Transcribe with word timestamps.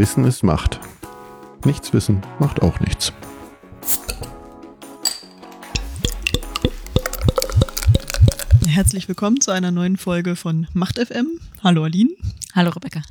Wissen 0.00 0.24
ist 0.24 0.42
Macht. 0.42 0.80
Nichts 1.66 1.92
wissen 1.92 2.22
macht 2.38 2.62
auch 2.62 2.80
nichts. 2.80 3.12
Herzlich 8.66 9.08
willkommen 9.08 9.42
zu 9.42 9.50
einer 9.50 9.70
neuen 9.70 9.98
Folge 9.98 10.36
von 10.36 10.66
Macht 10.72 10.98
FM. 10.98 11.38
Hallo 11.62 11.84
Aline. 11.84 12.08
Hallo 12.54 12.70
Rebecca. 12.70 13.02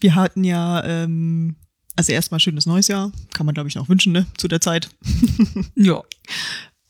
Wir 0.00 0.14
hatten 0.14 0.42
ja, 0.42 0.82
ähm, 0.84 1.56
also 1.96 2.12
erstmal 2.12 2.40
schönes 2.40 2.64
neues 2.64 2.88
Jahr, 2.88 3.12
kann 3.34 3.44
man 3.44 3.54
glaube 3.54 3.68
ich 3.68 3.74
noch 3.74 3.90
wünschen, 3.90 4.14
ne, 4.14 4.24
zu 4.38 4.48
der 4.48 4.62
Zeit. 4.62 4.88
Ja. 5.74 6.00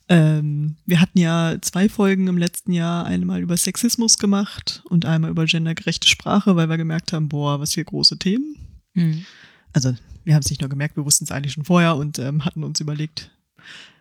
Ähm, 0.09 0.77
wir 0.87 1.01
hatten 1.01 1.19
ja 1.19 1.57
zwei 1.63 1.89
Folgen 1.89 2.29
im 2.29 2.39
letzten 2.39 2.73
Jahr, 2.73 3.07
einmal 3.07 3.41
über 3.41 3.57
Sexismus 3.57 4.19
gemacht 4.19 4.85
und 4.89 5.05
einmal 5.05 5.31
über 5.31 5.47
gendergerechte 5.47 6.07
Sprache, 6.07 6.55
weil 6.55 6.69
wir 6.69 6.77
gemerkt 6.77 7.13
haben, 7.13 7.29
boah, 7.29 7.59
was 7.59 7.75
für 7.75 7.85
große 7.85 8.21
Themen. 8.21 8.64
Hm. 8.95 9.25
Also 9.73 9.95
wir 10.25 10.35
haben 10.35 10.43
es 10.43 10.51
nicht 10.51 10.61
nur 10.61 10.71
gemerkt, 10.71 10.97
wir 10.97 11.05
wussten 11.05 11.25
es 11.25 11.31
eigentlich 11.31 11.53
schon 11.53 11.65
vorher 11.65 11.97
und 11.97 12.19
ähm, 12.19 12.45
hatten 12.45 12.65
uns 12.65 12.81
überlegt, 12.81 13.31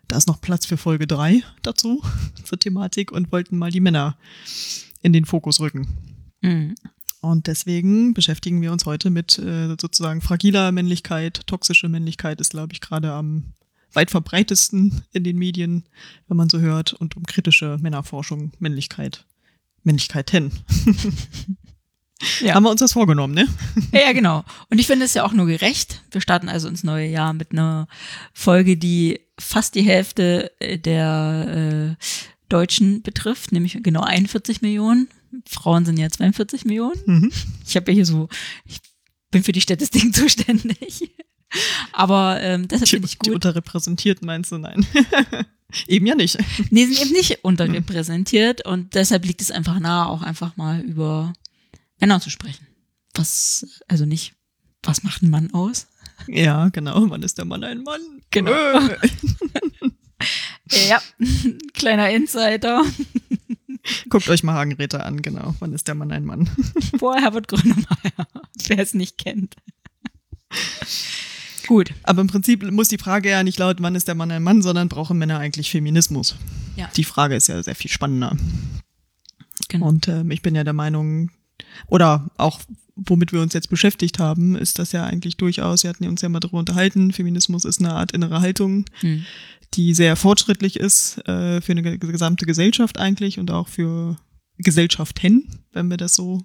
da 0.08 0.18
ist 0.18 0.28
noch 0.28 0.42
Platz 0.42 0.66
für 0.66 0.78
Folge 0.78 1.08
drei 1.08 1.44
dazu, 1.62 2.02
zur 2.44 2.60
Thematik 2.60 3.12
und 3.12 3.32
wollten 3.32 3.58
mal 3.58 3.72
die 3.72 3.80
Männer 3.80 4.18
in 5.02 5.14
den 5.14 5.26
Fokus 5.26 5.60
rücken. 5.60 5.88
Hm. 6.42 6.76
Und 7.22 7.48
deswegen 7.48 8.14
beschäftigen 8.14 8.62
wir 8.62 8.74
uns 8.74 8.86
heute 8.86 9.10
mit 9.10 9.40
äh, 9.40 9.68
sozusagen 9.80 10.20
fragiler 10.20 10.74
Männlichkeit. 10.74 11.48
Toxische 11.48 11.88
Männlichkeit 11.88 12.42
ist, 12.42 12.52
glaube 12.52 12.74
ich, 12.74 12.82
gerade 12.82 13.14
am 13.14 13.54
weit 13.94 14.12
verbreitesten 14.12 15.04
in 15.14 15.24
den 15.24 15.38
Medien, 15.38 15.84
wenn 16.28 16.38
man 16.38 16.50
so 16.50 16.60
hört, 16.60 16.94
und 16.94 17.16
um 17.16 17.24
kritische 17.26 17.78
Männerforschung, 17.80 18.52
Männlichkeit, 18.60 19.26
Männlichkeiten. 19.84 20.52
Ja. 22.42 22.54
Haben 22.56 22.64
wir 22.64 22.70
uns 22.72 22.80
das 22.80 22.94
vorgenommen, 22.94 23.34
ne? 23.34 23.48
Ja, 23.92 24.12
genau. 24.14 24.44
Und 24.70 24.80
ich 24.80 24.88
finde 24.88 25.06
es 25.06 25.14
ja 25.14 25.24
auch 25.26 25.34
nur 25.34 25.46
gerecht. 25.46 26.02
Wir 26.12 26.22
starten 26.22 26.50
also 26.50 26.68
ins 26.68 26.84
neue 26.84 27.08
Jahr 27.08 27.34
mit 27.34 27.52
einer 27.52 27.88
Folge, 28.34 28.78
die 28.78 29.20
fast 29.40 29.76
die 29.76 29.82
Hälfte 29.82 30.52
äh, 30.60 30.78
der 30.78 31.96
äh, 32.00 32.04
Deutschen 32.50 33.02
betrifft, 33.02 33.52
nämlich 33.52 33.78
genau 33.82 34.02
41 34.02 34.62
Millionen. 34.62 35.08
Frauen 35.48 35.86
sind 35.86 35.98
ja 35.98 36.10
42 36.10 36.66
Millionen. 36.66 37.00
Mhm. 37.06 37.32
Ich 37.68 37.76
habe 37.76 37.92
ja 37.92 37.96
hier 37.96 38.06
so, 38.06 38.30
ich 38.66 38.80
bin 39.32 39.44
für 39.44 39.52
die 39.52 39.62
Statistiken 39.62 40.14
zuständig. 40.14 41.12
Aber 41.92 42.40
ähm, 42.42 42.68
deshalb 42.68 42.86
Die, 42.86 42.90
finde 42.92 43.06
ich 43.08 43.20
die 43.20 43.30
gut. 43.30 43.36
unterrepräsentierten 43.36 44.26
meinst 44.26 44.52
du? 44.52 44.58
Nein. 44.58 44.86
Eben 45.88 46.06
ja 46.06 46.14
nicht. 46.16 46.38
Nee, 46.70 46.86
sind 46.86 47.02
eben 47.02 47.12
nicht 47.14 47.44
unterrepräsentiert 47.44 48.64
und 48.66 48.94
deshalb 48.94 49.26
liegt 49.26 49.42
es 49.42 49.50
einfach 49.50 49.80
nahe, 49.80 50.08
auch 50.08 50.22
einfach 50.22 50.56
mal 50.56 50.82
über 50.82 51.34
Männer 52.04 52.20
zu 52.20 52.30
sprechen. 52.30 52.68
Was, 53.14 53.82
also 53.88 54.06
nicht, 54.06 54.34
was 54.84 55.04
macht 55.04 55.22
ein 55.22 55.30
Mann 55.30 55.54
aus? 55.54 55.88
Ja, 56.28 56.70
genau. 56.70 57.10
Wann 57.10 57.24
ist 57.24 57.38
der 57.38 57.46
Mann 57.46 57.64
ein 57.64 57.84
Mann? 57.84 58.02
Genau. 58.32 58.52
Äh. 58.52 58.98
Ja, 60.88 61.02
kleiner 61.74 62.10
Insider. 62.10 62.84
Guckt 64.10 64.30
euch 64.30 64.44
mal 64.44 64.54
Hagenräter 64.54 65.06
an, 65.06 65.22
genau. 65.22 65.56
Wann 65.60 65.74
ist 65.74 65.90
der 65.90 65.96
Mann 65.96 66.12
ein 66.14 66.24
Mann? 66.24 66.50
Vor 67.00 67.16
Herbert 67.16 67.50
Grönemeyer, 67.50 68.28
wer 68.68 68.80
es 68.80 68.94
nicht 68.94 69.18
kennt. 69.18 69.58
Gut. 71.68 71.94
Aber 72.04 72.22
im 72.22 72.28
Prinzip 72.28 72.64
muss 72.72 72.88
die 72.88 72.98
Frage 72.98 73.30
ja 73.30 73.44
nicht 73.44 73.60
lauten, 73.60 73.84
wann 73.84 73.96
ist 73.96 74.08
der 74.08 74.16
Mann 74.16 74.32
ein 74.32 74.44
Mann, 74.44 74.62
sondern 74.62 74.88
brauchen 74.88 75.18
Männer 75.18 75.40
eigentlich 75.40 75.70
Feminismus? 75.70 76.36
Ja. 76.78 76.90
Die 76.96 77.04
Frage 77.04 77.36
ist 77.36 77.48
ja 77.48 77.62
sehr 77.62 77.76
viel 77.76 77.92
spannender. 77.92 78.38
Genau. 79.68 79.88
Und 79.88 80.08
ähm, 80.08 80.32
ich 80.32 80.42
bin 80.42 80.56
ja 80.56 80.64
der 80.64 80.74
Meinung, 80.74 81.30
oder 81.88 82.30
auch 82.38 82.60
womit 82.96 83.34
wir 83.34 83.42
uns 83.42 83.54
jetzt 83.54 83.70
beschäftigt 83.72 84.20
haben, 84.20 84.56
ist 84.56 84.78
das 84.78 84.92
ja 84.92 85.04
eigentlich 85.06 85.36
durchaus, 85.38 85.82
wir 85.84 85.90
hatten 85.90 86.08
uns 86.08 86.22
ja 86.22 86.30
mal 86.30 86.40
darüber 86.40 86.60
unterhalten, 86.60 87.12
Feminismus 87.12 87.66
ist 87.66 87.80
eine 87.80 87.94
Art 87.94 88.12
innere 88.12 88.40
Haltung, 88.42 88.86
Hm. 89.00 89.26
die 89.74 89.96
sehr 89.96 90.16
fortschrittlich 90.16 90.76
ist 90.80 91.18
äh, 91.28 91.60
für 91.62 91.72
eine 91.72 91.82
ge- 91.82 91.98
gesamte 91.98 92.46
Gesellschaft 92.46 93.00
eigentlich 93.00 93.40
und 93.40 93.50
auch 93.50 93.68
für 93.68 94.18
Gesellschaften, 94.60 95.48
wenn 95.72 95.88
wir 95.90 95.98
das 95.98 96.14
so 96.14 96.42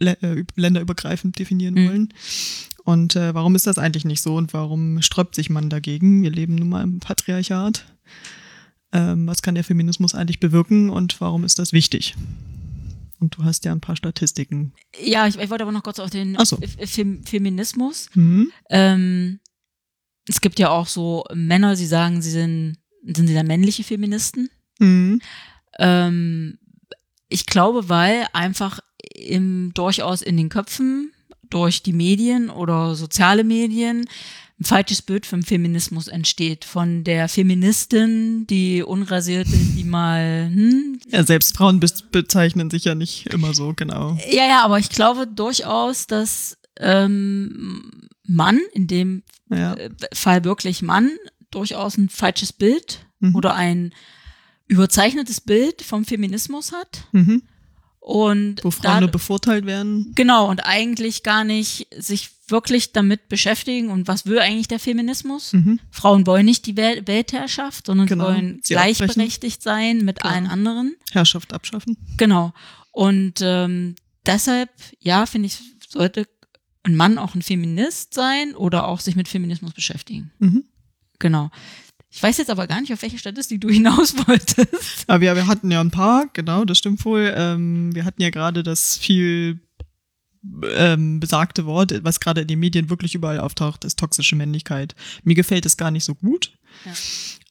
äh, 0.00 0.14
üb- 0.22 0.48
länderübergreifend 0.56 1.38
definieren 1.38 1.74
Mhm. 1.74 1.88
wollen. 1.88 2.14
Und 2.84 3.16
äh, 3.16 3.34
warum 3.34 3.54
ist 3.54 3.66
das 3.66 3.78
eigentlich 3.78 4.04
nicht 4.06 4.22
so 4.22 4.36
und 4.36 4.54
warum 4.54 5.02
sträubt 5.02 5.34
sich 5.34 5.50
man 5.50 5.68
dagegen? 5.68 6.22
Wir 6.22 6.30
leben 6.30 6.54
nun 6.54 6.68
mal 6.70 6.82
im 6.84 7.00
Patriarchat. 7.00 7.84
Ähm, 8.92 9.26
was 9.26 9.42
kann 9.42 9.54
der 9.56 9.64
Feminismus 9.64 10.14
eigentlich 10.14 10.40
bewirken 10.40 10.88
und 10.90 11.20
warum 11.20 11.44
ist 11.44 11.58
das 11.58 11.72
wichtig? 11.72 12.14
Und 13.18 13.36
du 13.36 13.44
hast 13.44 13.64
ja 13.64 13.72
ein 13.72 13.80
paar 13.80 13.96
Statistiken. 13.96 14.74
Ja, 15.00 15.26
ich, 15.26 15.38
ich 15.38 15.50
wollte 15.50 15.64
aber 15.64 15.72
noch 15.72 15.82
kurz 15.82 15.98
auf 15.98 16.10
den 16.10 16.36
so. 16.44 16.58
Fem 16.84 17.24
Feminismus. 17.24 18.10
Mhm. 18.14 18.52
Ähm, 18.68 19.40
es 20.28 20.40
gibt 20.40 20.58
ja 20.58 20.70
auch 20.70 20.86
so 20.86 21.24
Männer, 21.32 21.76
sie 21.76 21.86
sagen, 21.86 22.20
sie 22.20 22.30
sind, 22.30 22.78
sind 23.04 23.26
sie 23.26 23.34
dann 23.34 23.46
männliche 23.46 23.84
Feministen. 23.84 24.50
Mhm. 24.78 25.20
Ähm, 25.78 26.58
ich 27.28 27.46
glaube, 27.46 27.88
weil 27.88 28.26
einfach 28.32 28.80
im, 29.14 29.72
durchaus 29.74 30.22
in 30.22 30.36
den 30.36 30.48
Köpfen 30.48 31.12
durch 31.48 31.82
die 31.82 31.92
Medien 31.92 32.50
oder 32.50 32.94
soziale 32.94 33.44
Medien 33.44 34.08
ein 34.58 34.64
falsches 34.64 35.02
Bild 35.02 35.26
vom 35.26 35.42
Feminismus 35.42 36.08
entsteht. 36.08 36.64
Von 36.64 37.04
der 37.04 37.28
Feministin, 37.28 38.46
die 38.46 38.82
Unrasierte, 38.82 39.50
die 39.52 39.84
mal, 39.84 40.50
hm, 40.52 40.98
Ja, 41.10 41.24
selbst 41.24 41.56
Frauen 41.56 41.78
be 41.80 41.88
bezeichnen 42.10 42.70
sich 42.70 42.84
ja 42.84 42.94
nicht 42.94 43.26
immer 43.26 43.52
so, 43.54 43.74
genau. 43.76 44.16
ja, 44.30 44.46
ja, 44.48 44.64
aber 44.64 44.78
ich 44.78 44.88
glaube 44.88 45.26
durchaus, 45.26 46.06
dass 46.06 46.56
ähm, 46.78 48.08
Mann, 48.26 48.60
in 48.72 48.86
dem 48.86 49.22
Ja. 49.50 49.74
äh, 49.74 49.90
Fall 50.14 50.44
wirklich 50.44 50.80
Mann, 50.82 51.10
durchaus 51.50 51.96
ein 51.98 52.08
falsches 52.08 52.52
Bild 52.52 53.00
Mhm. 53.20 53.34
oder 53.34 53.54
ein 53.54 53.94
überzeichnetes 54.68 55.40
Bild 55.40 55.80
vom 55.82 56.04
Feminismus 56.04 56.72
hat. 56.72 57.04
Mhm. 57.12 57.42
Und 58.08 58.62
Wo 58.62 58.70
Frauen 58.70 58.82
da- 58.94 59.00
nur 59.00 59.10
bevorteilt 59.10 59.66
werden. 59.66 60.12
Genau, 60.14 60.48
und 60.48 60.60
eigentlich 60.60 61.24
gar 61.24 61.42
nicht 61.42 61.88
sich 61.98 62.30
wirklich 62.46 62.92
damit 62.92 63.28
beschäftigen 63.28 63.88
und 63.90 64.06
was 64.06 64.26
will 64.26 64.38
eigentlich 64.38 64.68
der 64.68 64.78
Feminismus? 64.78 65.52
Mhm. 65.52 65.80
Frauen 65.90 66.24
wollen 66.24 66.46
nicht 66.46 66.66
die 66.66 66.76
Wel 66.76 67.04
Weltherrschaft, 67.08 67.86
sondern 67.86 68.06
Genau, 68.06 68.26
wollen 68.26 68.60
sie 68.62 68.74
gleichberechtigt 68.74 69.60
sein 69.60 70.04
mit 70.04 70.20
Genau. 70.20 70.32
allen 70.32 70.46
anderen. 70.46 70.94
Herrschaft 71.10 71.52
abschaffen. 71.52 71.96
Genau. 72.16 72.52
Und 72.92 73.40
ähm, 73.42 73.96
deshalb, 74.24 74.70
ja, 75.00 75.26
finde 75.26 75.46
ich, 75.46 75.58
sollte 75.88 76.28
ein 76.84 76.94
Mann 76.94 77.18
auch 77.18 77.34
ein 77.34 77.42
Feminist 77.42 78.14
sein 78.14 78.54
oder 78.54 78.86
auch 78.86 79.00
sich 79.00 79.16
mit 79.16 79.26
Feminismus 79.26 79.72
beschäftigen. 79.72 80.30
Mhm. 80.38 80.62
Genau. 81.18 81.50
Ich 82.10 82.22
weiß 82.22 82.38
jetzt 82.38 82.50
aber 82.50 82.66
gar 82.66 82.80
nicht, 82.80 82.92
auf 82.92 83.02
welche 83.02 83.18
Statistik 83.18 83.60
du 83.60 83.68
hinaus 83.68 84.16
wolltest. 84.26 85.04
Aber 85.06 85.24
ja, 85.24 85.34
wir 85.34 85.46
hatten 85.46 85.70
ja 85.70 85.80
ein 85.80 85.90
paar, 85.90 86.26
genau, 86.32 86.64
das 86.64 86.78
stimmt 86.78 87.04
wohl. 87.04 87.32
Ähm, 87.36 87.94
wir 87.94 88.04
hatten 88.04 88.22
ja 88.22 88.30
gerade 88.30 88.62
das 88.62 88.96
viel 88.96 89.60
ähm, 90.76 91.20
besagte 91.20 91.66
Wort, 91.66 92.04
was 92.04 92.20
gerade 92.20 92.42
in 92.42 92.48
den 92.48 92.60
Medien 92.60 92.90
wirklich 92.90 93.14
überall 93.14 93.40
auftaucht, 93.40 93.84
ist 93.84 93.98
toxische 93.98 94.36
Männlichkeit. 94.36 94.94
Mir 95.24 95.34
gefällt 95.34 95.66
es 95.66 95.76
gar 95.76 95.90
nicht 95.90 96.04
so 96.04 96.14
gut. 96.14 96.52
Ja. 96.84 96.92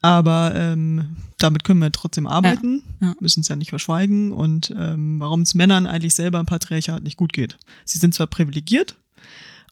Aber 0.01 0.53
ähm, 0.55 1.17
damit 1.39 1.63
können 1.63 1.81
wir 1.81 1.91
trotzdem 1.91 2.27
arbeiten, 2.27 2.83
Ja, 3.01 3.07
ja. 3.07 3.15
müssen 3.19 3.41
es 3.41 3.47
ja 3.47 3.55
nicht 3.55 3.69
verschweigen. 3.69 4.31
Und 4.31 4.73
ähm, 4.77 5.19
warum 5.19 5.41
es 5.41 5.55
Männern 5.55 5.87
eigentlich 5.87 6.13
selber 6.13 6.39
im 6.39 6.45
Patriarchat 6.45 7.03
nicht 7.03 7.17
gut 7.17 7.33
geht. 7.33 7.57
Sie 7.85 7.97
sind 7.97 8.13
zwar 8.13 8.27
privilegiert 8.27 8.95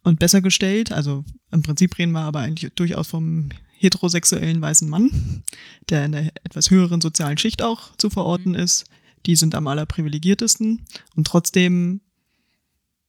und 0.03 0.19
besser 0.19 0.41
gestellt, 0.41 0.91
also 0.91 1.23
im 1.51 1.61
Prinzip 1.61 1.97
reden 1.97 2.11
wir 2.11 2.21
aber 2.21 2.39
eigentlich 2.39 2.73
durchaus 2.73 3.07
vom 3.07 3.49
heterosexuellen 3.83 4.61
weißen 4.61 4.89
Mann, 4.89 5.43
der 5.89 6.05
in 6.05 6.15
einer 6.15 6.31
etwas 6.43 6.69
höheren 6.69 7.01
sozialen 7.01 7.37
Schicht 7.37 7.61
auch 7.61 7.95
zu 7.97 8.09
verorten 8.09 8.55
ist. 8.55 8.85
Die 9.25 9.35
sind 9.35 9.55
am 9.55 9.67
allerprivilegiertesten 9.67 10.85
und 11.15 11.27
trotzdem 11.27 12.01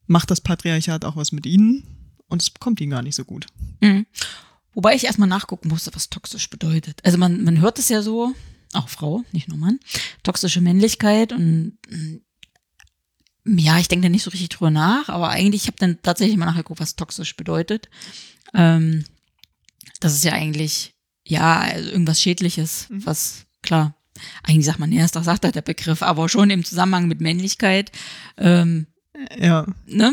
macht 0.06 0.31
das 0.31 0.41
Patriarchat 0.41 1.05
auch 1.05 1.17
was 1.17 1.32
mit 1.32 1.47
ihnen 1.47 1.85
und 2.29 2.43
es 2.43 2.50
bekommt 2.50 2.81
ihnen 2.81 2.91
gar 2.91 3.03
nicht 3.03 3.15
so 3.17 3.25
gut. 3.25 3.47
Mhm. 3.81 4.06
Wobei 4.75 4.94
ich 4.94 5.05
erstmal 5.05 5.29
nachgucken 5.29 5.69
musste, 5.69 5.94
was 5.94 6.11
toxisch 6.11 6.50
bedeutet. 6.50 7.00
Also 7.05 7.17
man, 7.17 7.44
man 7.44 7.61
hört 7.61 7.79
es 7.79 7.88
ja 7.88 8.03
so, 8.03 8.35
auch 8.73 8.88
Frau, 8.88 9.23
nicht 9.32 9.49
nur 9.49 9.56
Mann, 9.56 9.79
toxische 10.23 10.61
Männlichkeit 10.61 11.32
und 11.32 11.79
mm, 11.88 12.17
ja, 13.59 13.79
ich 13.79 13.88
denke 13.88 14.05
da 14.05 14.09
nicht 14.09 14.23
so 14.23 14.31
richtig 14.31 14.49
drüber 14.49 14.70
nach, 14.70 15.09
aber 15.09 15.29
eigentlich, 15.29 15.62
ich 15.62 15.67
habe 15.69 15.77
dann 15.79 16.00
tatsächlich 16.03 16.37
mal 16.37 16.47
nachgeguckt, 16.47 16.81
was 16.81 16.97
toxisch 16.97 17.37
bedeutet. 17.37 17.88
Ähm, 18.55 19.05
das 20.05 20.15
ist 20.15 20.25
ja 20.25 20.33
eigentlich, 20.33 20.93
ja, 21.27 21.61
also 21.61 21.91
irgendwas 21.91 22.21
Schädliches, 22.21 22.87
Mhm. 22.91 23.06
was, 23.06 23.47
klar, 23.62 23.95
eigentlich 24.43 24.67
sagt 24.67 24.79
man, 24.79 24.93
ist 24.93 25.17
doch 25.17 25.25
sagt 25.25 25.45
halt 25.45 25.55
der 25.55 25.62
Begriff, 25.62 26.03
aber 26.03 26.29
schon 26.29 26.51
im 26.51 26.65
Zusammenhang 26.65 27.09
mit 27.09 27.21
Männlichkeit, 27.21 27.91
ähm, 28.37 28.87
Ja, 29.39 29.67
ne? 29.87 30.12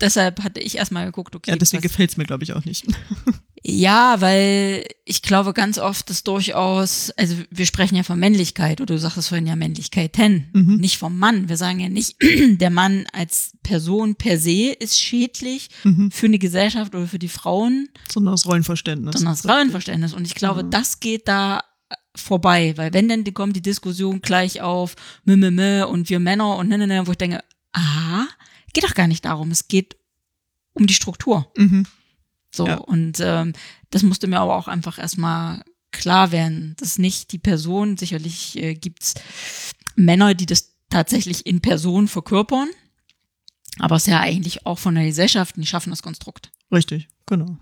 Deshalb 0.00 0.42
hatte 0.42 0.60
ich 0.60 0.76
erstmal 0.76 1.06
geguckt, 1.06 1.34
okay. 1.36 1.50
ja 1.50 1.56
deswegen 1.56 1.82
gefällt 1.82 2.10
es 2.10 2.16
mir, 2.16 2.24
glaube 2.24 2.44
ich, 2.44 2.52
auch 2.54 2.64
nicht. 2.64 2.86
Ja, 3.68 4.20
weil 4.20 4.86
ich 5.04 5.22
glaube 5.22 5.52
ganz 5.52 5.78
oft, 5.78 6.08
dass 6.08 6.22
durchaus, 6.22 7.10
also 7.16 7.34
wir 7.50 7.66
sprechen 7.66 7.96
ja 7.96 8.04
von 8.04 8.16
Männlichkeit 8.16 8.80
oder 8.80 8.94
du 8.94 9.00
sagtest 9.00 9.28
vorhin 9.28 9.48
ja 9.48 9.56
Männlichkeiten, 9.56 10.48
Mhm. 10.52 10.76
nicht 10.76 10.98
vom 10.98 11.18
Mann. 11.18 11.48
Wir 11.48 11.56
sagen 11.56 11.80
ja 11.80 11.88
nicht, 11.88 12.14
der 12.60 12.70
Mann 12.70 13.06
als 13.12 13.54
Person 13.64 14.14
per 14.14 14.38
se 14.38 14.70
ist 14.78 15.00
schädlich 15.00 15.70
Mhm. 15.82 16.12
für 16.12 16.26
eine 16.26 16.38
Gesellschaft 16.38 16.94
oder 16.94 17.08
für 17.08 17.18
die 17.18 17.28
Frauen, 17.28 17.88
Sondern 18.08 18.34
das 18.34 18.46
Rollenverständnis. 18.46 19.16
sondern 19.16 19.34
das 19.34 19.44
Rollenverständnis. 19.48 20.12
Und 20.14 20.26
ich 20.28 20.36
glaube, 20.36 20.60
Ja. 20.60 20.68
das 20.68 21.00
geht 21.00 21.26
da 21.26 21.64
vorbei, 22.14 22.72
weil 22.76 22.92
wenn 22.94 23.08
dann 23.08 23.24
die 23.24 23.32
kommt 23.32 23.56
die 23.56 23.62
Diskussion 23.62 24.20
gleich 24.20 24.60
auf 24.60 24.94
mh, 25.24 25.36
mh, 25.36 25.50
mh, 25.50 25.84
und 25.86 26.08
wir 26.08 26.20
Männer 26.20 26.56
und 26.56 26.68
ne, 26.68 26.78
ne, 26.78 26.86
ne, 26.86 27.06
wo 27.06 27.10
ich 27.10 27.18
denke, 27.18 27.42
aha, 27.72 28.28
geht 28.72 28.84
doch 28.84 28.94
gar 28.94 29.08
nicht 29.08 29.24
darum, 29.24 29.50
es 29.50 29.66
geht 29.66 29.96
um 30.72 30.86
die 30.86 30.94
Struktur. 30.94 31.50
Mhm. 31.56 31.84
So, 32.56 32.66
Ja. 32.66 32.76
und 32.76 33.18
ähm, 33.20 33.52
das 33.90 34.02
musste 34.02 34.26
mir 34.26 34.40
aber 34.40 34.56
auch 34.56 34.68
einfach 34.68 34.98
erstmal 34.98 35.62
klar 35.92 36.32
werden, 36.32 36.74
dass 36.78 36.98
nicht 36.98 37.32
die 37.32 37.38
Person, 37.38 37.96
sicherlich 37.96 38.56
äh, 38.56 38.74
gibt's 38.74 39.14
Männer, 39.94 40.34
die 40.34 40.46
das 40.46 40.74
tatsächlich 40.90 41.46
in 41.46 41.60
Person 41.60 42.08
verkörpern, 42.08 42.68
aber 43.78 43.96
es 43.96 44.02
ist 44.06 44.12
ja 44.12 44.20
eigentlich 44.20 44.66
auch 44.66 44.78
von 44.78 44.94
der 44.94 45.04
Gesellschaft, 45.04 45.56
die 45.56 45.66
schaffen 45.66 45.90
das 45.90 46.02
Konstrukt. 46.02 46.50
Richtig, 46.72 47.08
genau. 47.26 47.58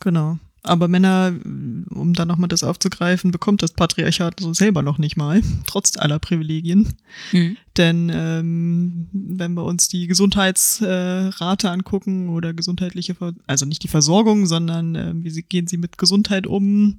Genau. 0.00 0.38
Aber 0.64 0.86
Männer, 0.86 1.34
um 1.44 2.12
da 2.14 2.24
nochmal 2.24 2.48
das 2.48 2.62
aufzugreifen, 2.62 3.32
bekommt 3.32 3.62
das 3.62 3.72
Patriarchat 3.72 4.38
so 4.38 4.54
selber 4.54 4.82
noch 4.82 4.98
nicht 4.98 5.16
mal, 5.16 5.42
trotz 5.66 5.96
aller 5.96 6.20
Privilegien. 6.20 6.94
Mhm. 7.32 7.56
Denn 7.76 8.12
ähm, 8.14 9.08
wenn 9.12 9.54
wir 9.54 9.64
uns 9.64 9.88
die 9.88 10.06
Gesundheitsrate 10.06 11.66
äh, 11.66 11.70
angucken 11.70 12.28
oder 12.28 12.52
gesundheitliche, 12.54 13.14
Ver 13.14 13.32
also 13.46 13.66
nicht 13.66 13.82
die 13.82 13.88
Versorgung, 13.88 14.46
sondern 14.46 14.94
äh, 14.94 15.12
wie 15.16 15.30
sie, 15.30 15.42
gehen 15.42 15.66
sie 15.66 15.78
mit 15.78 15.98
Gesundheit 15.98 16.46
um, 16.46 16.98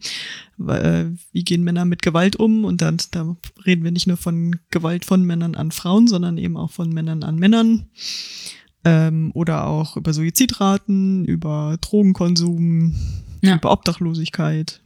äh, 0.67 1.05
wie 1.31 1.43
gehen 1.43 1.63
Männer 1.63 1.85
mit 1.85 2.01
Gewalt 2.01 2.35
um 2.35 2.65
und 2.65 2.81
dann 2.81 2.97
da 3.11 3.35
reden 3.65 3.83
wir 3.83 3.91
nicht 3.91 4.07
nur 4.07 4.17
von 4.17 4.59
Gewalt 4.71 5.05
von 5.05 5.23
Männern 5.23 5.55
an 5.55 5.71
Frauen, 5.71 6.07
sondern 6.07 6.37
eben 6.37 6.57
auch 6.57 6.71
von 6.71 6.89
Männern 6.89 7.23
an 7.23 7.37
Männern 7.37 7.85
ähm, 8.85 9.31
oder 9.33 9.65
auch 9.67 9.95
über 9.97 10.13
Suizidraten, 10.13 11.25
über 11.25 11.77
Drogenkonsum, 11.81 12.95
Ja. 13.41 13.55
über 13.55 13.71
Obdachlosigkeit. 13.71 14.81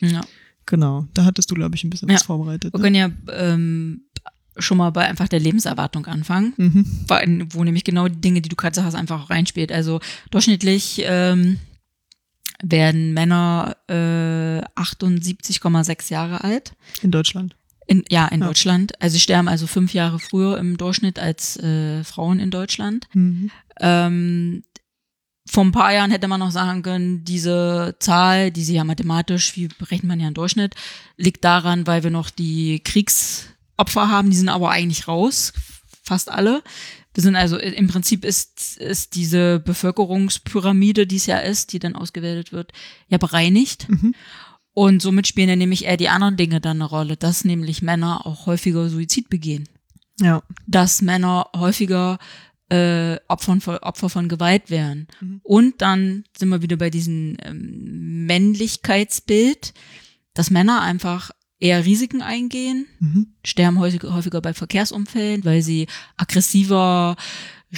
Ja. 0.00 0.20
Genau, 0.66 1.06
da 1.14 1.24
hattest 1.24 1.50
du, 1.50 1.54
glaube 1.54 1.74
ich, 1.74 1.84
ein 1.84 1.90
bisschen 1.90 2.08
Ja. 2.08 2.14
was 2.16 2.22
vorbereitet. 2.22 2.72
Wir 2.72 2.78
Ne? 2.78 2.84
können 2.84 2.94
ja 2.96 3.10
ähm, 3.32 4.02
schon 4.56 4.78
mal 4.78 4.90
bei 4.90 5.06
einfach 5.08 5.26
der 5.28 5.40
Lebenserwartung 5.40 6.06
anfangen. 6.06 6.52
Mhm. 6.56 6.86
Wo 7.52 7.64
nämlich 7.64 7.84
genau 7.84 8.08
die 8.08 8.20
Dinge, 8.20 8.40
die 8.40 8.48
du 8.48 8.56
gerade 8.56 8.74
sagst, 8.76 8.94
einfach 8.96 9.24
auch 9.24 9.30
reinspielt. 9.30 9.72
Also 9.72 10.00
durchschnittlich 10.30 11.02
ähm, 11.04 11.58
werden 12.62 13.14
Männer 13.14 13.76
äh, 13.88 14.60
78,6 14.80 16.10
Jahre 16.12 16.44
alt. 16.44 16.74
In 17.02 17.10
Deutschland. 17.10 17.56
In, 17.90 18.04
ja, 18.08 18.28
in 18.28 18.40
Ja. 18.40 18.46
Deutschland. 18.46 18.92
Also 19.02 19.14
sie 19.14 19.20
sterben 19.20 19.48
also 19.48 19.66
fünf 19.66 19.92
Jahre 19.94 20.20
früher 20.20 20.58
im 20.58 20.78
Durchschnitt 20.78 21.18
als 21.18 21.56
äh, 21.56 22.04
Frauen 22.04 22.38
in 22.38 22.52
Deutschland. 22.52 23.08
Mhm. 23.12 23.50
Ähm, 23.80 24.62
vor 25.48 25.64
ein 25.64 25.72
paar 25.72 25.92
Jahren 25.92 26.12
hätte 26.12 26.28
man 26.28 26.38
noch 26.38 26.52
sagen 26.52 26.82
können, 26.82 27.24
diese 27.24 27.96
Zahl, 27.98 28.52
die 28.52 28.62
sie 28.62 28.74
ja 28.74 28.84
mathematisch, 28.84 29.56
wie 29.56 29.66
berechnet 29.66 30.04
man 30.08 30.20
ja 30.20 30.26
einen 30.26 30.34
Durchschnitt, 30.34 30.76
liegt 31.16 31.44
daran, 31.44 31.88
weil 31.88 32.04
wir 32.04 32.12
noch 32.12 32.30
die 32.30 32.78
Kriegsopfer 32.84 34.08
haben, 34.08 34.30
die 34.30 34.36
sind 34.36 34.50
aber 34.50 34.70
eigentlich 34.70 35.08
raus, 35.08 35.52
fast 36.04 36.30
alle. 36.30 36.62
Wir 37.12 37.24
sind 37.24 37.34
also, 37.34 37.58
im 37.58 37.88
Prinzip 37.88 38.24
ist, 38.24 38.76
ist 38.76 39.16
diese 39.16 39.58
Bevölkerungspyramide, 39.58 41.08
die 41.08 41.16
es 41.16 41.26
ja 41.26 41.38
ist, 41.38 41.72
die 41.72 41.80
dann 41.80 41.96
ausgewertet 41.96 42.52
wird, 42.52 42.72
ja 43.08 43.18
bereinigt. 43.18 43.88
Mhm. 43.88 44.14
Und 44.82 45.02
somit 45.02 45.26
spielen 45.26 45.48
ja 45.50 45.56
nämlich 45.56 45.84
eher 45.84 45.96
die 45.98 46.08
anderen 46.08 46.36
Dinge 46.36 46.60
dann 46.60 46.78
eine 46.78 46.84
Rolle, 46.88 47.16
dass 47.16 47.44
nämlich 47.44 47.82
Männer 47.82 48.24
auch 48.26 48.46
häufiger 48.46 48.88
Suizid 48.88 49.28
begehen 49.28 49.68
Ja. 50.20 50.42
dass 50.66 51.02
Männer 51.02 51.48
häufiger 51.54 52.18
äh, 52.70 53.16
Opfern, 53.28 53.60
von- 53.60 53.78
Opfer 53.78 54.08
von 54.08 54.28
Gewalt 54.28 54.70
wären. 54.70 55.08
Mhm. 55.20 55.40
Und 55.42 55.82
dann 55.82 56.24
sind 56.38 56.48
wir 56.50 56.62
wieder 56.62 56.76
bei 56.76 56.88
diesem 56.88 57.36
ähm, 57.42 58.26
Männlichkeitsbild, 58.26 59.74
dass 60.34 60.50
Männer 60.50 60.80
einfach 60.80 61.30
eher 61.58 61.84
Risiken 61.84 62.22
eingehen, 62.22 62.86
Mhm. 63.00 63.34
sterben 63.44 63.78
häufiger, 63.80 64.14
häufiger 64.14 64.40
bei 64.40 64.54
Verkehrsunfällen, 64.54 65.44
weil 65.44 65.62
sie 65.62 65.88
aggressiver, 66.16 67.16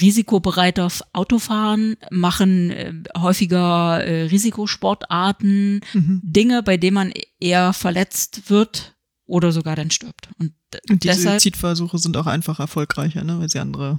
risikobereiter 0.01 0.87
f- 0.87 1.03
Auto 1.13 1.39
fahren, 1.39 1.97
machen 2.11 2.71
äh, 2.71 2.95
häufiger 3.19 4.05
äh, 4.05 4.23
Risikosportarten, 4.25 5.81
Mhm. 5.93 6.21
Dinge, 6.23 6.63
bei 6.63 6.77
denen 6.77 6.95
man 6.95 7.13
eher 7.41 7.73
verletzt 7.73 8.49
wird 8.51 8.95
oder 9.27 9.53
sogar 9.53 9.77
dann 9.77 9.91
stirbt. 9.91 10.29
Und, 10.39 10.53
Und 10.91 11.05
die 11.05 11.09
deshalb 11.09 11.41
Suizidversuche 11.41 11.99
sind 11.99 12.17
auch 12.17 12.27
einfach 12.27 12.61
erfolgreicher, 12.61 13.25
ne? 13.25 13.39
weil 13.39 13.49
sie 13.49 13.59
andere. 13.59 13.99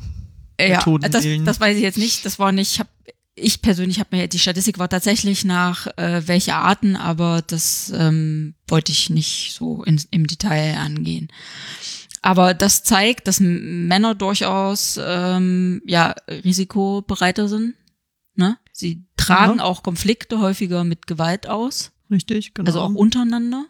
ja, 0.59 0.77
Methoden 0.77 1.11
das, 1.11 1.23
wählen. 1.23 1.45
das 1.45 1.59
weiß 1.59 1.77
ich 1.77 1.83
jetzt 1.83 1.97
nicht. 1.97 2.25
Das 2.25 2.39
war 2.39 2.51
nicht, 2.51 2.73
ich, 2.73 2.79
hab, 2.79 2.87
ich 3.35 3.61
persönlich 3.61 3.99
habe 3.99 4.15
mir, 4.15 4.27
die 4.27 4.39
Statistik 4.39 4.77
war 4.79 4.89
tatsächlich 4.89 5.43
nach 5.45 5.87
äh, 5.97 6.21
welche 6.27 6.55
Arten, 6.55 6.95
aber 6.95 7.41
das 7.45 7.91
ähm, 7.95 8.53
wollte 8.67 8.91
ich 8.91 9.09
nicht 9.09 9.53
so 9.53 9.83
in, 9.83 9.99
im 10.11 10.27
Detail 10.27 10.77
angehen. 10.77 11.29
Aber 12.23 12.53
das 12.53 12.83
zeigt, 12.83 13.27
dass 13.27 13.39
Männer 13.41 14.15
durchaus 14.15 14.97
ähm, 15.03 15.81
ja 15.85 16.15
risikobereiter 16.27 17.47
sind. 17.47 17.75
Ne? 18.35 18.57
Sie 18.71 19.03
tragen 19.17 19.59
Ja. 19.59 19.65
auch 19.65 19.83
Konflikte 19.83 20.39
häufiger 20.39 20.83
mit 20.83 21.05
Gewalt 21.05 21.47
aus, 21.47 21.91
Richtig, 22.09 22.53
genau. 22.55 22.67
also 22.67 22.79
auch 22.81 22.93
untereinander. 22.95 23.65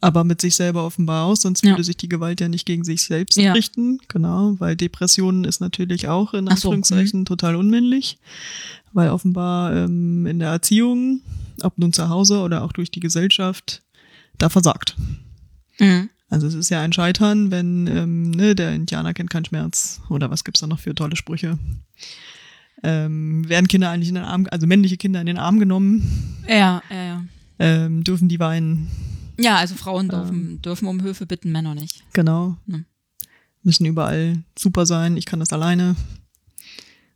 Aber 0.00 0.22
mit 0.22 0.40
sich 0.40 0.54
selber 0.54 0.84
offenbar 0.86 1.26
aus, 1.26 1.42
sonst 1.42 1.64
Ja. 1.64 1.72
würde 1.72 1.82
sich 1.82 1.96
die 1.96 2.08
Gewalt 2.08 2.40
ja 2.40 2.48
nicht 2.48 2.66
gegen 2.66 2.84
sich 2.84 3.02
selbst 3.02 3.36
Ja. 3.36 3.52
richten. 3.52 3.98
Genau, 4.06 4.54
weil 4.60 4.76
Depressionen 4.76 5.42
ist 5.44 5.60
natürlich 5.60 6.06
auch 6.06 6.34
in 6.34 6.48
Ach 6.48 6.56
so, 6.56 6.68
mhm. 6.68 6.74
Anführungszeichen 6.76 7.24
total 7.24 7.56
unmännlich. 7.56 8.16
Weil 8.92 9.10
offenbar 9.10 9.74
ähm, 9.74 10.24
in 10.26 10.38
der 10.38 10.50
Erziehung, 10.50 11.20
ob 11.62 11.76
nun 11.78 11.92
zu 11.92 12.08
Hause 12.08 12.38
oder 12.40 12.62
auch 12.62 12.72
durch 12.72 12.92
die 12.92 13.00
Gesellschaft, 13.00 13.82
da 14.38 14.48
versagt. 14.48 14.96
Mhm. 15.80 16.08
Also 16.30 16.46
es 16.46 16.54
ist 16.54 16.68
ja 16.68 16.82
ein 16.82 16.92
Scheitern, 16.92 17.50
wenn 17.50 17.86
ähm, 17.86 18.30
ne, 18.32 18.54
der 18.54 18.74
Indianer 18.74 19.14
kennt 19.14 19.30
keinen 19.30 19.46
Schmerz. 19.46 20.00
Oder 20.10 20.30
was 20.30 20.44
gibt's 20.44 20.60
da 20.60 20.66
noch 20.66 20.78
für 20.80 20.94
tolle 20.94 21.16
Sprüche? 21.16 21.58
Ähm, 22.82 23.48
werden 23.48 23.66
Kinder 23.66 23.90
eigentlich 23.90 24.10
in 24.10 24.14
den 24.16 24.24
Arm, 24.24 24.46
also 24.50 24.66
männliche 24.66 24.96
Kinder 24.96 25.20
in 25.20 25.26
den 25.26 25.38
Arm 25.38 25.58
genommen, 25.58 26.36
Ja, 26.46 26.80
ja, 26.90 27.02
ja. 27.04 27.24
ähm, 27.58 28.04
dürfen 28.04 28.28
die 28.28 28.38
weinen. 28.38 28.88
Ja, 29.40 29.56
also 29.56 29.74
Frauen 29.74 30.06
Ähm. 30.06 30.10
dürfen, 30.10 30.62
dürfen 30.62 30.86
um 30.88 31.00
Hilfe 31.00 31.26
bitten, 31.26 31.50
Männer 31.50 31.74
nicht. 31.74 32.04
Genau. 32.12 32.56
Ne. 32.66 32.84
Müssen 33.64 33.84
überall 33.86 34.42
super 34.56 34.86
sein, 34.86 35.16
ich 35.16 35.26
kann 35.26 35.40
das 35.40 35.52
alleine. 35.52 35.96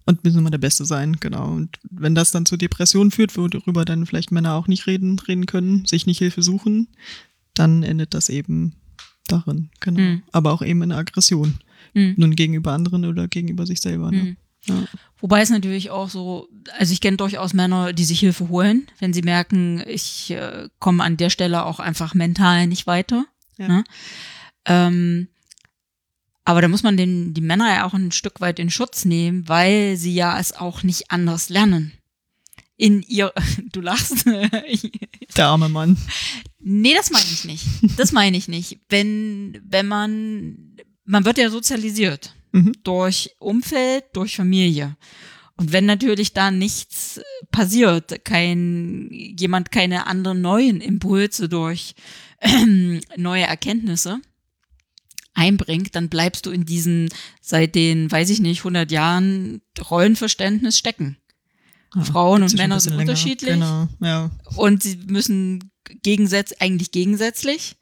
Und 0.04 0.25
müssen 0.25 0.38
immer 0.38 0.50
der 0.50 0.59
Beste 0.59 0.85
sein, 0.85 1.19
genau. 1.21 1.47
Und 1.52 1.78
wenn 1.88 2.16
das 2.16 2.33
dann 2.33 2.45
zu 2.45 2.57
Depressionen 2.57 3.12
führt, 3.12 3.37
worüber 3.37 3.85
dann 3.85 4.04
vielleicht 4.04 4.33
Männer 4.33 4.54
auch 4.54 4.66
nicht 4.66 4.88
reden, 4.88 5.16
reden 5.21 5.47
können, 5.47 5.85
sich 5.87 6.07
nicht 6.07 6.19
Hilfe 6.19 6.42
suchen, 6.42 6.88
dann 7.54 7.85
endet 7.85 8.14
das 8.14 8.28
eben 8.28 8.75
darin, 9.26 9.71
genau. 9.81 10.00
Mhm. 10.00 10.23
Aber 10.33 10.52
auch 10.52 10.62
eben 10.62 10.83
in 10.83 10.93
Aggression. 10.93 11.59
Mhm. 11.95 12.14
Nun 12.17 12.37
gegenüber 12.37 12.73
anderen 12.73 13.05
oder 13.05 13.29
gegenüber 13.29 13.67
sich 13.67 13.81
selber. 13.81 14.11
Ne? 14.11 14.23
Mhm. 14.23 14.37
Ja. 14.67 14.85
Wobei 15.19 15.41
es 15.41 15.50
natürlich 15.50 15.91
auch 15.91 16.09
so, 16.09 16.49
also 16.79 16.93
ich 16.93 17.00
kenne 17.00 17.17
durchaus 17.17 17.52
Männer, 17.52 17.93
die 17.93 18.05
sich 18.05 18.21
Hilfe 18.21 18.49
holen, 18.49 18.87
wenn 19.00 19.12
sie 19.12 19.23
merken, 19.23 19.83
ich 19.87 20.31
äh, 20.31 20.69
komme 20.79 21.02
an 21.02 21.17
der 21.17 21.31
Stelle 21.31 21.64
auch 21.64 21.81
einfach 21.81 22.14
mental 22.14 22.67
nicht 22.67 22.87
weiter. 22.87 23.25
Ja. 23.59 23.69
Ne? 23.69 23.85
Ähm, 24.67 25.29
aber 26.45 26.61
da 26.61 26.69
muss 26.69 26.83
man 26.83 26.97
den, 26.97 27.35
die 27.35 27.41
Männer 27.41 27.73
ja 27.73 27.85
auch 27.87 27.95
ein 27.95 28.12
Stück 28.12 28.41
weit 28.41 28.59
in 28.59 28.71
Schutz 28.71 29.05
nehmen, 29.05 29.49
weil 29.49 29.97
sie 29.97 30.14
ja 30.14 30.38
es 30.38 30.52
auch 30.52 30.83
nicht 30.83 31.11
anders 31.11 31.49
lernen. 31.49 31.93
In 32.76 33.02
ihr, 33.02 33.33
du 33.73 33.81
lachst. 33.81 34.26
Der 34.26 35.47
arme 35.47 35.69
Mann. 35.69 35.97
Nee, 36.62 36.95
das 36.95 37.11
meine 37.11 37.25
ich 37.25 37.45
nicht. 37.45 37.64
Das 37.97 38.12
meine 38.12 38.37
ich 38.37 38.49
nicht. 38.49 38.78
Wenn, 38.88 39.61
wenn 39.64 39.87
man, 39.87 40.76
man 41.04 41.25
wird 41.25 41.38
ja 41.38 41.50
sozialisiert. 41.50 42.35
Mhm. 42.52 42.73
Durch 42.85 43.35
Umfeld, 43.38 44.04
durch 44.12 44.37
Familie. 44.37 44.97
Und 45.57 45.73
wenn 45.73 45.87
natürlich 45.87 46.33
da 46.33 46.50
nichts 46.50 47.21
passiert, 47.50 48.25
kein, 48.25 49.09
jemand 49.11 49.71
keine 49.71 50.07
anderen 50.07 50.40
neuen 50.40 50.81
Impulse 50.81 51.49
durch 51.49 51.95
ähm, 52.40 53.00
neue 53.16 53.45
Erkenntnisse 53.45 54.21
einbringt, 55.35 55.95
dann 55.95 56.09
bleibst 56.09 56.47
du 56.47 56.50
in 56.50 56.64
diesen 56.64 57.09
seit 57.40 57.75
den, 57.75 58.11
weiß 58.11 58.31
ich 58.31 58.40
nicht, 58.40 58.61
100 58.61 58.90
Jahren 58.90 59.62
Rollenverständnis 59.90 60.78
stecken. 60.78 61.16
Ja, 61.94 62.04
Frauen 62.04 62.42
und 62.42 62.50
ja 62.52 62.56
Männer 62.58 62.80
sind 62.80 62.92
länger. 62.92 63.02
unterschiedlich. 63.02 63.50
Genau, 63.54 63.88
ja. 64.00 64.30
Und 64.56 64.82
sie 64.82 64.99
müssen 65.06 65.70
gegensätz 66.02 66.52
eigentlich 66.58 66.90
gegensätzlich. 66.90 67.76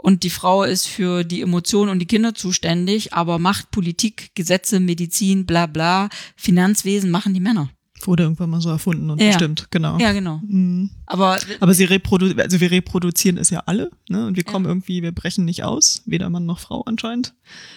Und 0.00 0.22
die 0.22 0.30
Frau 0.30 0.62
ist 0.62 0.86
für 0.86 1.24
die 1.24 1.42
Emotionen 1.42 1.90
und 1.90 1.98
die 1.98 2.06
Kinder 2.06 2.32
zuständig, 2.34 3.12
aber 3.14 3.38
Macht, 3.40 3.72
Politik, 3.72 4.30
Gesetze, 4.36 4.78
Medizin, 4.78 5.44
bla 5.44 5.66
bla, 5.66 6.08
Finanzwesen 6.36 7.10
machen 7.10 7.34
die 7.34 7.40
Männer. 7.40 7.68
Wurde 8.02 8.22
irgendwann 8.22 8.50
mal 8.50 8.60
so 8.60 8.68
erfunden 8.70 9.10
und 9.10 9.20
Ja. 9.20 9.26
bestimmt, 9.30 9.66
genau. 9.72 9.98
Ja, 9.98 10.12
genau. 10.12 10.40
Mhm. 10.46 10.90
Aber 11.06 11.36
Aber 11.58 11.74
sie 11.74 11.82
reprodu 11.82 12.32
also 12.40 12.60
wir 12.60 12.70
reproduzieren 12.70 13.38
es 13.38 13.50
ja 13.50 13.64
alle, 13.66 13.90
ne? 14.08 14.24
Und 14.28 14.36
wir 14.36 14.44
Ja. 14.46 14.52
kommen 14.52 14.66
irgendwie, 14.66 15.02
wir 15.02 15.10
brechen 15.10 15.44
nicht 15.44 15.64
aus, 15.64 16.02
weder 16.06 16.30
Mann 16.30 16.46
noch 16.46 16.60
Frau 16.60 16.82
anscheinend. 16.82 17.34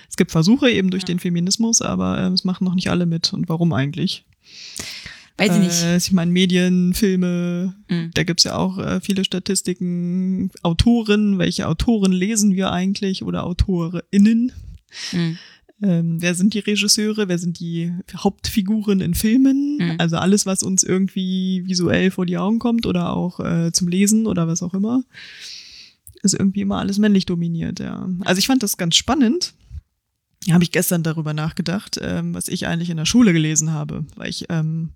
Es 0.07 0.15
gibt 0.15 0.29
Versuche 0.29 0.69
eben 0.69 0.91
durch 0.91 1.01
Ja. 1.03 1.07
den 1.07 1.17
Feminismus, 1.19 1.81
aber 1.81 2.19
äh, 2.19 2.27
es 2.27 2.43
machen 2.43 2.65
noch 2.65 2.75
nicht 2.75 2.91
alle 2.91 3.07
mit. 3.07 3.33
Und 3.33 3.49
warum 3.49 3.73
eigentlich? 3.73 4.23
Weiß 5.41 5.55
ich 5.57 5.63
nicht. 5.63 5.83
Äh, 5.83 5.97
ich 5.97 6.11
meine, 6.11 6.31
Medien, 6.31 6.93
Filme, 6.93 7.75
Mhm. 7.89 8.11
da 8.13 8.23
gibt's 8.23 8.43
ja 8.43 8.55
auch 8.57 8.77
äh, 8.77 9.01
viele 9.01 9.23
Statistiken, 9.25 10.51
Autoren, 10.63 11.37
welche 11.39 11.67
Autoren 11.67 12.11
lesen 12.11 12.55
wir 12.55 12.71
eigentlich 12.71 13.23
oder 13.23 13.43
AutorInnen? 13.45 14.51
Mhm. 15.11 15.37
Ähm, 15.83 16.21
wer 16.21 16.35
sind 16.35 16.53
die 16.53 16.59
Regisseure? 16.59 17.27
Wer 17.27 17.39
sind 17.39 17.59
die 17.59 17.91
Hauptfiguren 18.15 19.01
in 19.01 19.15
Filmen? 19.15 19.77
Mhm. 19.79 19.95
Also 19.97 20.17
alles, 20.17 20.45
was 20.45 20.61
uns 20.61 20.83
irgendwie 20.83 21.63
visuell 21.65 22.11
vor 22.11 22.25
die 22.27 22.37
Augen 22.37 22.59
kommt 22.59 22.85
oder 22.85 23.13
auch 23.13 23.39
äh, 23.39 23.71
zum 23.71 23.87
Lesen 23.87 24.27
oder 24.27 24.47
was 24.47 24.61
auch 24.61 24.75
immer, 24.75 25.03
ist 26.21 26.35
irgendwie 26.35 26.61
immer 26.61 26.77
alles 26.77 26.99
männlich 26.99 27.25
dominiert, 27.25 27.79
ja. 27.79 28.07
Also 28.25 28.37
ich 28.37 28.45
fand 28.45 28.61
das 28.61 28.77
ganz 28.77 28.95
spannend. 28.95 29.53
Da 30.45 30.53
habe 30.53 30.63
ich 30.63 30.71
gestern 30.71 31.01
darüber 31.03 31.33
nachgedacht, 31.33 31.97
ähm, 32.01 32.33
was 32.35 32.47
ich 32.47 32.67
eigentlich 32.67 32.89
in 32.91 32.97
der 32.97 33.05
Schule 33.05 33.33
gelesen 33.33 33.71
habe, 33.71 34.05
weil 34.15 34.29
ich 34.29 34.45
ähm, 34.49 34.89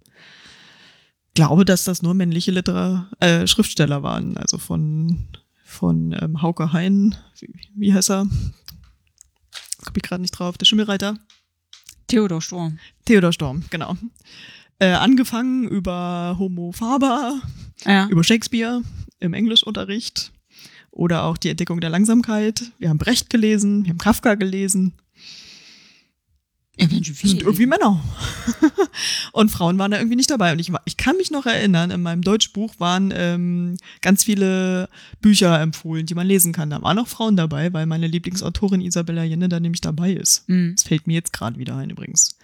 glaube, 1.35 1.65
dass 1.65 1.83
das 1.83 2.01
nur 2.01 2.13
männliche 2.15 2.51
Liter 2.51 3.09
äh, 3.19 3.45
Schriftsteller 3.45 4.01
waren, 4.03 4.35
also 4.37 4.57
von 4.57 5.27
von 5.63 6.15
ähm, 6.21 6.41
Hauke 6.41 6.71
Hein, 6.73 7.15
wie, 7.39 7.53
wie 7.75 7.93
heißt 7.93 8.09
er? 8.09 8.25
Komme 9.83 9.97
ich 9.97 10.03
gerade 10.03 10.21
nicht 10.21 10.31
drauf, 10.31 10.57
der 10.57 10.65
Schimmelreiter. 10.65 11.17
Theodor 12.07 12.41
Sturm. 12.41 12.79
Theodor 13.05 13.33
Storm, 13.33 13.63
genau. 13.69 13.97
Äh, 14.79 14.91
angefangen 14.93 15.67
über 15.67 16.35
Homo 16.39 16.71
Faber, 16.71 17.41
Ja. 17.85 18.07
über 18.07 18.23
Shakespeare 18.23 18.81
im 19.19 19.33
Englischunterricht 19.33 20.31
oder 20.91 21.23
auch 21.23 21.37
die 21.37 21.49
Entdeckung 21.49 21.81
der 21.81 21.89
Langsamkeit. 21.89 22.71
Wir 22.79 22.89
haben 22.89 22.97
Brecht 22.97 23.29
gelesen, 23.29 23.83
wir 23.83 23.89
haben 23.91 23.97
Kafka 23.97 24.35
gelesen. 24.35 24.93
Ja 26.77 26.87
Mensch, 26.87 27.11
sind 27.13 27.41
irgendwie 27.41 27.65
Männer. 27.65 28.03
und 29.31 29.49
Frauen 29.49 29.77
waren 29.77 29.91
da 29.91 29.97
irgendwie 29.97 30.15
nicht 30.15 30.29
dabei. 30.29 30.51
Und 30.53 30.59
ich, 30.59 30.71
war- 30.71 30.81
ich 30.85 30.97
kann 30.97 31.17
mich 31.17 31.31
noch 31.31 31.45
erinnern, 31.45 31.91
in 31.91 32.01
meinem 32.01 32.21
Deutschbuch 32.21 32.73
waren 32.79 33.13
ähm, 33.15 33.77
ganz 34.01 34.23
viele 34.23 34.89
Bücher 35.21 35.59
empfohlen, 35.61 36.05
die 36.05 36.15
man 36.15 36.27
lesen 36.27 36.53
kann. 36.53 36.69
Da 36.69 36.81
waren 36.81 36.99
auch 36.99 37.07
Frauen 37.07 37.35
dabei, 37.35 37.71
weil 37.73 37.85
meine 37.85 38.07
Lieblingsautorin 38.07 38.81
Isabella 38.81 39.23
Jenne 39.23 39.49
da 39.49 39.59
nämlich 39.59 39.81
dabei 39.81 40.13
ist. 40.13 40.47
Mhm. 40.49 40.73
Das 40.75 40.83
fällt 40.83 41.07
mir 41.07 41.13
jetzt 41.13 41.33
gerade 41.33 41.57
wieder 41.59 41.75
ein 41.77 41.89
übrigens. 41.89 42.37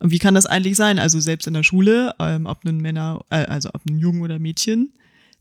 Und 0.00 0.10
wie 0.10 0.18
kann 0.18 0.34
das 0.34 0.46
eigentlich 0.46 0.76
sein? 0.76 0.98
Also 0.98 1.18
selbst 1.20 1.46
in 1.46 1.54
der 1.54 1.64
Schule, 1.64 2.14
ähm, 2.18 2.46
ob 2.46 2.64
nun 2.64 2.78
Männer, 2.78 3.24
äh, 3.30 3.44
also 3.46 3.70
ob 3.74 3.84
ein 3.88 3.98
Jungen 3.98 4.22
oder 4.22 4.38
Mädchen, 4.38 4.92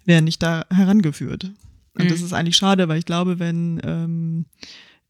werden 0.06 0.26
nicht 0.26 0.42
da 0.42 0.66
herangeführt. 0.70 1.52
Und 1.94 2.06
Mhm. 2.06 2.10
das 2.10 2.22
ist 2.22 2.34
eigentlich 2.34 2.58
schade, 2.58 2.88
weil 2.88 3.00
ich 3.00 3.06
glaube, 3.06 3.40
wenn 3.40 3.82
ähm, 3.84 4.46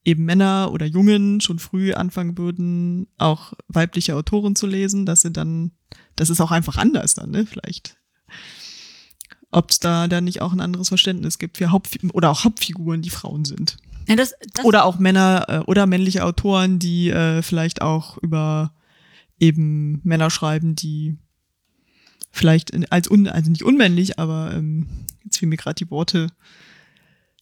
eben 0.08 0.24
Männer 0.24 0.70
oder 0.72 0.86
Jungen 0.86 1.42
schon 1.42 1.60
früh 1.60 1.94
anfangen 1.94 2.38
würden, 2.38 3.08
auch 3.18 3.52
weibliche 3.68 4.16
Autoren 4.16 4.56
zu 4.56 4.66
lesen, 4.66 5.06
dass 5.06 5.22
sie 5.22 5.32
dann, 5.32 5.72
das 6.16 6.30
ist 6.30 6.40
auch 6.40 6.52
einfach 6.52 6.78
anders 6.78 7.14
dann, 7.14 7.30
ne? 7.32 7.46
Vielleicht. 7.46 7.98
Ob 9.52 9.70
es 9.70 9.80
da 9.80 10.08
dann 10.08 10.24
nicht 10.24 10.42
auch 10.42 10.54
ein 10.54 10.62
anderes 10.62 10.88
Verständnis 10.88 11.38
gibt 11.40 11.58
für 11.58 11.72
Haupt 11.72 11.98
oder 12.14 12.30
auch 12.32 12.46
Hauptfiguren, 12.46 13.02
die 13.02 13.10
Frauen 13.10 13.44
sind. 13.44 13.78
Ja, 14.08 14.16
das, 14.16 14.34
das, 14.54 14.64
Oder 14.64 14.86
auch 14.86 14.98
Männer 15.00 15.46
äh, 15.50 15.58
oder 15.60 15.86
männliche 15.86 16.24
Autoren, 16.24 16.80
die 16.80 17.10
äh, 17.10 17.42
vielleicht 17.42 17.82
auch 17.82 18.18
über 18.20 18.74
eben 19.40 20.00
Männer 20.04 20.30
schreiben, 20.30 20.76
die 20.76 21.18
vielleicht 22.32 22.72
als 22.92 23.10
un, 23.12 23.28
also 23.28 23.52
nicht 23.52 23.64
unmännlich, 23.64 24.20
aber 24.20 24.54
ähm, 24.54 24.88
jetzt 25.26 25.38
fehlen 25.40 25.50
mir 25.50 25.58
gerade 25.58 25.76
die 25.76 25.92
Worte. 25.92 26.28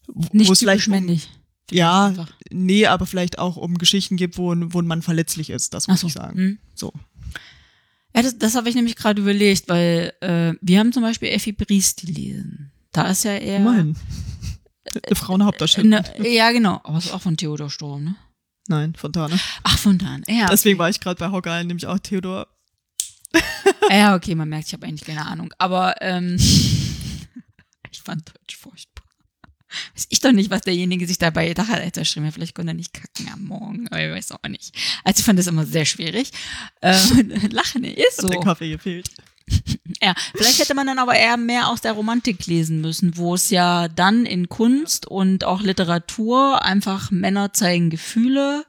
wo- 0.08 0.30
nicht 0.32 0.48
typisch 0.48 0.60
vielleicht 0.60 0.88
um, 0.88 0.92
männlich. 0.94 1.30
Ja, 1.72 2.08
Einfach. 2.08 2.32
nee, 2.52 2.86
aber 2.86 3.06
vielleicht 3.06 3.40
auch 3.40 3.58
um 3.58 3.78
Geschichten 3.78 4.18
gibt, 4.18 4.38
wo, 4.38 4.54
wo 4.56 4.82
man 4.82 5.02
verletzlich 5.02 5.50
ist, 5.50 5.74
das 5.74 5.88
muss 5.88 6.02
so. 6.02 6.08
ich 6.08 6.14
sagen. 6.14 6.40
Mhm. 6.40 6.58
So. 6.74 6.94
Ja, 8.16 8.22
das, 8.22 8.38
das 8.38 8.56
habe 8.56 8.70
ich 8.70 8.76
nämlich 8.76 8.96
gerade 8.96 9.22
überlegt, 9.22 9.68
weil 9.68 10.14
äh, 10.22 10.54
wir 10.62 10.80
haben 10.80 10.94
zum 10.94 11.04
Beispiel 11.04 11.30
Effi 11.30 11.52
Briest 11.52 12.02
gelesen. 12.02 12.72
Da 12.92 13.10
ist 13.10 13.26
ja 13.26 13.34
eher. 13.34 13.58
Immerhin. 13.58 13.96
Eine 15.06 15.16
Frauenhauptdarstellerin. 15.16 16.22
Ne, 16.22 16.30
ja, 16.30 16.52
genau. 16.52 16.80
Aber 16.84 16.98
es 16.98 17.06
ist 17.06 17.12
auch 17.12 17.22
von 17.22 17.36
Theodor 17.36 17.70
Sturm, 17.70 18.04
ne? 18.06 18.16
Nein, 18.68 18.96
Fontane. 18.96 19.38
Ach, 19.64 19.78
von 19.78 19.98
dann. 19.98 20.24
Ja. 20.28 20.48
Deswegen 20.48 20.80
war 20.80 20.90
ich 20.90 21.00
gerade 21.00 21.20
bei 21.20 21.30
Hawkeye, 21.30 21.66
nämlich 21.66 21.86
auch 21.88 22.00
Theodor. 22.00 22.48
ja, 23.90 24.16
okay, 24.16 24.34
man 24.34 24.50
merkt, 24.50 24.68
ich 24.68 24.74
habe 24.74 24.88
eigentlich 24.88 25.06
keine 25.06 25.26
Ahnung. 25.26 25.54
Aber 25.58 26.02
ähm, 26.02 26.36
ich 27.92 28.02
fand 28.02 28.30
Deutsch 28.30 28.56
furchtbar. 28.56 28.95
Weiß 29.94 30.08
ich 30.10 30.20
doch 30.20 30.32
nicht, 30.32 30.50
was 30.50 30.62
derjenige 30.62 31.08
sich 31.08 31.18
dabei 31.18 31.48
gedacht 31.48 31.70
hat, 31.70 31.82
als 31.82 31.98
er 31.98 32.06
schrieb. 32.06 32.26
Vielleicht 32.34 32.56
konnte 32.56 32.72
er 32.72 32.76
nicht 32.76 32.94
kacken 32.94 33.30
am 33.34 33.44
Morgen, 33.46 33.88
aber 33.90 34.06
ich 34.06 34.12
weiß 34.12 34.32
auch 34.32 34.50
nicht. 34.50 34.76
Also 35.04 35.20
ich 35.20 35.26
fand 35.26 35.40
das 35.40 35.48
immer 35.48 35.66
sehr 35.66 35.86
schwierig. 35.86 36.32
Äh, 36.82 36.96
Lachen 37.52 37.84
ist 37.84 38.18
so. 38.18 38.28
Hat 38.28 38.34
der 38.34 38.42
Kaffee 38.42 38.72
gefehlt. 38.72 39.10
Ja, 40.02 40.14
vielleicht 40.36 40.60
hätte 40.60 40.74
man 40.74 40.88
dann 40.88 41.00
aber 41.00 41.16
eher 41.16 41.38
mehr 41.38 41.70
aus 41.70 41.82
der 41.82 41.94
Romantik 41.94 42.46
lesen 42.48 42.82
müssen, 42.82 43.18
wo 43.18 43.36
es 43.36 43.50
ja 43.50 43.88
dann 43.88 44.26
in 44.26 44.50
Kunst 44.50 45.06
und 45.08 45.46
auch 45.46 45.62
Literatur 45.62 46.64
einfach 46.64 47.12
Männer 47.12 47.54
zeigen 47.54 47.90
Gefühle, 47.90 48.66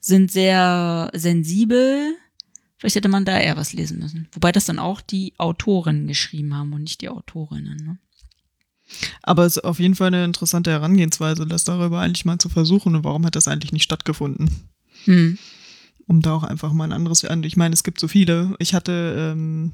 sind 0.00 0.30
sehr 0.30 1.10
sensibel. 1.14 2.14
Vielleicht 2.78 2.96
hätte 2.96 3.08
man 3.08 3.24
da 3.24 3.38
eher 3.38 3.56
was 3.56 3.72
lesen 3.72 3.98
müssen. 4.00 4.28
Wobei 4.32 4.52
das 4.52 4.66
dann 4.66 4.78
auch 4.78 5.00
die 5.00 5.32
Autoren 5.38 6.06
geschrieben 6.06 6.54
haben 6.54 6.72
und 6.72 6.82
nicht 6.82 7.00
die 7.00 7.08
Autorinnen. 7.08 7.76
Ne? 7.76 7.98
Aber 9.22 9.44
es 9.44 9.56
ist 9.56 9.64
auf 9.64 9.78
jeden 9.78 9.94
Fall 9.94 10.08
eine 10.08 10.24
interessante 10.24 10.70
Herangehensweise, 10.70 11.46
das 11.46 11.64
darüber 11.64 12.00
eigentlich 12.00 12.24
mal 12.24 12.38
zu 12.38 12.48
versuchen. 12.48 12.94
Und 12.94 13.04
warum 13.04 13.26
hat 13.26 13.36
das 13.36 13.48
eigentlich 13.48 13.72
nicht 13.72 13.82
stattgefunden? 13.82 14.50
Hm. 15.04 15.38
Um 16.06 16.22
da 16.22 16.34
auch 16.34 16.44
einfach 16.44 16.72
mal 16.72 16.84
ein 16.84 16.92
anderes. 16.92 17.24
Ich 17.24 17.56
meine, 17.56 17.74
es 17.74 17.82
gibt 17.82 17.98
so 17.98 18.08
viele. 18.08 18.54
Ich 18.58 18.74
hatte, 18.74 19.32
ähm, 19.34 19.72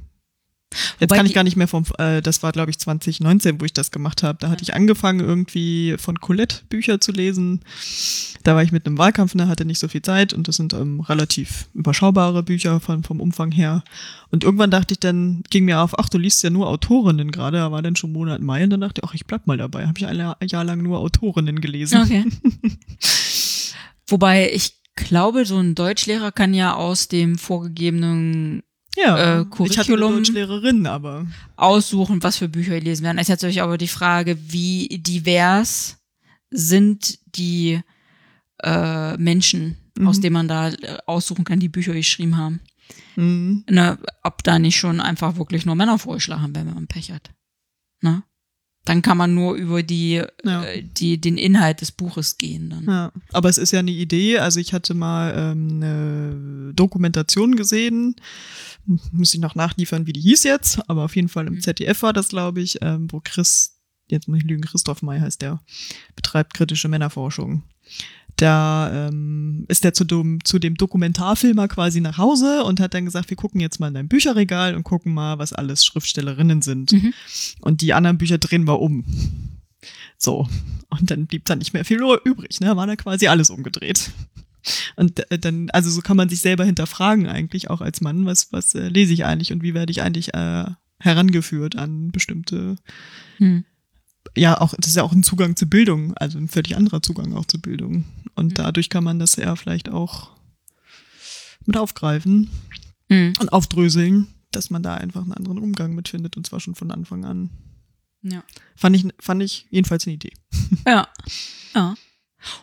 jetzt 1.01 1.11
Wobei 1.11 1.17
kann 1.17 1.27
ich 1.27 1.35
gar 1.35 1.45
nicht 1.45 1.57
mehr 1.57 1.69
vom, 1.69 1.85
äh, 1.99 2.23
das 2.23 2.43
war 2.43 2.53
glaube 2.53 2.71
ich 2.71 2.79
2019, 2.79 3.61
wo 3.61 3.65
ich 3.65 3.73
das 3.73 3.91
gemacht 3.91 4.23
habe. 4.23 4.39
Da 4.41 4.51
hatte 4.51 4.63
ich 4.63 4.75
angefangen 4.75 5.21
irgendwie 5.21 5.97
von 5.99 6.21
Colette 6.21 6.61
Bücher 6.69 7.01
zu 7.01 7.13
lesen. 7.13 7.61
Da 8.43 8.55
war 8.55 8.63
ich 8.63 8.73
mit 8.73 8.87
einem 8.87 8.99
Wahlkampf, 8.99 9.35
ne, 9.35 9.49
hatte 9.49 9.65
nicht 9.65 9.79
so 9.79 9.89
viel 9.89 10.03
Zeit 10.03 10.33
und 10.33 10.49
das 10.49 10.57
sind 10.57 10.73
ähm, 10.73 11.01
relativ 11.01 11.69
überschaubare 11.75 12.43
Bücher 12.43 12.81
von, 12.81 13.03
vom 13.05 13.21
Umfang 13.21 13.53
her. 13.53 13.85
Und 14.31 14.45
irgendwann 14.45 14.71
dachte 14.71 14.95
ich 14.95 15.01
dann, 15.01 15.43
ging 15.51 15.65
mir 15.65 15.81
auf, 15.81 15.99
ach, 15.99 16.09
du 16.09 16.19
liest 16.19 16.43
ja 16.43 16.51
nur 16.51 16.67
Autorinnen 16.69 17.31
gerade, 17.31 17.59
da 17.59 17.71
war 17.71 17.83
dann 17.83 17.97
schon 17.97 18.13
Monat 18.13 18.41
Mai 18.41 18.65
und 18.65 18.71
dann 18.71 18.81
dachte 18.81 19.01
ich, 19.03 19.09
ach, 19.09 19.15
ich 19.15 19.27
bleib 19.27 19.47
mal 19.47 19.59
dabei. 19.59 19.87
Habe 19.87 19.99
ich 19.99 20.07
ein 20.07 20.17
Jahr- 20.17 20.37
Jahr 20.43 20.65
lang 20.65 20.83
nur 20.83 20.99
Autorinnen 20.99 21.61
gelesen. 21.61 22.01
Okay. 22.03 22.25
Wobei 24.09 24.51
ich 24.53 24.75
glaube, 24.95 25.47
so 25.47 25.59
ein 25.59 25.75
Deutschlehrer 25.75 26.33
kann 26.33 26.55
ja 26.55 26.75
aus 26.75 27.09
dem 27.09 27.39
vorgegebenen 27.39 28.63
Ja, 28.97 29.17
Äh, 29.17 29.41
ich 29.41 29.79
hatte 29.79 29.93
eine 29.93 30.01
Curriculum- 30.01 30.15
Deutschlehrerin, 30.17 30.87
aber 30.87 31.27
aussuchen, 31.57 32.23
was 32.23 32.37
für 32.37 32.49
Bücher 32.49 32.79
gelesen 32.79 33.05
werden. 33.05 33.19
Es 33.19 33.25
ist 33.25 33.31
natürlich 33.31 33.63
aber 33.63 33.79
die 33.79 33.89
Frage, 33.89 34.37
wie 34.53 34.89
divers 35.01 35.97
sind 36.51 37.19
die 37.37 37.81
äh, 38.63 39.17
Menschen, 39.17 39.77
Mhm. 39.99 40.09
aus 40.09 40.21
denen 40.21 40.35
man 40.35 40.49
da 40.49 40.69
äh, 40.69 40.99
aussuchen 41.07 41.45
kann, 41.45 41.59
die 41.61 41.69
Bücher 41.69 41.95
geschrieben 41.95 42.37
haben. 42.37 42.61
mh, 43.17 43.63
Ne, 43.71 43.99
ob 44.23 44.43
da 44.45 44.59
nicht 44.59 44.77
schon 44.77 45.01
einfach 45.01 45.37
wirklich 45.37 45.65
nur 45.67 45.75
Männer 45.75 45.99
vorgeschlagen 45.99 46.55
werden, 46.55 46.69
wenn 46.69 46.75
man 46.75 46.87
Pech 46.87 47.11
hat. 47.13 47.31
Ne? 48.03 48.23
Dann 48.85 49.01
kann 49.03 49.17
man 49.17 49.33
nur 49.35 49.55
über 49.55 49.83
die, 49.83 50.23
Ja. 50.45 50.65
äh, 50.65 50.83
die, 50.83 51.21
den 51.21 51.39
Inhalt 51.39 51.81
des 51.81 51.93
Buches 51.93 52.37
gehen. 52.39 52.71
Dann. 52.71 52.85
Ja, 52.85 53.13
aber 53.33 53.49
es 53.49 53.59
ist 53.59 53.71
ja 53.73 53.79
eine 53.81 53.91
Idee. 53.93 54.39
Also 54.39 54.61
ich 54.61 54.73
hatte 54.73 54.95
mal 54.95 55.33
ähm, 55.37 55.69
eine 55.83 56.75
Dokumentation 56.75 57.55
gesehen. 57.57 58.17
Muss 58.87 59.35
ich 59.35 59.41
noch 59.41 59.55
nachliefern, 59.55 60.07
wie 60.07 60.13
die 60.13 60.21
hieß 60.21 60.43
jetzt. 60.45 60.81
Aber 60.89 61.05
auf 61.05 61.17
jeden 61.17 61.29
Fall 61.29 61.47
im 61.47 61.55
Mhm. 61.55 61.61
ZDF 61.61 62.03
war 62.03 62.13
das, 62.13 62.29
glaube 62.29 62.61
ich, 62.61 62.79
ähm, 62.83 63.07
wo 63.11 63.21
Chris, 63.23 63.79
jetzt 64.09 64.29
muss 64.29 64.39
ich 64.39 64.45
lügen, 64.45 64.63
Christoph 64.63 65.03
May 65.03 65.21
heißt 65.21 65.43
der, 65.43 65.61
betreibt 66.17 66.55
kritische 66.55 66.89
Männerforschung. 66.89 67.63
Da 68.37 69.09
ähm, 69.09 69.67
ist 69.69 69.85
er 69.85 69.93
zu 69.93 70.05
dem, 70.05 70.43
zu 70.45 70.59
dem 70.59 70.75
Dokumentarfilmer 70.77 71.69
quasi 71.69 72.01
nach 72.01 72.19
Hause 72.19 72.65
und 72.65 72.81
hat 72.81 72.95
dann 72.95 73.05
gesagt, 73.05 73.29
wir 73.31 73.37
gucken 73.37 73.61
jetzt 73.61 73.79
mal 73.79 73.89
in 73.89 73.95
dein 73.95 74.09
Bücherregal 74.09 74.75
und 74.75 74.85
gucken 74.85 75.13
mal, 75.13 75.39
was 75.39 75.53
alles 75.53 75.85
Schriftstellerinnen 75.85 76.63
sind. 76.63 76.93
Mhm. 76.93 77.13
Und 77.61 77.83
die 77.83 77.93
anderen 77.93 78.19
Bücher 78.19 78.39
drehen 78.39 78.67
wir 78.67 78.81
um. 78.81 79.05
So. 80.17 80.49
Und 80.89 81.11
dann 81.11 81.27
blieb 81.27 81.45
da 81.45 81.57
nicht 81.57 81.73
mehr 81.73 81.85
viel 81.85 82.01
übrig, 82.25 82.61
ne? 82.61 82.75
War 82.77 82.87
da 82.87 82.97
quasi 82.97 83.27
alles 83.29 83.51
umgedreht. 83.51 84.11
Und 84.97 85.31
äh, 85.31 85.39
dann, 85.39 85.71
also 85.71 85.91
so 85.91 86.01
kann 86.03 86.17
man 86.17 86.29
sich 86.29 86.41
selber 86.41 86.65
hinterfragen 86.65 87.27
eigentlich, 87.27 87.71
auch 87.71 87.81
als 87.81 88.01
Mann, 88.01 88.27
was, 88.27 88.53
was 88.53 88.75
äh, 88.75 88.89
lese 88.89 89.13
ich 89.13 89.25
eigentlich 89.25 89.53
und 89.53 89.63
wie 89.63 89.75
werde 89.75 89.91
ich 89.91 90.03
eigentlich 90.03 90.35
äh, 90.35 90.65
herangeführt 91.01 91.77
an 91.77 92.11
bestimmte, 92.13 92.77
Hm. 93.39 93.65
ja, 94.37 94.61
auch, 94.61 94.75
das 94.79 94.89
ist 94.91 94.97
ja 94.97 95.03
auch 95.03 95.13
ein 95.13 95.25
Zugang 95.25 95.57
zur 95.57 95.69
Bildung, 95.69 96.15
also 96.17 96.39
ein 96.39 96.49
völlig 96.49 96.77
anderer 96.77 97.03
Zugang 97.03 97.33
auch 97.35 97.47
zur 97.47 97.61
Bildung. 97.61 98.05
Und 98.35 98.53
Mhm. 98.53 98.55
dadurch 98.55 98.89
kann 98.89 99.03
man 99.05 99.19
das 99.19 99.37
ja 99.37 99.57
vielleicht 99.57 99.89
auch 99.89 100.31
mit 101.67 101.77
aufgreifen 101.77 102.51
Hm. 103.11 103.33
und 103.41 103.53
aufdröseln, 103.53 104.29
dass 104.53 104.71
man 104.71 104.83
da 104.83 104.95
einfach 104.95 105.23
einen 105.23 105.33
anderen 105.33 105.59
Umgang 105.59 105.95
mit 105.95 106.09
findet 106.09 106.37
und 106.37 106.47
zwar 106.47 106.61
schon 106.61 106.75
von 106.75 106.91
Anfang 106.91 107.25
an. 107.25 107.51
Ja. 108.23 108.45
Fand 108.77 108.95
ich, 108.95 109.07
fand 109.19 109.43
ich 109.43 109.67
jedenfalls 109.71 110.07
eine 110.07 110.15
Idee. 110.15 110.33
Ja. 110.87 111.09
Ja. 111.75 111.95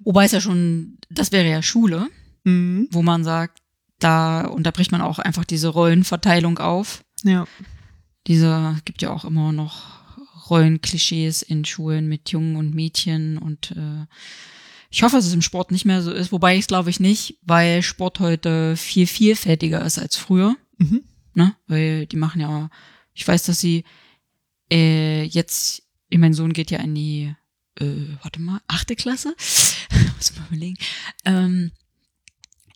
Wobei 0.04 0.26
es 0.26 0.32
ja 0.32 0.42
schon, 0.42 0.98
das 1.10 1.32
wäre 1.32 1.50
ja 1.50 1.62
Schule, 1.62 2.08
Mhm. 2.46 2.88
wo 2.92 3.02
man 3.02 3.24
sagt, 3.24 3.60
da 4.00 4.46
unterbricht 4.46 4.92
man 4.92 5.02
auch 5.02 5.20
einfach 5.20 5.44
diese 5.44 5.68
Rollenverteilung 5.70 6.58
auf. 6.60 7.04
Ja. 7.24 7.46
Diese 8.28 8.78
gibt 8.86 9.02
ja 9.02 9.12
auch 9.12 9.26
immer 9.26 9.52
noch 9.52 10.00
Rollenklischees 10.50 11.42
in 11.42 11.66
Schulen 11.66 12.08
mit 12.08 12.30
Jungen 12.32 12.56
und 12.56 12.74
Mädchen 12.74 13.38
und 13.38 13.72
äh, 13.72 14.06
ich 14.92 15.04
hoffe, 15.04 15.18
dass 15.18 15.26
es 15.28 15.34
im 15.34 15.42
Sport 15.44 15.72
nicht 15.72 15.86
mehr 15.86 16.02
so 16.02 16.12
ist, 16.12 16.32
wobei 16.32 16.56
ich 16.56 16.62
es 16.62 16.68
glaube 16.68 16.90
ich 16.90 17.00
nicht, 17.00 17.38
weil 17.44 17.84
Sport 17.84 18.20
heute 18.20 18.76
viel 18.76 19.06
vielfältiger 19.06 19.86
ist 19.86 20.00
als 20.00 20.16
früher, 20.16 20.56
Mhm. 20.78 21.04
ne? 21.34 21.56
Weil 21.68 22.06
die 22.08 22.16
machen 22.16 22.42
ja, 22.42 22.70
ich 23.14 23.28
weiß, 23.28 23.44
dass 23.44 23.60
sie 23.60 23.84
äh, 24.72 25.24
jetzt, 25.24 25.84
mein 26.12 26.34
Sohn 26.34 26.54
geht 26.54 26.72
ja 26.72 26.80
in 26.80 26.96
die, 26.96 27.36
äh, 27.80 28.18
warte 28.22 28.42
mal, 28.42 28.62
achte 28.68 28.96
Klasse, 28.96 29.36
muss 30.18 30.36
mal 30.36 30.46
überlegen, 30.50 30.78
ähm, 31.26 31.72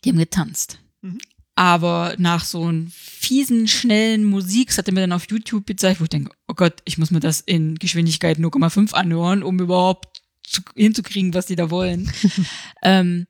die 0.04 0.10
haben 0.10 0.18
getanzt. 0.18 0.78
Mhm. 1.02 1.18
Aber 1.56 2.14
nach 2.18 2.44
so 2.44 2.64
einem 2.64 2.90
fiesen, 2.90 3.68
schnellen 3.68 4.24
Musik, 4.24 4.68
das 4.68 4.78
hat 4.78 4.88
er 4.88 4.94
mir 4.94 5.02
dann 5.02 5.12
auf 5.12 5.30
YouTube 5.30 5.66
gezeigt, 5.66 6.00
wo 6.00 6.04
ich 6.04 6.10
denke, 6.10 6.32
oh 6.48 6.54
Gott, 6.54 6.82
ich 6.84 6.98
muss 6.98 7.12
mir 7.12 7.20
das 7.20 7.40
in 7.40 7.76
Geschwindigkeit 7.76 8.38
0,5 8.38 8.92
anhören, 8.92 9.44
um 9.44 9.60
überhaupt 9.60 10.20
zu, 10.42 10.62
hinzukriegen, 10.74 11.32
was 11.32 11.46
die 11.46 11.56
da 11.56 11.70
wollen. 11.70 12.10
ähm, 12.82 13.26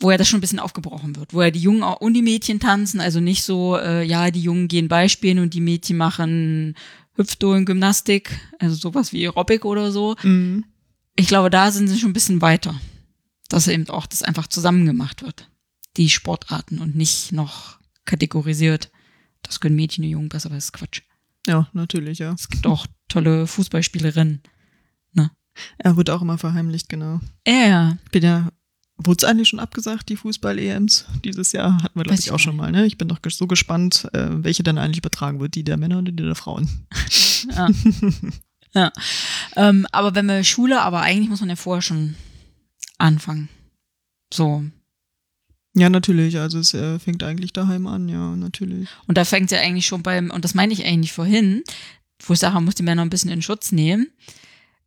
wo 0.00 0.10
ja 0.10 0.16
das 0.16 0.28
schon 0.28 0.38
ein 0.38 0.40
bisschen 0.40 0.58
aufgebrochen 0.58 1.14
wird, 1.14 1.32
wo 1.32 1.42
ja 1.42 1.52
die 1.52 1.60
Jungen 1.60 1.84
und 1.84 2.14
die 2.14 2.22
Mädchen 2.22 2.58
tanzen, 2.58 3.00
also 3.00 3.20
nicht 3.20 3.44
so, 3.44 3.76
äh, 3.76 4.02
ja, 4.02 4.32
die 4.32 4.42
Jungen 4.42 4.66
gehen 4.66 4.88
Beispielen 4.88 5.38
und 5.38 5.54
die 5.54 5.60
Mädchen 5.60 5.96
machen 5.96 6.74
Hüftdolen, 7.14 7.66
Gymnastik, 7.66 8.40
also 8.58 8.74
sowas 8.74 9.12
wie 9.12 9.24
Aerobic 9.24 9.64
oder 9.64 9.92
so. 9.92 10.16
Mhm. 10.22 10.64
Ich 11.16 11.26
glaube, 11.26 11.50
da 11.50 11.70
sind 11.70 11.88
sie 11.88 11.98
schon 11.98 12.10
ein 12.10 12.14
bisschen 12.14 12.40
weiter, 12.40 12.74
dass 13.48 13.68
eben 13.68 13.88
auch 13.88 14.06
das 14.06 14.22
einfach 14.22 14.46
zusammen 14.46 14.86
gemacht 14.86 15.22
wird, 15.22 15.48
die 15.96 16.08
Sportarten 16.08 16.78
und 16.78 16.96
nicht 16.96 17.32
noch 17.32 17.78
kategorisiert. 18.04 18.90
Das 19.42 19.60
können 19.60 19.76
Mädchen 19.76 20.04
und 20.04 20.10
Jungen 20.10 20.28
besser, 20.28 20.46
aber 20.46 20.56
das 20.56 20.66
ist 20.66 20.72
Quatsch. 20.72 21.02
Ja, 21.46 21.68
natürlich, 21.72 22.18
ja. 22.18 22.32
Es 22.32 22.48
gibt 22.48 22.66
auch 22.66 22.86
tolle 23.08 23.46
Fußballspielerinnen. 23.46 24.42
Er 25.78 25.96
wird 25.96 26.10
auch 26.10 26.22
immer 26.22 26.38
verheimlicht, 26.38 26.88
genau. 26.88 27.20
Ja, 27.46 27.66
ja. 27.66 27.98
Bin 28.10 28.22
ja, 28.22 28.48
wurde 28.96 29.24
es 29.24 29.24
eigentlich 29.24 29.48
schon 29.48 29.60
abgesagt, 29.60 30.08
die 30.08 30.16
Fußball-EMs 30.16 31.06
dieses 31.24 31.52
Jahr? 31.52 31.82
Hatten 31.82 31.98
wir, 31.98 32.04
glaube 32.04 32.18
ich, 32.18 32.30
auch 32.30 32.38
schon 32.38 32.56
mal, 32.56 32.70
ne? 32.72 32.86
Ich 32.86 32.98
bin 32.98 33.08
doch 33.08 33.18
so 33.28 33.46
gespannt, 33.46 34.08
äh, 34.12 34.28
welche 34.30 34.62
dann 34.62 34.78
eigentlich 34.78 34.98
übertragen 34.98 35.40
wird, 35.40 35.54
die 35.54 35.64
der 35.64 35.76
Männer 35.76 35.98
oder 35.98 36.12
die 36.12 36.22
der 36.22 36.34
Frauen. 36.34 36.86
ja. 37.56 37.68
ja. 38.74 38.92
Ähm, 39.56 39.86
aber 39.92 40.14
wenn 40.14 40.26
wir 40.26 40.44
Schule, 40.44 40.80
aber 40.80 41.02
eigentlich 41.02 41.28
muss 41.28 41.40
man 41.40 41.48
ja 41.50 41.56
vorher 41.56 41.82
schon 41.82 42.14
anfangen. 42.98 43.48
So. 44.32 44.64
Ja, 45.74 45.88
natürlich, 45.88 46.38
also 46.38 46.58
es 46.58 46.74
äh, 46.74 46.98
fängt 46.98 47.22
eigentlich 47.22 47.52
daheim 47.52 47.86
an, 47.86 48.08
ja, 48.08 48.36
natürlich. 48.36 48.88
Und 49.06 49.16
da 49.18 49.24
fängt 49.24 49.50
es 49.50 49.58
ja 49.58 49.62
eigentlich 49.64 49.86
schon 49.86 50.02
beim, 50.02 50.30
und 50.30 50.44
das 50.44 50.54
meine 50.54 50.72
ich 50.72 50.84
eigentlich 50.84 51.12
vorhin, 51.12 51.62
wo 52.26 52.34
ich 52.34 52.40
sage, 52.40 52.54
man 52.54 52.64
muss 52.64 52.74
die 52.74 52.82
Männer 52.82 53.02
ein 53.02 53.10
bisschen 53.10 53.30
in 53.30 53.42
Schutz 53.42 53.72
nehmen, 53.72 54.08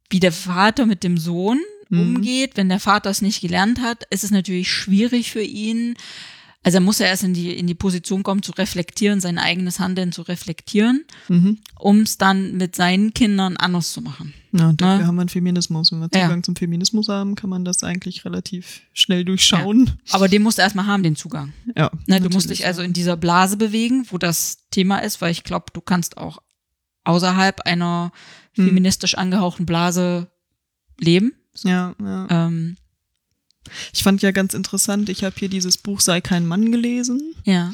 wie 0.09 0.19
der 0.19 0.31
Vater 0.31 0.85
mit 0.85 1.03
dem 1.03 1.17
Sohn 1.17 1.59
Mhm. 1.89 1.99
umgeht. 1.99 2.51
Wenn 2.55 2.69
der 2.69 2.79
Vater 2.79 3.09
es 3.09 3.21
nicht 3.21 3.41
gelernt 3.41 3.79
hat, 3.81 4.05
ist 4.09 4.23
es 4.23 4.31
natürlich 4.31 4.71
schwierig 4.71 5.31
für 5.31 5.41
ihn. 5.41 5.95
Also 6.65 6.77
er 6.79 6.81
muss 6.81 6.97
ja 6.99 7.05
erst 7.05 7.23
in 7.23 7.33
die, 7.35 7.55
in 7.57 7.67
die 7.67 7.75
Position 7.75 8.23
kommen, 8.23 8.41
zu 8.41 8.51
reflektieren, 8.53 9.21
sein 9.21 9.37
eigenes 9.37 9.79
Handeln 9.79 10.11
zu 10.11 10.23
reflektieren, 10.23 11.05
Mhm. 11.29 11.59
um 11.79 12.01
es 12.01 12.17
dann 12.17 12.57
mit 12.57 12.75
seinen 12.75 13.13
Kindern 13.13 13.55
anders 13.55 13.93
zu 13.93 14.01
machen. 14.01 14.33
Ja, 14.51 14.69
und 14.69 14.81
dafür 14.81 14.97
Ne? 14.97 15.07
haben 15.07 15.15
wir 15.15 15.21
einen 15.21 15.29
Feminismus. 15.29 15.91
Wenn 15.91 15.99
wir 15.99 16.09
Ja. 16.13 16.23
Zugang 16.23 16.41
zum 16.43 16.55
Feminismus 16.55 17.07
haben, 17.07 17.35
kann 17.35 17.49
man 17.51 17.65
das 17.65 17.83
eigentlich 17.83 18.25
relativ 18.25 18.81
schnell 18.93 19.23
durchschauen. 19.25 19.91
Aber 20.11 20.27
den 20.27 20.41
musst 20.41 20.57
du 20.57 20.63
erstmal 20.63 20.87
haben, 20.87 21.03
den 21.03 21.15
Zugang. 21.15 21.53
Ja. 21.77 21.91
Ne, 22.07 22.19
du 22.19 22.29
musst 22.29 22.49
dich 22.49 22.65
also 22.65 22.81
ja. 22.81 22.87
in 22.87 22.93
dieser 22.93 23.15
Blase 23.15 23.57
bewegen, 23.57 24.07
wo 24.09 24.17
das 24.17 24.67
Thema 24.71 24.97
ist, 24.99 25.21
weil 25.21 25.31
ich 25.31 25.43
glaube, 25.43 25.67
du 25.71 25.81
kannst 25.81 26.17
auch 26.17 26.39
außerhalb 27.03 27.61
einer 27.61 28.11
Hm. 28.55 28.67
feministisch 28.69 29.15
angehauchten 29.15 29.65
Blase 29.67 30.31
leben. 30.99 31.33
Ja, 31.63 31.93
ja. 32.01 32.27
Ähm, 32.47 32.77
Ich 33.93 34.03
fand 34.03 34.21
ja 34.21 34.31
ganz 34.31 34.53
interessant, 34.53 35.09
ich 35.09 35.23
habe 35.23 35.35
hier 35.37 35.49
dieses 35.49 35.77
Buch 35.77 35.99
Sei 35.99 36.21
kein 36.21 36.45
Mann 36.45 36.71
gelesen. 36.71 37.21
ja. 37.43 37.71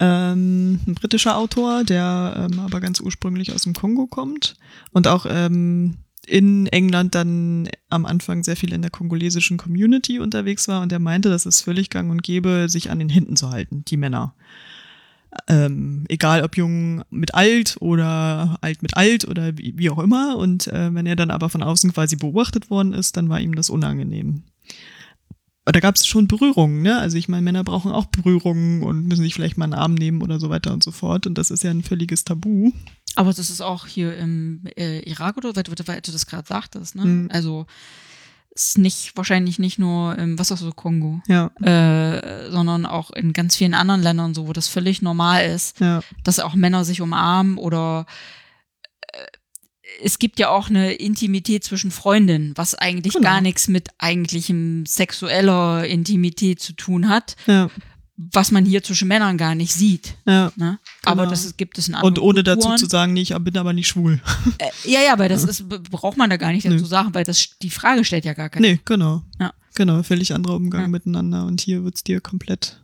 Ähm, 0.00 0.80
ein 0.88 0.94
britischer 0.96 1.36
Autor, 1.36 1.84
der 1.84 2.48
ähm, 2.50 2.58
aber 2.58 2.80
ganz 2.80 2.98
ursprünglich 2.98 3.52
aus 3.52 3.62
dem 3.62 3.74
Kongo 3.74 4.08
kommt 4.08 4.56
und 4.90 5.06
auch 5.06 5.24
ähm, 5.28 5.98
in 6.26 6.66
England 6.66 7.14
dann 7.14 7.68
am 7.90 8.06
Anfang 8.06 8.42
sehr 8.42 8.56
viel 8.56 8.72
in 8.72 8.82
der 8.82 8.90
kongolesischen 8.90 9.56
Community 9.56 10.18
unterwegs 10.18 10.66
war 10.68 10.82
und 10.82 10.90
der 10.90 10.98
meinte, 10.98 11.30
dass 11.30 11.46
es 11.46 11.60
völlig 11.60 11.90
gang 11.90 12.10
und 12.10 12.22
gäbe, 12.22 12.68
sich 12.68 12.90
an 12.90 12.98
den 12.98 13.08
Händen 13.08 13.36
zu 13.36 13.50
halten, 13.50 13.84
die 13.86 13.96
Männer. 13.96 14.34
Ähm, 15.48 16.04
egal 16.08 16.42
ob 16.44 16.56
jung 16.56 17.02
mit 17.10 17.34
alt 17.34 17.76
oder 17.80 18.56
alt 18.60 18.82
mit 18.82 18.96
alt 18.96 19.26
oder 19.26 19.58
wie, 19.58 19.74
wie 19.76 19.90
auch 19.90 19.98
immer. 19.98 20.36
Und 20.36 20.68
äh, 20.68 20.94
wenn 20.94 21.06
er 21.06 21.16
dann 21.16 21.30
aber 21.30 21.50
von 21.50 21.62
außen 21.62 21.92
quasi 21.92 22.16
beobachtet 22.16 22.70
worden 22.70 22.92
ist, 22.92 23.16
dann 23.16 23.28
war 23.28 23.40
ihm 23.40 23.54
das 23.54 23.68
unangenehm. 23.68 24.44
Da 25.66 25.80
gab 25.80 25.96
es 25.96 26.06
schon 26.06 26.28
Berührungen, 26.28 26.82
ne? 26.82 26.98
Also 26.98 27.16
ich 27.16 27.28
meine, 27.28 27.42
Männer 27.42 27.64
brauchen 27.64 27.90
auch 27.90 28.06
Berührungen 28.06 28.82
und 28.82 29.06
müssen 29.06 29.22
sich 29.22 29.34
vielleicht 29.34 29.56
mal 29.56 29.64
einen 29.64 29.74
Arm 29.74 29.94
nehmen 29.94 30.22
oder 30.22 30.38
so 30.38 30.50
weiter 30.50 30.72
und 30.72 30.82
so 30.82 30.92
fort. 30.92 31.26
Und 31.26 31.38
das 31.38 31.50
ist 31.50 31.64
ja 31.64 31.70
ein 31.70 31.82
völliges 31.82 32.24
Tabu. 32.24 32.72
Aber 33.16 33.32
das 33.32 33.48
ist 33.48 33.62
auch 33.62 33.86
hier 33.86 34.16
im 34.16 34.62
äh, 34.76 35.00
Irak 35.08 35.38
oder 35.38 35.56
weil, 35.56 35.64
weil 35.86 36.00
du 36.00 36.12
das 36.12 36.26
gerade 36.26 36.46
sagtest, 36.46 36.96
ne? 36.96 37.04
Mhm. 37.04 37.28
Also 37.32 37.66
ist 38.54 38.78
nicht 38.78 39.16
wahrscheinlich 39.16 39.58
nicht 39.58 39.78
nur 39.78 40.16
im 40.16 40.38
was 40.38 40.52
auch 40.52 40.56
so 40.56 40.70
Kongo, 40.70 41.20
Ja, 41.26 41.50
äh, 41.60 42.50
sondern 42.50 42.86
auch 42.86 43.10
in 43.10 43.32
ganz 43.32 43.56
vielen 43.56 43.74
anderen 43.74 44.02
Ländern 44.02 44.34
so, 44.34 44.46
wo 44.46 44.52
das 44.52 44.68
völlig 44.68 45.02
normal 45.02 45.46
ist, 45.46 45.80
ja, 45.80 46.02
dass 46.22 46.38
auch 46.38 46.54
Männer 46.54 46.84
sich 46.84 47.00
umarmen 47.00 47.58
oder 47.58 48.06
äh, 49.12 49.26
es 50.02 50.18
gibt 50.18 50.38
ja 50.38 50.48
auch 50.50 50.68
eine 50.68 50.92
Intimität 50.94 51.64
zwischen 51.64 51.90
Freundinnen, 51.90 52.52
was 52.56 52.74
eigentlich 52.74 53.14
Genau. 53.14 53.24
gar 53.28 53.40
nichts 53.40 53.68
mit 53.68 53.88
eigentlichem 53.98 54.86
sexueller 54.86 55.86
Intimität 55.86 56.60
zu 56.60 56.72
tun 56.72 57.08
hat, 57.08 57.36
ja, 57.46 57.70
was 58.16 58.50
man 58.52 58.64
hier 58.64 58.82
zwischen 58.82 59.08
Männern 59.08 59.36
gar 59.38 59.54
nicht 59.56 59.72
sieht. 59.72 60.14
ja. 60.26 60.52
Ne? 60.56 60.78
Aber 61.04 61.22
Genau. 61.22 61.30
das 61.30 61.44
ist, 61.44 61.58
gibt 61.58 61.78
es 61.78 61.88
in 61.88 61.94
anderen 61.96 62.14
Und 62.14 62.20
ohne 62.22 62.42
dazu 62.44 62.60
Kulturen. 62.60 62.78
zu 62.78 62.86
sagen, 62.86 63.12
nee, 63.12 63.22
ich 63.22 63.34
bin 63.40 63.56
aber 63.58 63.72
nicht 63.72 63.88
schwul. 63.88 64.20
Äh, 64.58 64.70
ja, 64.88 65.00
ja, 65.02 65.18
weil 65.18 65.28
das 65.28 65.42
ist, 65.44 65.68
b- 65.68 65.78
braucht 65.90 66.16
man 66.16 66.30
da 66.30 66.36
gar 66.36 66.52
nicht 66.52 66.64
dazu 66.64 66.76
Nö. 66.76 66.84
sagen, 66.86 67.12
weil 67.12 67.24
das 67.24 67.58
die 67.60 67.70
Frage 67.70 68.04
stellt 68.04 68.24
ja 68.24 68.32
gar 68.34 68.48
keine. 68.50 68.66
Nee, 68.68 68.80
genau. 68.84 69.22
Ja. 69.40 69.52
Genau, 69.74 70.02
völlig 70.04 70.32
anderer 70.32 70.54
Umgang 70.54 70.82
Ja. 70.82 70.88
miteinander. 70.88 71.44
Und 71.44 71.60
hier 71.60 71.82
wird's 71.82 72.04
dir 72.04 72.20
komplett, 72.20 72.80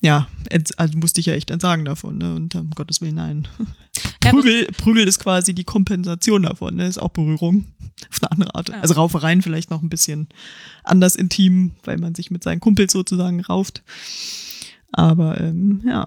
ja, 0.00 0.28
also 0.76 0.98
musste 0.98 1.20
ich 1.20 1.26
ja 1.26 1.34
echt 1.34 1.50
entsagen 1.50 1.84
davon, 1.84 2.18
ne? 2.18 2.34
Und 2.34 2.54
um 2.54 2.70
Gottes 2.70 3.00
Willen, 3.00 3.16
nein. 3.16 3.48
Prügel, 4.20 4.66
Prügel 4.66 5.08
ist 5.08 5.18
quasi 5.18 5.54
die 5.54 5.64
Kompensation 5.64 6.42
davon, 6.44 6.76
ne? 6.76 6.86
Ist 6.86 6.98
auch 6.98 7.10
Berührung. 7.10 7.66
Auf 8.10 8.22
eine 8.22 8.30
andere 8.30 8.54
Art. 8.54 8.68
Ja. 8.68 8.80
Also 8.80 8.94
Raufereien 8.94 9.42
vielleicht 9.42 9.70
noch 9.70 9.82
ein 9.82 9.88
bisschen 9.88 10.28
anders 10.84 11.16
intim, 11.16 11.72
weil 11.84 11.98
man 11.98 12.14
sich 12.14 12.30
mit 12.30 12.44
seinen 12.44 12.60
Kumpels 12.60 12.92
sozusagen 12.92 13.40
rauft. 13.40 13.82
Aber 14.92 15.40
ähm, 15.40 15.82
ja, 15.84 16.06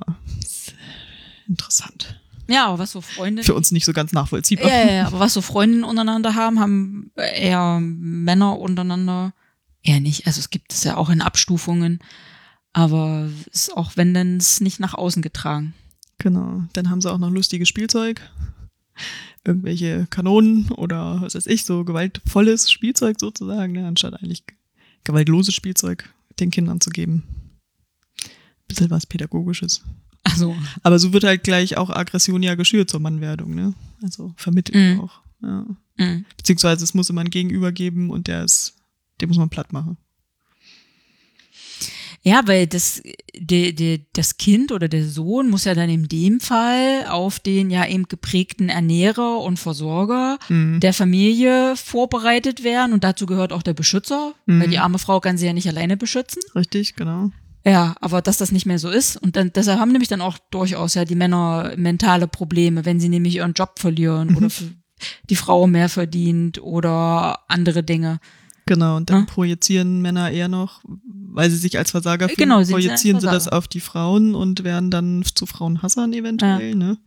interessant. 1.48 2.22
Ja, 2.48 2.68
aber 2.68 2.80
was 2.80 2.92
so 2.92 3.02
Freundinnen. 3.02 3.46
Für 3.46 3.54
uns 3.54 3.72
nicht 3.72 3.86
so 3.86 3.94
ganz 3.94 4.14
nachvollziehbar. 4.14 4.70
Ja, 4.70 4.86
ja, 4.86 4.94
ja, 4.94 5.08
aber 5.08 5.20
was 5.20 5.34
so 5.34 5.42
Freundinnen 5.42 5.84
untereinander 5.84 6.36
haben, 6.36 6.60
haben 6.60 7.12
eher 7.16 7.80
Männer 7.82 8.58
untereinander 8.58 9.34
eher 9.84 10.00
nicht. 10.00 10.28
Also 10.28 10.40
es 10.40 10.50
gibt 10.50 10.72
es 10.74 10.84
ja 10.84 10.98
auch 10.98 11.10
in 11.10 11.22
Abstufungen, 11.22 12.00
aber 12.74 13.30
ist 13.52 13.76
auch 13.76 13.98
wenn 13.98 14.14
dann 14.14 14.38
es 14.38 14.62
nicht 14.62 14.80
nach 14.80 14.94
außen 14.94 15.22
getragen. 15.22 15.74
Genau. 16.18 16.64
Dann 16.74 16.90
haben 16.90 17.02
sie 17.02 17.12
auch 17.12 17.18
noch 17.18 17.32
lustiges 17.32 17.68
Spielzeug. 17.68 18.22
Irgendwelche 19.44 20.06
Kanonen 20.10 20.70
oder 20.72 21.22
was 21.22 21.34
weiß 21.34 21.48
ich, 21.48 21.66
so 21.66 21.84
gewaltvolles 21.84 22.72
Spielzeug 22.72 23.20
sozusagen, 23.20 23.74
ne, 23.74 23.88
anstatt 23.88 24.22
eigentlich 24.22 24.44
gewaltloses 25.04 25.56
Spielzeug 25.56 26.08
den 26.40 26.52
Kindern 26.52 26.80
zu 26.80 26.92
geben. 26.92 27.24
Bisschen 28.68 28.92
was 28.92 29.06
Pädagogisches. 29.08 29.82
Also 30.24 30.56
Aber 30.84 31.00
so 31.00 31.12
wird 31.14 31.24
halt 31.24 31.44
gleich 31.44 31.78
auch 31.78 31.90
Aggression 31.90 32.44
ja 32.44 32.54
geschürt 32.54 32.90
zur 32.92 33.00
Mannwerdung, 33.00 33.56
ne? 33.56 33.74
Also 34.04 34.34
vermittelt 34.38 34.76
Mhm. 34.98 35.02
auch. 35.02 35.22
Ja. 35.42 35.66
mh. 35.98 36.22
Beziehungsweise 36.38 36.84
es 36.84 36.94
muss 36.94 37.10
immer 37.10 37.22
ein 37.22 37.32
Gegenüber 37.32 37.72
geben 37.72 38.12
und 38.12 38.28
der 38.28 38.44
ist, 38.44 38.76
den 39.20 39.30
muss 39.30 39.40
man 39.40 39.50
platt 39.50 39.74
machen. 39.74 39.98
Ja, 42.24 42.42
weil 42.46 42.68
das 42.68 43.02
de, 43.36 43.72
de, 43.72 44.02
das 44.14 44.38
Kind 44.38 44.72
oder 44.72 44.88
der 44.88 45.06
Sohn 45.06 45.50
muss 45.50 45.66
ja 45.66 45.74
dann 45.74 45.90
in 45.90 46.08
dem 46.08 46.40
Fall 46.40 47.06
auf 47.10 47.40
den 47.40 47.72
ja 47.72 47.86
eben 47.88 48.08
geprägten 48.08 48.70
Ernährer 48.70 49.40
und 49.40 49.58
Versorger 49.58 50.38
Mhm. 50.50 50.80
der 50.80 50.94
Familie 50.94 51.76
vorbereitet 51.76 52.64
werden 52.64 52.94
und 52.94 53.04
dazu 53.04 53.26
gehört 53.26 53.52
auch 53.54 53.64
der 53.64 53.74
Beschützer, 53.74 54.34
Mhm. 54.46 54.62
weil 54.62 54.68
die 54.70 54.78
arme 54.80 55.00
Frau 55.00 55.20
kann 55.20 55.38
sie 55.38 55.46
ja 55.48 55.54
nicht 55.54 55.68
alleine 55.68 55.98
beschützen. 55.98 56.42
Richtig, 56.56 56.96
genau. 56.96 57.32
Ja, 57.66 57.96
aber 58.02 58.22
dass 58.24 58.38
das 58.38 58.52
nicht 58.52 58.66
mehr 58.66 58.80
so 58.80 58.90
ist. 58.90 59.18
Und 59.18 59.36
dann, 59.36 59.52
deshalb 59.54 59.80
haben 59.80 59.92
nämlich 59.92 60.10
dann 60.10 60.22
auch 60.22 60.38
durchaus 60.50 60.96
ja 60.96 61.06
die 61.06 61.16
Männer 61.16 61.74
mentale 61.78 62.28
Probleme, 62.28 62.86
wenn 62.86 63.00
sie 63.00 63.10
nämlich 63.10 63.36
ihren 63.36 63.54
Job 63.54 63.78
verlieren 63.80 64.30
Mhm. 64.30 64.38
oder 64.38 64.48
die 65.30 65.36
Frau 65.36 65.68
mehr 65.68 65.90
verdient 65.90 66.62
oder 66.62 67.40
andere 67.48 67.84
Dinge. 67.84 68.20
Genau, 68.66 68.96
und 68.98 69.10
dann 69.10 69.22
Ja. 69.22 69.26
projizieren 69.26 70.02
Männer 70.02 70.32
eher 70.32 70.48
noch, 70.48 70.82
weil 70.86 71.50
sie 71.50 71.58
sich 71.58 71.78
als 71.78 71.92
Versager 71.92 72.28
fühlen, 72.30 72.38
Genau, 72.38 72.64
sie 72.64 72.72
projizieren 72.74 73.20
sie 73.20 73.26
das 73.28 73.48
auf 73.48 73.68
die 73.68 73.80
Frauen 73.80 74.36
und 74.36 74.64
werden 74.64 74.92
dann 74.92 75.24
zu 75.24 75.46
Frauenhassern 75.46 76.14
eventuell, 76.14 76.76
ne? 76.76 76.98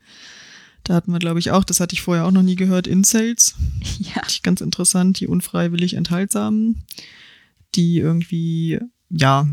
Da 0.83 0.95
hatten 0.95 1.13
wir, 1.13 1.19
glaube 1.19 1.39
ich, 1.39 1.51
auch, 1.51 1.65
das 1.65 1.81
hatte 1.81 1.95
ich 1.95 2.03
vorher 2.03 2.27
auch 2.27 2.31
noch 2.31 2.43
nie 2.43 2.57
gehört, 2.57 2.87
Incels. 2.87 3.55
Ja. 3.99 4.23
Ganz 4.43 4.61
interessant, 4.61 5.21
die 5.21 5.27
unfreiwillig 5.27 5.95
Enthaltsamen, 5.95 6.83
die 7.75 7.99
irgendwie, 7.99 8.81
ja, 9.09 9.47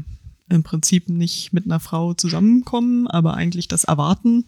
im 0.49 0.63
Prinzip 0.63 1.07
nicht 1.07 1.53
mit 1.53 1.65
einer 1.65 1.79
Frau 1.79 2.13
zusammenkommen, 2.13 3.07
aber 3.07 3.35
eigentlich 3.35 3.67
das 3.69 3.85
erwarten, 3.85 4.45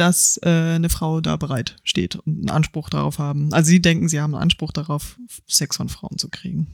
dass 0.00 0.38
äh, 0.42 0.48
eine 0.48 0.88
Frau 0.88 1.20
da 1.20 1.36
bereit 1.36 1.76
steht 1.84 2.16
und 2.16 2.38
einen 2.38 2.50
Anspruch 2.50 2.88
darauf 2.90 3.18
haben. 3.18 3.52
Also 3.52 3.68
sie 3.68 3.80
denken, 3.82 4.08
sie 4.08 4.20
haben 4.20 4.34
einen 4.34 4.42
Anspruch 4.42 4.72
darauf, 4.72 5.18
Sex 5.46 5.76
von 5.76 5.88
Frauen 5.88 6.18
zu 6.18 6.28
kriegen. 6.28 6.68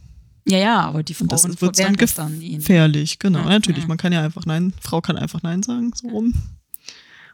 Ja, 0.47 0.59
ja, 0.59 0.81
aber 0.83 1.03
die 1.03 1.15
das 1.15 1.43
Frauen 1.43 1.53
ist- 1.53 1.63
wird 1.63 1.79
dann 1.79 1.95
das 1.97 2.15
dann. 2.15 2.39
Gefährlich, 2.41 3.19
genau. 3.19 3.41
Ja, 3.41 3.49
natürlich, 3.49 3.83
ja. 3.85 3.89
man 3.89 3.97
kann 3.97 4.13
ja 4.13 4.23
einfach 4.23 4.45
Nein, 4.47 4.75
Frau 4.81 5.01
kann 5.01 5.17
einfach 5.17 5.43
Nein 5.43 5.63
sagen, 5.63 5.93
so 5.95 6.09
rum. 6.09 6.35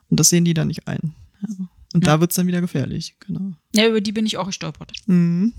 Und 0.08 0.20
das 0.20 0.28
sehen 0.28 0.44
die 0.44 0.54
dann 0.54 0.68
nicht 0.68 0.86
ein. 0.88 1.14
Ja. 1.42 1.48
Und 1.92 2.06
da 2.06 2.20
wird's 2.20 2.36
dann 2.36 2.46
wieder 2.46 2.60
gefährlich, 2.60 3.16
genau. 3.20 3.52
Ja, 3.74 3.88
über 3.88 4.00
die 4.00 4.12
bin 4.12 4.26
ich 4.26 4.36
auch 4.36 4.46
gestolpert. 4.46 4.92
Mhm. 5.06 5.52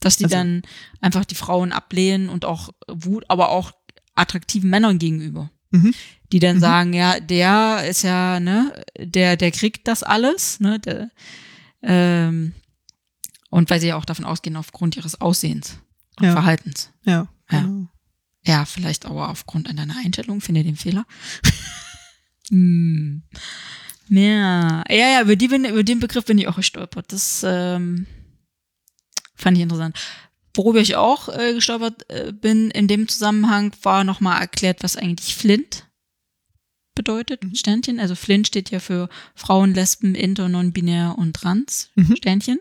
Dass 0.00 0.16
die 0.16 0.24
Also- 0.24 0.36
dann 0.36 0.62
einfach 1.00 1.24
die 1.26 1.34
Frauen 1.34 1.72
ablehnen 1.72 2.28
und 2.30 2.44
auch 2.46 2.70
Wut, 2.90 3.24
aber 3.28 3.50
auch 3.50 3.72
attraktiven 4.14 4.70
Männern 4.70 4.98
gegenüber. 4.98 5.50
Mhm. 5.72 5.92
Die 6.34 6.40
dann 6.40 6.56
Mhm. 6.56 6.60
sagen, 6.60 6.92
ja, 6.94 7.20
der 7.20 7.86
ist 7.88 8.02
ja, 8.02 8.40
ne, 8.40 8.72
der, 8.98 9.36
der 9.36 9.52
kriegt 9.52 9.86
das 9.86 10.02
alles, 10.02 10.58
ne, 10.58 10.80
der, 10.80 11.08
ähm, 11.80 12.54
und 13.50 13.70
weil 13.70 13.80
sie 13.80 13.86
ja 13.86 13.96
auch 13.96 14.04
davon 14.04 14.24
ausgehen, 14.24 14.56
aufgrund 14.56 14.96
ihres 14.96 15.20
Aussehens 15.20 15.78
und 16.18 16.26
Ja. 16.26 16.32
Verhaltens. 16.32 16.90
Ja, 17.04 17.28
Ja. 17.52 17.60
genau. 17.60 17.86
Ja, 18.44 18.64
vielleicht 18.64 19.06
aber 19.06 19.28
aufgrund 19.30 19.68
deiner 19.68 19.96
Einstellung, 19.96 20.40
finde 20.40 20.62
ich 20.62 20.66
den 20.66 20.76
Fehler. 20.76 21.06
hm. 22.50 23.22
Ja, 24.08 24.82
ja, 24.90 25.08
ja, 25.12 25.22
über, 25.22 25.36
die 25.36 25.46
bin, 25.46 25.64
über 25.64 25.84
den 25.84 26.00
Begriff 26.00 26.24
bin 26.24 26.38
ich 26.38 26.48
auch 26.48 26.56
gestolpert. 26.56 27.12
Das 27.12 27.44
ähm, 27.46 28.06
fand 29.36 29.56
ich 29.56 29.62
interessant. 29.62 29.96
Worüber 30.52 30.80
ich 30.80 30.96
auch 30.96 31.28
äh, 31.28 31.54
gestolpert 31.54 32.10
äh, 32.10 32.32
bin 32.32 32.72
in 32.72 32.88
dem 32.88 33.06
Zusammenhang, 33.06 33.72
war 33.84 34.02
nochmal 34.02 34.40
erklärt, 34.40 34.82
was 34.82 34.96
eigentlich 34.96 35.36
Flint 35.36 35.86
bedeutet, 36.94 37.42
Mhm. 37.44 37.54
Sternchen. 37.54 38.00
Also 38.00 38.14
Flint 38.14 38.46
steht 38.46 38.70
ja 38.70 38.80
für 38.80 39.08
Frauen, 39.34 39.74
Lesben, 39.74 40.14
Inter, 40.14 40.48
Non-Binär 40.48 41.14
und 41.18 41.34
Trans, 41.34 41.90
Mhm. 41.94 42.16
Sternchen. 42.16 42.58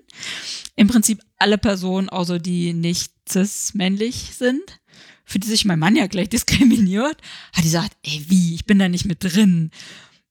Im 0.76 0.88
Prinzip 0.88 1.22
alle 1.38 1.58
Personen, 1.58 2.10
außer 2.10 2.39
die 2.39 2.74
nicht 2.74 3.12
cis-männlich 3.30 4.32
sind, 4.38 4.62
für 5.26 5.39
die 5.39 5.48
sich 5.48 5.65
mein 5.65 5.80
Mann 5.80 5.96
ja 5.96 6.08
gleich 6.08 6.30
diskriminiert, 6.88 7.17
hat 7.54 7.60
die 7.60 7.63
gesagt, 7.63 7.96
ey, 8.04 8.26
wie, 8.28 8.56
ich 8.56 8.65
bin 8.65 8.80
da 8.80 8.89
nicht 8.89 9.06
mit 9.06 9.24
drin. 9.24 9.72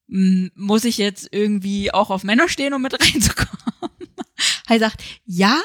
Hm, 0.09 0.51
Muss 0.55 0.85
ich 0.85 0.99
jetzt 0.99 1.29
irgendwie 1.33 1.93
auch 1.93 2.11
auf 2.11 2.25
Männer 2.25 2.49
stehen, 2.49 2.75
um 2.75 2.83
mit 2.83 2.93
reinzukommen? 3.01 3.51
Er 4.69 4.79
sagt, 4.79 5.03
ja, 5.25 5.61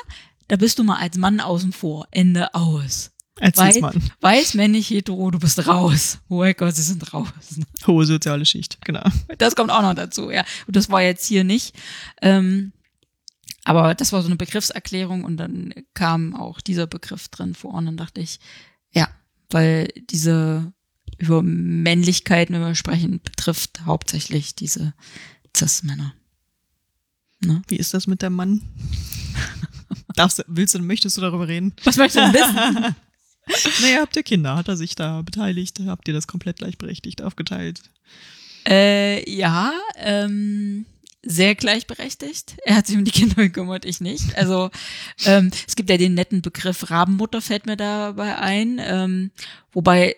da 0.48 0.56
bist 0.56 0.80
du 0.80 0.84
mal 0.84 0.98
als 0.98 1.18
Mann 1.18 1.40
außen 1.40 1.74
vor. 1.74 2.08
Ende 2.12 2.54
aus. 2.54 3.12
Als 3.40 3.58
Weiß, 3.58 3.76
weiß, 4.22 4.54
männlich, 4.56 4.90
hetero, 4.90 5.30
du 5.32 5.40
bist 5.40 5.66
raus. 5.68 6.20
Oh 6.30 6.44
Gott, 6.58 6.76
sie 6.76 6.82
sind 6.82 7.14
raus. 7.14 7.28
Hohe 7.86 8.06
soziale 8.06 8.46
Schicht, 8.46 8.80
genau. 8.84 9.04
Das 9.38 9.56
kommt 9.56 9.70
auch 9.72 9.82
noch 9.82 9.94
dazu, 9.94 10.32
ja. 10.32 10.44
Und 10.66 10.76
das 10.76 10.90
war 10.90 11.02
jetzt 11.02 11.26
hier 11.26 11.44
nicht. 11.44 11.76
Ähm, 12.22 12.72
aber 13.64 13.94
das 13.96 14.12
war 14.14 14.22
so 14.22 14.28
eine 14.28 14.38
Begriffserklärung 14.38 15.24
und 15.24 15.38
dann 15.38 15.74
kam 15.94 16.36
auch 16.36 16.62
dieser 16.62 16.88
Begriff 16.88 17.28
drin 17.28 17.54
vor 17.54 17.74
und 17.74 17.86
dann 17.86 17.98
dachte 17.98 18.22
ich, 18.22 18.40
ja, 18.92 19.08
weil 19.50 19.88
diese 20.10 20.72
über 21.18 21.42
Männlichkeiten 21.42 22.56
über 22.56 22.74
sprechen 22.76 23.20
betrifft 23.24 23.82
hauptsächlich 23.86 24.56
diese 24.56 24.94
Cis-Männer. 25.56 26.14
Ne? 27.44 27.62
Wie 27.68 27.76
ist 27.78 27.94
das 27.94 28.08
mit 28.08 28.22
dem 28.22 28.34
Mann? 28.34 28.62
Darfst, 30.16 30.40
du- 30.40 30.44
willst 30.48 30.74
du, 30.76 30.80
möchtest 30.80 31.18
du 31.18 31.22
darüber 31.22 31.48
reden? 31.48 31.74
Was 31.84 31.98
möchtest 31.98 32.28
du 32.28 32.32
denn 32.32 32.42
wissen? 32.42 32.96
Naja, 33.82 34.00
habt 34.02 34.16
ihr 34.16 34.24
Kinder? 34.24 34.56
Hat 34.56 34.68
er 34.68 34.78
sich 34.78 34.96
da 34.96 35.22
beteiligt? 35.22 35.80
Habt 35.86 36.08
ihr 36.08 36.14
das 36.14 36.28
komplett 36.28 36.58
gleichberechtigt 36.58 37.22
aufgeteilt? 37.22 37.82
äh, 38.68 39.30
ja, 39.30 39.72
ähm, 39.96 40.86
sehr 41.24 41.56
gleichberechtigt. 41.56 42.58
Er 42.66 42.76
hat 42.76 42.88
sich 42.88 42.98
um 42.98 43.06
die 43.06 43.12
Kinder 43.12 43.36
gekümmert, 43.36 43.86
ich 43.86 44.02
nicht. 44.02 44.38
Also 44.38 44.70
ähm, 45.26 45.52
es 45.68 45.76
gibt 45.76 45.90
ja 45.90 45.98
den 45.98 46.14
netten 46.14 46.42
Begriff 46.42 46.90
Rabenmutter, 46.90 47.42
fällt 47.42 47.66
mir 47.66 47.78
dabei 47.78 48.38
ein. 48.38 48.80
Ähm, 48.84 49.32
wobei 49.72 50.16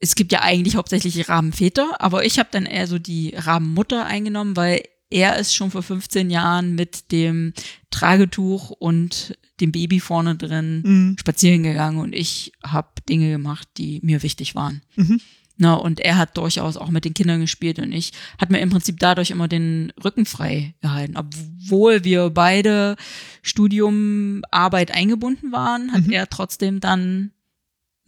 es 0.00 0.14
gibt 0.14 0.32
ja 0.32 0.40
eigentlich 0.40 0.76
hauptsächlich 0.76 1.28
Rabenväter, 1.28 2.00
aber 2.00 2.24
ich 2.24 2.38
habe 2.38 2.48
dann 2.50 2.66
eher 2.66 2.86
so 2.86 2.98
die 2.98 3.34
Rabenmutter 3.36 4.06
eingenommen, 4.06 4.56
weil 4.56 4.82
er 5.10 5.38
ist 5.38 5.54
schon 5.54 5.70
vor 5.70 5.82
15 5.82 6.30
Jahren 6.30 6.74
mit 6.74 7.12
dem 7.12 7.52
Tragetuch 7.90 8.70
und 8.70 9.36
dem 9.60 9.72
Baby 9.72 10.00
vorne 10.00 10.34
drin 10.36 10.82
Mhm. 10.84 11.16
spazieren 11.18 11.62
gegangen 11.62 11.98
und 11.98 12.14
ich 12.14 12.52
habe 12.64 12.88
Dinge 13.08 13.30
gemacht, 13.30 13.68
die 13.78 14.00
mir 14.02 14.22
wichtig 14.22 14.54
waren. 14.54 14.82
Mhm. 14.96 15.20
Na, 15.62 15.74
und 15.74 16.00
er 16.00 16.16
hat 16.16 16.38
durchaus 16.38 16.78
auch 16.78 16.88
mit 16.88 17.04
den 17.04 17.12
Kindern 17.12 17.40
gespielt 17.40 17.78
und 17.78 17.92
ich 17.92 18.12
hat 18.38 18.48
mir 18.50 18.60
im 18.60 18.70
Prinzip 18.70 18.98
dadurch 18.98 19.30
immer 19.30 19.46
den 19.46 19.92
Rücken 20.02 20.24
frei 20.24 20.74
gehalten. 20.80 21.18
Obwohl 21.18 22.02
wir 22.02 22.30
beide 22.30 22.96
Studium, 23.42 24.42
Arbeit 24.50 24.94
eingebunden 24.94 25.52
waren, 25.52 25.92
hat 25.92 26.06
Mhm. 26.06 26.12
er 26.12 26.28
trotzdem 26.28 26.80
dann 26.80 27.32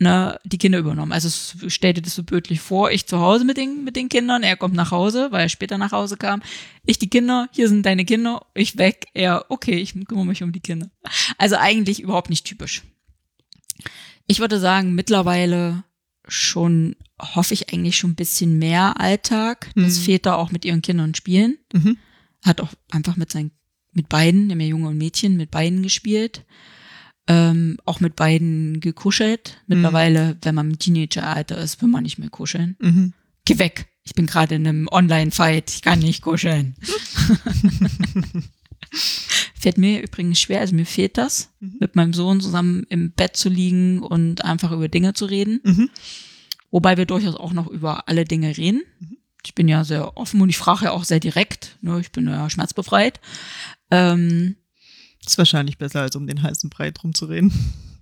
ne, 0.03 0.39
die 0.45 0.59
Kinder 0.59 0.79
übernommen. 0.79 1.13
Also 1.13 1.29
es 1.29 1.57
stellte 1.73 2.03
das 2.03 2.15
so 2.15 2.23
bildlich 2.23 2.61
vor, 2.61 2.91
ich 2.91 3.07
zu 3.07 3.21
Hause 3.21 3.45
mit 3.45 3.57
den, 3.57 3.85
mit 3.85 3.97
den 3.97 4.09
Kindern, 4.09 4.43
er 4.43 4.57
kommt 4.57 4.75
nach 4.75 4.91
Hause, 4.91 5.29
weil 5.31 5.43
er 5.43 5.49
später 5.49 5.79
nach 5.79 5.93
Hause 5.93 6.17
kam. 6.17 6.43
Ich 6.85 6.99
die 6.99 7.09
Kinder, 7.09 7.49
hier 7.53 7.69
sind 7.69 7.87
deine 7.87 8.05
Kinder, 8.05 8.45
ich 8.55 8.77
weg, 8.79 9.07
er, 9.15 9.47
okay, 9.49 9.77
ich 9.77 9.95
kümmere 10.07 10.27
mich 10.27 10.43
um 10.43 10.53
die 10.53 10.61
Kinder. 10.61 10.91
Also 11.39 11.57
eigentlich 11.57 12.01
überhaupt 12.01 12.31
nicht 12.31 12.45
typisch. 12.45 12.83
Ich 14.27 14.41
würde 14.41 14.61
sagen, 14.61 14.95
mittlerweile 14.95 15.85
schon, 16.29 16.97
hoffe 17.21 17.55
ich 17.55 17.73
eigentlich 17.73 17.97
schon 17.97 18.13
ein 18.13 18.17
bisschen 18.17 18.59
mehr 18.59 19.01
Alltag, 19.01 19.71
dass 19.75 19.99
Mhm. 19.99 20.03
Väter 20.03 20.39
auch 20.39 20.53
mit 20.53 20.65
ihren 20.65 20.83
Kindern 20.83 21.15
spielen. 21.15 21.59
Mhm. 21.73 21.99
Hat 22.45 22.61
auch 22.61 22.71
einfach 22.91 23.17
mit 23.17 23.31
seinen, 23.33 23.53
mit 23.93 24.09
beiden, 24.09 24.47
nämlich 24.47 24.69
Junge 24.69 24.89
und 24.89 24.99
Mädchen, 24.99 25.37
mit 25.37 25.51
beiden 25.51 25.83
gespielt. 25.83 26.45
Ähm, 27.29 27.77
auch 27.85 28.01
mit 28.01 28.17
beiden 28.17 28.81
gekuschelt. 28.81 29.59
Mittlerweile, 29.69 30.37
wenn 30.43 30.55
man 30.57 30.71
im 30.73 30.79
Teenageralter 30.79 31.57
ist, 31.59 31.81
will 31.81 31.89
man 31.89 32.03
nicht 32.03 32.19
mehr 32.19 32.31
kuscheln. 32.31 32.77
Mhm. 32.81 33.13
Geh 33.45 33.59
weg. 33.59 33.87
Ich 34.05 34.15
bin 34.15 34.27
gerade 34.27 34.57
in 34.57 34.67
einem 34.67 34.89
Online-Fight. 34.89 35.71
Ich 35.71 35.83
kann 35.83 36.01
nicht 36.01 36.23
kuscheln. 36.23 36.75
Fällt 39.55 39.79
mir 39.79 40.03
übrigens 40.03 40.41
schwer, 40.41 40.61
also 40.61 40.75
mir 40.75 40.85
fehlt 40.85 41.17
das, 41.17 41.51
Mhm. 41.61 41.77
mit 41.81 41.97
meinem 41.97 42.13
Sohn 42.13 42.41
zusammen 42.41 42.85
im 42.89 43.13
Bett 43.13 43.37
zu 43.37 43.49
liegen 43.49 44.01
und 44.03 44.45
einfach 44.45 44.73
über 44.73 44.89
Dinge 44.89 45.15
zu 45.15 45.25
reden. 45.27 45.61
Mhm. 45.65 45.91
Wobei 46.71 46.97
wir 46.97 47.07
durchaus 47.07 47.37
auch 47.37 47.53
noch 47.53 47.69
über 47.69 48.09
alle 48.09 48.25
Dinge 48.25 48.57
reden. 48.57 48.83
Ich 49.45 49.55
bin 49.55 49.69
ja 49.69 49.85
sehr 49.85 50.17
offen 50.17 50.41
und 50.41 50.49
ich 50.49 50.59
frage 50.59 50.87
ja 50.87 50.91
auch 50.93 51.05
sehr 51.05 51.21
direkt. 51.21 51.79
Ne? 51.81 52.01
Ich 52.01 52.13
bin 52.13 52.27
ja 52.27 52.49
schmerzbefreit. 52.51 53.21
Ähm, 53.91 54.57
Ist 55.27 55.39
wahrscheinlich 55.39 55.79
besser, 55.79 56.01
als 56.03 56.17
um 56.17 56.27
den 56.27 56.43
heißen 56.43 56.69
Brei 56.71 56.91
drum 56.91 57.15
zu 57.15 57.27
reden. 57.27 57.53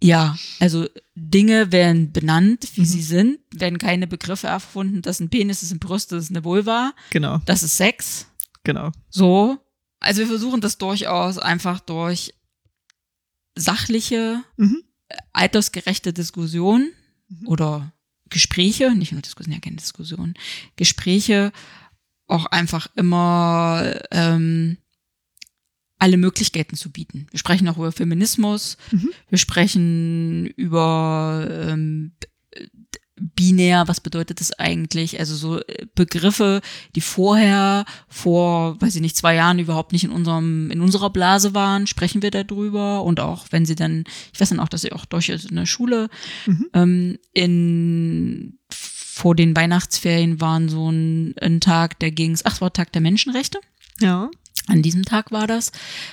ja, 0.02 0.38
also 0.60 0.88
Dinge 1.14 1.72
werden 1.72 2.12
benannt, 2.12 2.66
wie 2.74 2.80
Mhm. 2.80 2.84
sie 2.86 3.02
sind, 3.02 3.38
werden 3.54 3.78
keine 3.78 4.06
Begriffe 4.06 4.46
erfunden. 4.46 5.02
Das 5.02 5.16
ist 5.16 5.20
ein 5.20 5.28
Penis, 5.30 5.60
das 5.60 5.64
ist 5.68 5.72
ein 5.74 5.78
Brust, 5.78 6.12
das 6.12 6.24
ist 6.24 6.30
eine 6.30 6.44
Vulva, 6.44 6.92
Genau, 7.10 7.38
das 7.44 7.62
ist 7.62 7.76
Sex. 7.76 8.26
genau. 8.64 8.90
So. 9.10 9.58
Also 10.00 10.20
wir 10.20 10.28
versuchen 10.28 10.62
das 10.62 10.78
durchaus 10.78 11.36
einfach 11.38 11.80
durch 11.80 12.32
sachliche, 13.54 14.42
Mhm. 14.56 14.82
altersgerechte 15.32 16.12
Diskussionen 16.12 16.92
Mhm. 17.28 17.48
oder 17.48 17.92
Gespräche, 18.30 18.94
nicht 18.94 19.12
nur 19.12 19.20
Diskussionen, 19.22 19.54
ja 19.56 19.60
keine 19.60 19.76
Diskussionen, 19.76 20.34
Gespräche 20.76 21.52
auch 22.28 22.46
einfach 22.46 22.86
immer 22.94 23.92
ähm, 24.12 24.78
alle 26.00 26.16
Möglichkeiten 26.16 26.76
zu 26.76 26.90
bieten. 26.90 27.26
Wir 27.30 27.38
sprechen 27.38 27.68
auch 27.68 27.76
über 27.76 27.92
Feminismus, 27.92 28.76
Mhm. 28.90 29.10
wir 29.28 29.38
sprechen 29.38 30.46
über 30.56 31.46
ähm, 31.68 32.12
binär, 33.22 33.86
was 33.86 34.00
bedeutet 34.00 34.40
das 34.40 34.52
eigentlich? 34.58 35.18
Also 35.20 35.34
so 35.36 35.58
äh, 35.60 35.86
Begriffe, 35.94 36.62
die 36.94 37.02
vorher, 37.02 37.84
vor, 38.08 38.80
weiß 38.80 38.94
ich 38.96 39.02
nicht, 39.02 39.14
zwei 39.16 39.34
Jahren 39.34 39.58
überhaupt 39.58 39.92
nicht 39.92 40.04
in 40.04 40.10
unserem, 40.10 40.70
in 40.70 40.80
unserer 40.80 41.10
Blase 41.10 41.52
waren, 41.54 41.86
sprechen 41.86 42.22
wir 42.22 42.30
darüber. 42.30 43.04
Und 43.04 43.20
auch 43.20 43.46
wenn 43.50 43.66
sie 43.66 43.74
dann, 43.74 44.04
ich 44.32 44.40
weiß 44.40 44.48
dann 44.48 44.60
auch, 44.60 44.68
dass 44.70 44.80
sie 44.82 44.92
auch 44.92 45.04
durch 45.04 45.30
eine 45.50 45.66
Schule 45.66 46.08
Mhm. 46.46 46.66
ähm, 46.72 47.18
in 47.34 48.58
vor 48.70 49.34
den 49.34 49.54
Weihnachtsferien 49.54 50.40
waren 50.40 50.70
so 50.70 50.90
ein, 50.90 51.34
ein 51.42 51.60
Tag, 51.60 51.98
der 51.98 52.10
ging's, 52.12 52.42
ach, 52.46 52.54
es 52.54 52.60
war 52.62 52.72
Tag 52.72 52.90
der 52.92 53.02
Menschenrechte. 53.02 53.58
Ja. 54.00 54.30
An 54.66 54.82
diesem 54.82 55.04
Tag 55.04 55.32
war 55.32 55.46
das. 55.46 55.72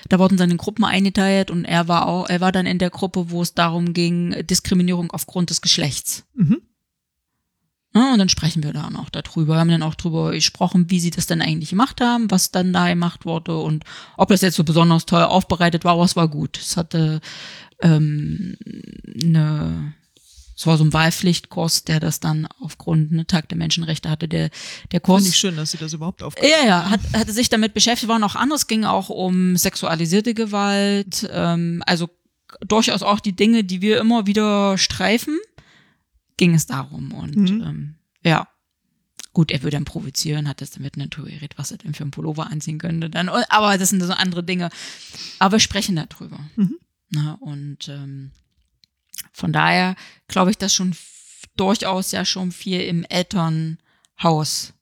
Da 0.09 0.19
wurden 0.19 0.37
seine 0.37 0.55
Gruppen 0.55 0.85
eingeteilt 0.85 1.51
und 1.51 1.65
er 1.65 1.87
war 1.87 2.07
auch, 2.07 2.29
er 2.29 2.41
war 2.41 2.51
dann 2.51 2.65
in 2.65 2.79
der 2.79 2.89
Gruppe, 2.89 3.29
wo 3.29 3.41
es 3.41 3.53
darum 3.53 3.93
ging, 3.93 4.47
Diskriminierung 4.47 5.11
aufgrund 5.11 5.49
des 5.49 5.61
Geschlechts. 5.61 6.23
Mhm. 6.33 6.61
Ja, 7.93 8.13
und 8.13 8.19
dann 8.19 8.29
sprechen 8.29 8.63
wir 8.63 8.73
dann 8.73 8.95
auch 8.95 9.09
darüber. 9.09 9.55
Wir 9.55 9.59
haben 9.59 9.69
dann 9.69 9.83
auch 9.83 9.95
darüber 9.95 10.31
gesprochen, 10.31 10.89
wie 10.89 10.99
sie 10.99 11.09
das 11.09 11.25
denn 11.25 11.41
eigentlich 11.41 11.71
gemacht 11.71 11.99
haben, 11.99 12.29
was 12.29 12.51
dann 12.51 12.73
da 12.73 12.89
gemacht 12.89 13.25
wurde 13.25 13.57
und 13.57 13.85
ob 14.17 14.29
das 14.29 14.41
jetzt 14.41 14.55
so 14.55 14.63
besonders 14.63 15.05
toll 15.05 15.23
aufbereitet 15.23 15.83
war, 15.83 15.93
aber 15.93 16.03
es 16.03 16.15
war 16.15 16.27
gut. 16.27 16.59
Es 16.59 16.77
hatte 16.77 17.21
ähm, 17.81 18.55
eine 19.23 19.93
es 20.57 20.65
war 20.65 20.75
so 20.77 20.83
ein 20.83 20.91
Wahlpflichtkurs, 20.91 21.83
der 21.83 21.99
das 21.99 22.19
dann 22.19 22.47
aufgrund 22.59 23.11
ne, 23.11 23.27
Tag 23.27 23.47
der 23.49 23.57
Menschenrechte 23.59 24.09
hatte. 24.09 24.27
Der, 24.27 24.49
der 24.91 24.99
Kurs. 24.99 25.21
Finde 25.21 25.29
ich 25.29 25.39
schön, 25.39 25.55
dass 25.55 25.71
Sie 25.71 25.77
das 25.77 25.93
überhaupt 25.93 26.23
auf. 26.23 26.33
Ja, 26.41 26.65
ja, 26.65 26.89
hat, 26.89 26.99
hatte 27.13 27.31
sich 27.31 27.49
damit 27.49 27.75
beschäftigt, 27.75 28.09
war 28.09 28.17
noch 28.17 28.35
anders, 28.35 28.65
ging 28.65 28.83
auch 28.83 29.09
um 29.09 29.55
sexualisierte 29.55 30.33
Gewalt, 30.33 31.29
ähm, 31.31 31.83
also 31.85 32.09
durchaus 32.67 33.03
auch 33.03 33.19
die 33.19 33.35
Dinge, 33.35 33.63
die 33.63 33.81
wir 33.81 33.99
immer 33.99 34.25
wieder 34.25 34.79
streifen, 34.79 35.37
ging 36.37 36.55
es 36.55 36.65
darum. 36.65 37.11
Und 37.13 37.35
Mhm. 37.35 37.61
ähm, 37.61 37.95
ja, 38.23 38.47
gut, 39.33 39.51
er 39.51 39.61
würde 39.61 39.77
dann 39.77 39.85
provozieren, 39.85 40.47
hat 40.47 40.61
das 40.61 40.71
damit 40.71 40.97
natürlich 40.97 41.35
geredet, 41.35 41.57
was 41.59 41.69
er 41.71 41.77
denn 41.77 41.93
für 41.93 42.01
einen 42.03 42.11
Pullover 42.11 42.47
anziehen 42.49 42.79
könnte. 42.79 43.11
Dann, 43.11 43.29
aber 43.29 43.77
das 43.77 43.89
sind 43.89 44.01
so 44.01 44.11
andere 44.11 44.43
Dinge. 44.43 44.69
Aber 45.37 45.53
wir 45.53 45.59
sprechen 45.59 45.95
darüber. 45.95 46.39
Mhm. 46.55 46.77
Na, 47.11 47.37
und 47.41 47.87
ähm, 47.89 48.31
von 49.37 49.53
daher 49.53 49.95
glaube 50.27 50.49
ich, 50.51 50.57
dass 50.57 50.73
schon 50.73 50.95
durchaus 51.55 52.11
ja 52.11 52.25
schon 52.25 52.51
viel 52.51 52.81
im 52.81 53.03
Elternhaus 53.03 54.73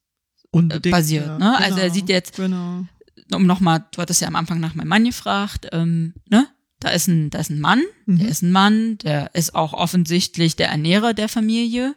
Unbedingt, 0.52 0.92
basiert, 0.94 1.26
ja. 1.28 1.38
ne? 1.38 1.58
Also 1.58 1.80
er 1.80 1.92
sieht 1.92 2.10
jetzt- 2.10 2.36
Genau. 2.38 2.86
um 3.34 3.46
nochmal, 3.46 3.84
du 3.92 4.02
hattest 4.02 4.22
ja 4.22 4.28
am 4.28 4.36
Anfang 4.36 4.60
nach 4.60 4.76
meinem 4.76 4.88
Mann 4.88 5.04
gefragt, 5.06 5.68
ähm, 5.72 6.14
ne? 6.30 6.48
Da 6.80 6.90
ist 6.90 7.08
ein, 7.08 7.30
da 7.30 7.40
ist 7.40 7.50
ein 7.50 7.60
Mann, 7.62 7.82
Mhm. 8.06 8.20
der 8.20 8.28
ist 8.30 8.42
ein 8.44 8.52
Mann, 8.52 8.98
der 9.00 9.34
ist 9.34 9.56
auch 9.56 9.74
offensichtlich 9.74 10.56
der 10.56 10.70
Ernährer 10.70 11.14
der 11.14 11.30
Familie, 11.30 11.96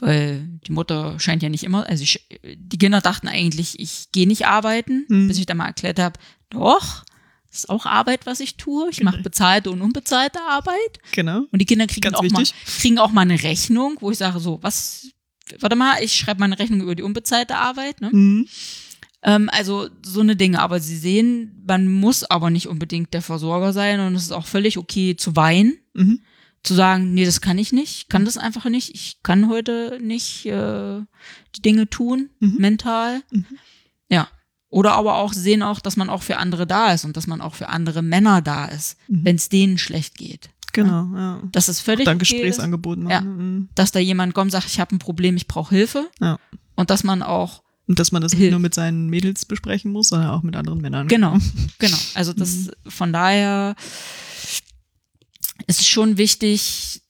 weil 0.00 0.48
die 0.66 0.72
Mutter 0.72 1.18
scheint 1.20 1.42
ja 1.42 1.48
nicht 1.48 1.64
immer, 1.64 1.86
also 1.88 2.02
ich, 2.02 2.26
die 2.56 2.78
Kinder 2.78 3.00
dachten 3.00 3.28
eigentlich, 3.28 3.78
ich 3.78 4.10
gehe 4.12 4.26
nicht 4.26 4.46
arbeiten, 4.46 5.04
Mhm. 5.08 5.28
bis 5.28 5.38
ich 5.38 5.46
dann 5.46 5.58
mal 5.58 5.66
erklärt 5.66 5.98
habe, 5.98 6.18
doch, 6.50 7.04
das 7.54 7.60
ist 7.64 7.70
auch 7.70 7.86
Arbeit, 7.86 8.26
was 8.26 8.40
ich 8.40 8.56
tue. 8.56 8.88
Ich 8.90 9.00
mache 9.04 9.18
Genau. 9.18 9.22
bezahlte 9.24 9.70
und 9.70 9.80
unbezahlte 9.80 10.40
Arbeit. 10.42 10.98
Genau. 11.12 11.44
Und 11.52 11.58
die 11.60 11.66
Kinder 11.66 11.86
kriegen 11.86 12.00
Ganz 12.00 12.16
auch 12.16 12.28
mal, 12.30 12.44
kriegen 12.80 12.98
auch 12.98 13.12
mal 13.12 13.20
eine 13.20 13.40
Rechnung, 13.44 13.96
wo 14.00 14.10
ich 14.10 14.18
sage, 14.18 14.40
so, 14.40 14.58
was, 14.60 15.06
warte 15.60 15.76
mal, 15.76 16.02
ich 16.02 16.12
schreibe 16.16 16.40
meine 16.40 16.58
Rechnung 16.58 16.80
über 16.80 16.96
die 16.96 17.04
unbezahlte 17.04 17.54
Arbeit, 17.54 18.00
ne? 18.00 18.10
Mhm. 18.12 18.48
Ähm, 19.22 19.48
also 19.52 19.88
so 20.04 20.20
eine 20.20 20.34
Dinge. 20.34 20.58
Aber 20.60 20.80
sie 20.80 20.96
sehen, 20.96 21.62
man 21.64 21.86
muss 21.88 22.24
aber 22.24 22.50
nicht 22.50 22.66
unbedingt 22.66 23.14
der 23.14 23.22
Versorger 23.22 23.72
sein 23.72 24.00
und 24.00 24.16
es 24.16 24.24
ist 24.24 24.32
auch 24.32 24.46
völlig 24.46 24.76
okay 24.76 25.14
zu 25.16 25.36
weinen, 25.36 25.78
Mhm. 25.92 26.22
zu 26.64 26.74
sagen, 26.74 27.14
nee, 27.14 27.24
das 27.24 27.40
kann 27.40 27.56
ich 27.58 27.72
nicht, 27.72 27.98
ich 27.98 28.08
kann 28.08 28.24
das 28.24 28.36
einfach 28.36 28.64
nicht, 28.68 28.92
ich 28.96 29.18
kann 29.22 29.48
heute 29.48 30.00
nicht 30.02 30.44
äh, 30.46 31.02
die 31.54 31.62
Dinge 31.62 31.88
tun, 31.88 32.30
Mhm. 32.40 32.56
mental. 32.58 33.22
Mhm. 33.30 33.46
Ja. 34.10 34.26
Oder 34.74 34.94
aber 34.94 35.18
auch 35.18 35.32
sehen 35.32 35.62
auch, 35.62 35.78
dass 35.78 35.96
man 35.96 36.10
auch 36.10 36.22
für 36.24 36.36
andere 36.38 36.66
da 36.66 36.92
ist 36.92 37.04
und 37.04 37.16
dass 37.16 37.28
man 37.28 37.40
auch 37.40 37.54
für 37.54 37.68
andere 37.68 38.02
Männer 38.02 38.42
da 38.42 38.64
ist, 38.64 38.96
Mhm. 39.06 39.24
wenn 39.24 39.36
es 39.36 39.48
denen 39.48 39.78
schlecht 39.78 40.16
geht. 40.18 40.50
Genau, 40.72 41.06
ja. 41.14 41.40
Dass 41.52 41.68
es 41.68 41.78
völlig 41.78 42.04
Dann 42.06 42.16
okay 42.16 42.24
ist, 42.24 42.30
Gesprächsangebot 42.32 42.98
machen. 42.98 43.10
Ja. 43.10 43.20
Mhm. 43.20 43.68
dass 43.76 43.92
da 43.92 44.00
jemand 44.00 44.34
kommt 44.34 44.46
und 44.48 44.50
sagt, 44.50 44.66
ich 44.66 44.80
habe 44.80 44.92
ein 44.96 44.98
Problem, 44.98 45.36
ich 45.36 45.46
brauche 45.46 45.72
Hilfe. 45.72 46.10
Ja. 46.20 46.40
Und 46.74 46.90
dass 46.90 47.04
man 47.04 47.22
auch 47.22 47.62
Und 47.86 48.00
dass 48.00 48.10
man 48.10 48.20
das 48.20 48.34
nicht 48.34 48.50
nur 48.50 48.58
mit 48.58 48.74
seinen 48.74 49.08
Mädels 49.10 49.44
besprechen 49.44 49.92
muss, 49.92 50.08
sondern 50.08 50.30
auch 50.30 50.42
mit 50.42 50.56
anderen 50.56 50.80
Männern. 50.80 51.06
Genau, 51.06 51.36
genau. 51.78 51.96
Also 52.14 52.32
das 52.32 52.70
von 52.88 53.12
daher 53.12 53.76
ist 55.68 55.80
es 55.80 55.86
schon 55.86 56.16
wichtig, 56.18 57.00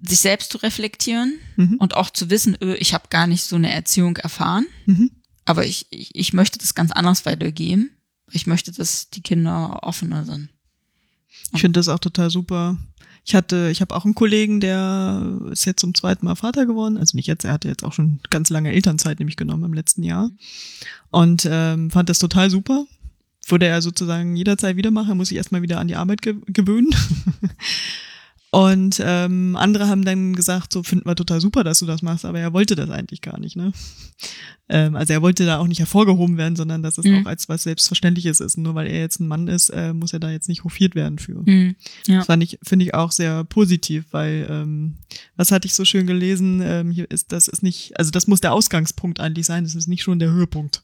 sich 0.00 0.18
selbst 0.20 0.50
zu 0.50 0.58
reflektieren 0.58 1.34
Mhm. 1.56 1.76
und 1.78 1.94
auch 1.94 2.10
zu 2.10 2.30
wissen, 2.30 2.56
öh, 2.60 2.74
ich 2.74 2.94
habe 2.94 3.04
gar 3.10 3.26
nicht 3.28 3.44
so 3.44 3.56
eine 3.56 3.70
Erziehung 3.72 4.16
erfahren, 4.16 4.66
Mhm. 4.86 5.10
Aber 5.46 5.64
ich, 5.64 5.86
ich, 5.90 6.14
ich 6.14 6.32
möchte 6.32 6.58
das 6.58 6.74
ganz 6.74 6.92
anders 6.92 7.24
weitergeben. 7.24 7.90
Ich 8.30 8.46
möchte, 8.46 8.72
dass 8.72 9.08
die 9.08 9.22
Kinder 9.22 9.82
offener 9.82 10.24
sind. 10.24 10.50
Ich 11.54 11.60
finde 11.60 11.78
das 11.78 11.88
auch 11.88 12.00
total 12.00 12.30
super. 12.30 12.76
Ich 13.24 13.34
hatte, 13.34 13.70
ich 13.70 13.80
habe 13.80 13.94
auch 13.94 14.04
einen 14.04 14.14
Kollegen, 14.14 14.60
der 14.60 15.40
ist 15.50 15.64
jetzt 15.64 15.80
zum 15.80 15.94
zweiten 15.94 16.26
Mal 16.26 16.34
Vater 16.34 16.66
geworden. 16.66 16.96
Also 16.96 17.16
nicht 17.16 17.26
jetzt, 17.26 17.44
er 17.44 17.52
hatte 17.52 17.68
jetzt 17.68 17.84
auch 17.84 17.92
schon 17.92 18.20
ganz 18.30 18.50
lange 18.50 18.72
Elternzeit 18.72 19.18
nämlich 19.18 19.36
genommen 19.36 19.64
im 19.64 19.74
letzten 19.74 20.02
Jahr. 20.02 20.30
Und 21.10 21.48
ähm, 21.50 21.90
fand 21.90 22.08
das 22.08 22.18
total 22.18 22.50
super. 22.50 22.84
Würde 23.48 23.66
er 23.66 23.82
sozusagen 23.82 24.36
jederzeit 24.36 24.76
wieder 24.76 24.90
machen, 24.90 25.16
muss 25.16 25.30
ich 25.30 25.36
erstmal 25.36 25.62
wieder 25.62 25.78
an 25.78 25.88
die 25.88 25.96
Arbeit 25.96 26.22
ge 26.22 26.36
gewöhnen. 26.46 26.90
Und 28.56 29.02
ähm, 29.04 29.54
andere 29.56 29.86
haben 29.88 30.02
dann 30.04 30.34
gesagt, 30.34 30.72
so 30.72 30.82
finden 30.82 31.06
wir 31.06 31.14
total 31.14 31.42
super, 31.42 31.62
dass 31.62 31.80
du 31.80 31.84
das 31.86 32.00
machst, 32.00 32.24
aber 32.24 32.40
er 32.40 32.54
wollte 32.54 32.74
das 32.74 32.88
eigentlich 32.88 33.20
gar 33.20 33.38
nicht, 33.38 33.54
ne? 33.54 33.72
Ähm, 34.70 34.96
also 34.96 35.12
er 35.12 35.20
wollte 35.20 35.44
da 35.44 35.58
auch 35.58 35.66
nicht 35.66 35.80
hervorgehoben 35.80 36.38
werden, 36.38 36.56
sondern 36.56 36.82
dass 36.82 36.96
es 36.96 37.04
Mhm. 37.04 37.20
auch 37.22 37.26
als 37.26 37.50
was 37.50 37.64
Selbstverständliches 37.64 38.40
ist. 38.40 38.56
Nur 38.56 38.74
weil 38.74 38.86
er 38.86 39.00
jetzt 39.00 39.20
ein 39.20 39.28
Mann 39.28 39.46
ist, 39.48 39.68
äh, 39.68 39.92
muss 39.92 40.14
er 40.14 40.20
da 40.20 40.30
jetzt 40.30 40.48
nicht 40.48 40.64
hofiert 40.64 40.94
werden 40.94 41.18
für. 41.18 41.42
Ja. 42.06 42.16
Das 42.16 42.26
fand 42.26 42.42
ich, 42.42 42.58
finde 42.62 42.86
ich 42.86 42.94
auch 42.94 43.12
sehr 43.12 43.44
positiv, 43.44 44.06
weil 44.12 44.46
ähm, 44.48 44.94
was 45.36 45.52
hatte 45.52 45.66
ich 45.66 45.74
so 45.74 45.84
schön 45.84 46.06
gelesen, 46.06 46.62
ähm, 46.64 46.90
hier 46.90 47.10
ist, 47.10 47.32
das 47.32 47.48
ist 47.48 47.62
nicht, 47.62 47.98
also 47.98 48.10
das 48.10 48.26
muss 48.26 48.40
der 48.40 48.54
Ausgangspunkt 48.54 49.20
eigentlich 49.20 49.44
sein, 49.44 49.64
das 49.64 49.74
ist 49.74 49.86
nicht 49.86 50.02
schon 50.02 50.18
der 50.18 50.30
Höhepunkt. 50.30 50.82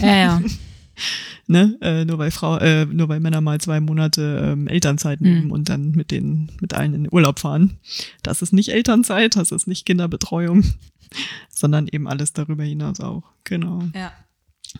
Ja, 0.00 0.14
ja. 0.16 0.42
Ne? 1.46 1.76
Äh, 1.82 2.06
nur 2.06 2.16
weil 2.16 2.30
Frau, 2.30 2.56
äh, 2.56 2.86
nur 2.86 3.10
weil 3.10 3.20
Männer 3.20 3.42
mal 3.42 3.60
zwei 3.60 3.78
Monate 3.78 4.52
ähm, 4.52 4.66
Elternzeit 4.66 5.20
nehmen 5.20 5.46
Mhm. 5.46 5.50
und 5.52 5.68
dann 5.68 5.90
mit 5.90 6.10
denen, 6.10 6.50
mit 6.62 6.72
allen 6.72 6.94
in 6.94 7.04
den 7.04 7.12
Urlaub 7.12 7.38
fahren. 7.38 7.78
Das 8.22 8.40
ist 8.40 8.54
nicht 8.54 8.70
Elternzeit, 8.70 9.36
das 9.36 9.52
ist 9.52 9.66
nicht 9.66 9.84
Kinderbetreuung, 9.84 10.64
sondern 11.50 11.86
eben 11.88 12.08
alles 12.08 12.32
darüber 12.32 12.64
hinaus 12.64 13.00
auch. 13.00 13.24
Genau. 13.44 13.82
ja. 13.94 14.10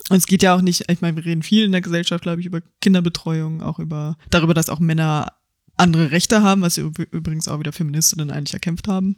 Und 0.09 0.17
es 0.17 0.27
geht 0.27 0.43
ja 0.43 0.57
auch 0.57 0.63
nicht, 0.63 0.91
ich 0.91 1.01
meine, 1.03 1.17
wir 1.17 1.25
reden 1.25 1.43
viel 1.43 1.65
in 1.65 1.73
der 1.73 1.83
Gesellschaft, 1.83 2.23
glaube 2.23 2.41
ich, 2.41 2.47
über 2.47 2.63
Kinderbetreuung, 2.81 3.63
auch 3.63 3.79
über 3.79 4.17
darüber, 4.31 4.55
dass 4.55 4.71
auch 4.71 4.81
Männer 4.81 5.35
andere 5.77 6.11
Rechte 6.11 6.43
haben, 6.43 6.63
was 6.63 6.79
übrigens 6.79 7.47
auch 7.49 7.59
wieder 7.59 7.73
Feministinnen 7.73 8.31
eigentlich 8.31 8.55
erkämpft 8.55 8.89
haben, 8.89 9.17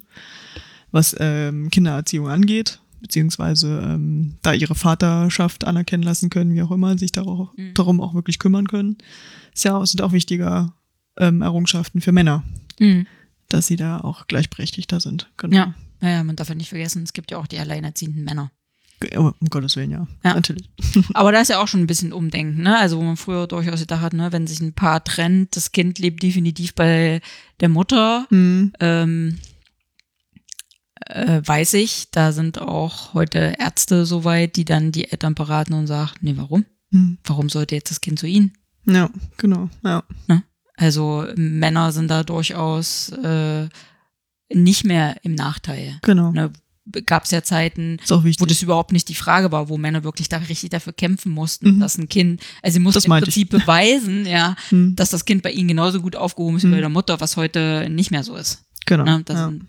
was 0.91 1.15
ähm, 1.19 1.71
Kindererziehung 1.71 2.29
angeht, 2.29 2.81
beziehungsweise 3.01 3.81
ähm, 3.85 4.35
da 4.43 4.53
ihre 4.53 4.75
Vaterschaft 4.75 5.65
anerkennen 5.65 6.03
lassen 6.03 6.31
können, 6.31 6.55
wie 6.55 6.63
auch 6.63 6.71
immer, 6.71 6.97
sich 6.99 7.13
darauf, 7.13 7.49
Mhm. 7.57 7.75
darum 7.75 8.01
auch 8.01 8.15
wirklich 8.15 8.39
kümmern 8.39 8.69
können. 8.69 8.97
Ist 9.55 9.65
ja 9.65 9.77
auch, 9.77 9.85
sind 9.87 10.03
auch 10.03 10.13
wichtige 10.13 10.73
ähm, 11.19 11.41
Errungenschaften 11.43 12.01
für 12.01 12.13
Männer, 12.13 12.43
Mhm. 12.79 13.07
dass 13.49 13.67
sie 13.67 13.77
da 13.77 14.01
auch 14.01 14.27
gleichberechtigter 14.27 15.01
sind. 15.01 15.31
Genau. 15.37 15.57
Ja. 15.57 15.75
Ja, 16.03 16.09
ja, 16.11 16.25
man 16.25 16.37
darf 16.37 16.51
ja 16.51 16.55
nicht 16.55 16.69
vergessen, 16.69 17.03
es 17.05 17.15
gibt 17.15 17.31
ja 17.31 17.39
auch 17.39 17.47
die 17.47 17.59
alleinerziehenden 17.59 18.23
Männer. 18.25 18.51
Oh, 19.17 19.33
um 19.41 19.49
Gottes 19.49 19.77
Willen, 19.77 19.91
ja. 19.91 20.07
Ja. 20.25 20.35
Natürlich. 20.35 20.69
Aber 21.15 21.33
da 21.33 21.41
ist 21.41 21.49
ja 21.49 21.59
auch 21.63 21.69
schon 21.69 21.81
ein 21.81 21.87
bisschen 21.87 22.13
Umdenken, 22.13 22.63
ne? 22.63 22.79
Also 22.79 22.99
wo 22.99 23.03
man 23.03 23.17
früher 23.17 23.47
durchaus 23.47 23.81
gedacht 23.81 24.01
hat, 24.03 24.13
ne, 24.15 24.31
wenn 24.33 24.47
sich 24.47 24.61
ein 24.61 24.73
Paar 24.75 25.05
trennt, 25.05 25.55
das 25.57 25.73
Kind 25.73 25.99
lebt 25.99 26.23
definitiv 26.23 26.75
bei 26.75 27.21
der 27.61 27.69
Mutter. 27.71 28.27
Mhm. 28.31 28.73
Ähm, 28.81 29.39
äh, 31.09 31.41
weiß 31.45 31.75
ich, 31.75 32.11
da 32.11 32.33
sind 32.33 32.61
auch 32.61 33.15
heute 33.15 33.55
Ärzte 33.59 34.07
soweit, 34.07 34.57
die 34.57 34.65
dann 34.65 34.93
die 34.93 35.11
Eltern 35.11 35.35
beraten 35.35 35.73
und 35.75 35.87
sagen, 35.87 36.13
nee, 36.21 36.35
warum? 36.37 36.65
Mhm. 36.91 37.19
Warum 37.25 37.49
sollte 37.49 37.75
jetzt 37.75 37.91
das 37.91 38.01
Kind 38.01 38.19
zu 38.19 38.27
ihnen? 38.27 38.53
Ja, 38.87 39.11
genau. 39.37 39.69
Ja. 39.85 40.05
Also 40.77 41.27
Männer 41.37 41.91
sind 41.93 42.09
da 42.09 42.23
durchaus 42.23 43.09
äh, 43.11 43.69
nicht 44.53 44.85
mehr 44.85 45.17
im 45.23 45.35
Nachteil. 45.35 45.99
Genau. 46.03 46.31
Ne? 46.33 46.53
Gab 47.05 47.25
es 47.25 47.33
ja 47.33 47.43
Zeiten, 47.43 47.99
wo 48.09 48.47
das 48.47 48.63
überhaupt 48.63 48.93
nicht 48.93 49.09
die 49.09 49.17
Frage 49.17 49.51
war, 49.51 49.69
wo 49.69 49.77
Männer 49.77 50.05
wirklich 50.05 50.29
da 50.29 50.37
richtig 50.37 50.71
dafür 50.71 50.93
kämpfen 50.93 51.33
mussten, 51.33 51.77
Mhm. 51.77 51.81
dass 51.81 51.99
ein 51.99 52.09
Kind, 52.09 52.41
also 52.63 52.75
sie 52.75 52.79
mussten 52.81 53.03
im 53.05 53.09
meinte 53.09 53.29
ich. 53.29 53.35
Prinzip 53.35 53.51
beweisen, 53.51 54.25
ja, 54.25 54.55
Hm, 54.69 54.95
dass 54.95 55.11
das 55.11 55.25
Kind 55.25 55.43
bei 55.43 55.51
ihnen 55.51 55.67
genauso 55.67 56.01
gut 56.01 56.15
aufgehoben 56.15 56.59
ist 56.59 56.63
wie 56.63 56.69
Mhm. 56.69 56.73
bei 56.73 56.81
der 56.81 56.89
Mutter, 56.89 57.19
was 57.21 57.37
heute 57.37 57.89
nicht 57.91 58.13
mehr 58.13 58.23
so 58.23 58.37
ist. 58.37 58.63
genau. 58.87 59.03
Ne? 59.05 59.23
Das, 59.25 59.37
ja. 59.37 59.47
sind, 59.47 59.67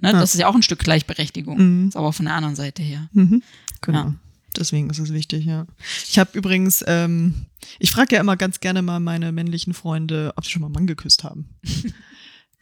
ne? 0.00 0.12
das 0.12 0.34
ist 0.34 0.40
ja 0.40 0.48
auch 0.48 0.54
ein 0.54 0.62
Stück 0.62 0.80
Gleichberechtigung. 0.80 1.58
Mhm. 1.58 1.88
Ist 1.88 1.96
aber 1.96 2.12
von 2.12 2.26
der 2.26 2.34
anderen 2.34 2.56
Seite 2.56 2.82
her. 2.82 3.08
Mhm. 3.12 3.42
Genau. 3.80 3.98
Ja. 3.98 4.14
Deswegen 4.56 4.90
ist 4.90 4.98
es 4.98 5.12
wichtig, 5.12 5.46
ja. 5.46 5.66
Ich 6.06 6.18
habe 6.18 6.36
übrigens, 6.36 6.84
ähm, 6.86 7.46
ich 7.78 7.90
frage 7.90 8.16
ja 8.16 8.20
immer 8.20 8.36
ganz 8.36 8.60
gerne 8.60 8.82
mal 8.82 9.00
meine 9.00 9.32
männlichen 9.32 9.72
Freunde, 9.72 10.32
ob 10.36 10.44
sie 10.44 10.50
schon 10.50 10.60
mal 10.60 10.66
einen 10.66 10.74
Mann 10.74 10.86
geküsst 10.86 11.24
haben. 11.24 11.46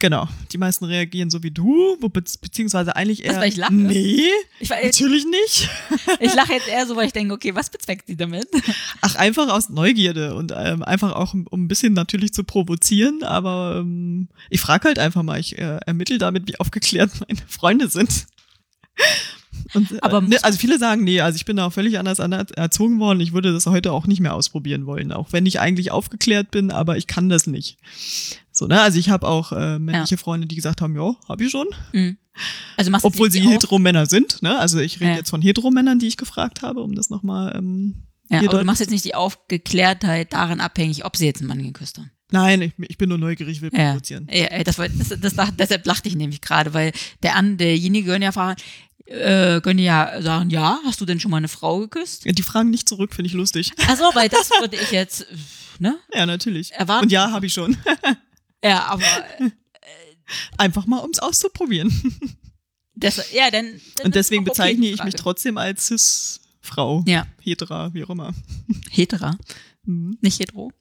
genau. 0.01 0.27
Die 0.51 0.57
meisten 0.57 0.83
reagieren 0.85 1.29
so 1.29 1.41
wie 1.43 1.51
du, 1.51 1.95
be 1.99 2.09
beziehungsweise 2.09 2.95
eigentlich 2.97 3.23
eher. 3.23 3.37
weil 3.37 3.47
ich 3.47 3.55
lache? 3.55 3.73
Nee, 3.73 4.25
Ich, 4.59 4.69
war- 4.69 4.83
natürlich 4.83 5.25
nicht. 5.25 5.69
ich 6.19 6.33
lache 6.33 6.51
jetzt 6.53 6.67
eher 6.67 6.85
so, 6.85 6.95
weil 6.97 7.05
ich 7.07 7.13
denke, 7.13 7.33
okay, 7.33 7.55
was 7.55 7.69
bezweckt 7.69 8.07
sie 8.07 8.17
damit? 8.17 8.47
Ach, 9.01 9.15
einfach 9.15 9.47
aus 9.49 9.69
Neugierde 9.69 10.35
und 10.35 10.51
ähm, 10.53 10.83
einfach 10.83 11.13
auch, 11.13 11.33
um 11.33 11.45
ein 11.63 11.67
bisschen 11.69 11.93
natürlich 11.93 12.33
zu 12.33 12.43
provozieren, 12.43 13.23
aber 13.23 13.77
ähm, 13.79 14.27
ich 14.49 14.59
frage 14.59 14.89
halt 14.89 14.99
einfach 14.99 15.23
mal, 15.23 15.39
ich 15.39 15.57
äh, 15.57 15.77
ermittle 15.85 16.17
damit, 16.17 16.47
wie 16.47 16.59
aufgeklärt 16.59 17.11
meine 17.27 17.39
Freunde 17.47 17.87
sind. 17.87 18.25
Und, 19.73 20.03
Aber 20.03 20.17
äh, 20.17 20.21
muss 20.21 20.29
ne, 20.29 20.43
also 20.43 20.57
viele 20.57 20.79
sagen, 20.79 21.03
nee, 21.03 21.21
also 21.21 21.35
ich 21.35 21.45
bin 21.45 21.57
da 21.57 21.67
auch 21.67 21.73
völlig 21.73 21.97
anders 21.99 22.19
erzogen 22.19 22.99
worden. 22.99 23.19
Ich 23.21 23.31
würde 23.33 23.53
das 23.53 23.65
heute 23.67 23.91
auch 23.91 24.07
nicht 24.07 24.19
mehr 24.19 24.33
ausprobieren 24.33 24.85
wollen, 24.85 25.11
auch 25.11 25.31
wenn 25.31 25.45
ich 25.45 25.59
eigentlich 25.59 25.91
aufgeklärt 25.91 26.51
bin, 26.51 26.71
aber 26.71 26.97
ich 26.97 27.07
kann 27.07 27.29
das 27.29 27.47
nicht. 27.47 27.77
So, 28.61 28.67
ne? 28.67 28.79
Also 28.79 28.99
ich 28.99 29.09
habe 29.09 29.27
auch 29.27 29.51
äh, 29.53 29.79
männliche 29.79 30.17
Freunde, 30.17 30.45
die 30.45 30.53
gesagt 30.55 30.81
haben, 30.81 30.95
ja, 30.95 31.15
habe 31.27 31.43
ich 31.43 31.49
schon, 31.49 31.67
Mhm. 31.93 32.17
Also 32.77 32.91
machst 32.91 33.03
obwohl 33.05 33.29
sie? 33.31 33.41
Hetero-Männer 33.41 34.05
sind. 34.05 34.41
Ne? 34.43 34.57
Also 34.57 34.77
ich 34.79 34.99
rede 35.01 35.11
Ja. 35.11 35.17
jetzt 35.17 35.31
von 35.31 35.41
Hetero-Männern, 35.41 35.97
die 35.99 36.07
ich 36.07 36.15
gefragt 36.15 36.61
habe, 36.61 36.81
um 36.81 36.93
das 36.95 37.09
nochmal. 37.09 37.55
Ähm, 37.57 38.03
Ja, 38.29 38.39
aber 38.47 38.59
du 38.59 38.65
machst 38.65 38.79
jetzt 38.81 38.91
nicht 38.91 39.03
die 39.03 39.15
Aufgeklärtheit 39.15 40.31
daran 40.31 40.61
abhängig, 40.61 41.03
ob 41.05 41.17
sie 41.17 41.25
jetzt 41.25 41.39
einen 41.41 41.47
Mann 41.47 41.61
geküsst 41.63 41.97
haben. 41.97 42.11
Nein, 42.31 42.61
ich, 42.61 42.73
ich 42.87 42.97
bin 42.99 43.09
nur 43.09 43.17
neugierig, 43.17 43.61
will 43.61 43.71
Ja, 43.73 43.89
provozieren. 43.93 44.27
ja 44.31 44.63
das, 44.63 44.75
das, 44.77 45.19
das, 45.19 45.35
lach- 45.35 45.51
deshalb 45.57 45.85
lachte 45.87 46.07
ich 46.07 46.15
nämlich 46.15 46.39
gerade, 46.39 46.73
weil 46.75 46.91
der 47.23 47.35
an, 47.35 47.57
derjenige 47.57 48.11
können 48.11 48.23
ja 48.23 48.31
fragen, 48.31 48.61
äh, 49.07 49.59
können 49.61 49.79
ja 49.79 50.21
sagen, 50.21 50.51
ja, 50.51 50.79
hast 50.85 51.01
du 51.01 51.05
denn 51.05 51.19
schon 51.19 51.31
mal 51.31 51.37
eine 51.37 51.47
Frau 51.49 51.79
geküsst? 51.79 52.23
Ja, 52.25 52.31
Die 52.31 52.43
fragen 52.43 52.69
nicht 52.69 52.87
zurück, 52.87 53.13
finde 53.15 53.27
ich 53.27 53.33
lustig. 53.33 53.71
Also, 53.89 54.03
weil 54.13 54.29
das 54.29 54.49
würde 54.61 54.77
ich 54.77 54.91
jetzt, 54.91 55.25
ne? 55.79 55.97
Ja, 56.13 56.25
natürlich. 56.25 56.71
Erwarten. 56.73 57.05
Und 57.07 57.11
ja, 57.11 57.31
habe 57.31 57.47
ich 57.47 57.53
schon. 57.53 57.75
Ja, 58.63 58.85
aber 58.85 59.03
Einfach 60.57 60.85
mal, 60.85 61.01
ums 61.01 61.19
auszuprobieren. 61.19 61.91
das, 62.95 63.31
ja, 63.33 63.51
dann 63.51 63.81
Und 64.03 64.15
deswegen 64.15 64.43
okay, 64.43 64.51
bezeichne 64.51 64.87
ich 64.87 65.03
mich 65.03 65.15
trotzdem 65.15 65.57
als 65.57 65.87
Cis-Frau. 65.87 67.03
Ja, 67.07 67.27
Hetera, 67.41 67.93
wie 67.93 68.03
auch 68.03 68.09
immer. 68.11 68.33
hetera, 68.89 69.37
Mhm. 69.83 70.17
nicht 70.21 70.39
hetero. 70.39 70.71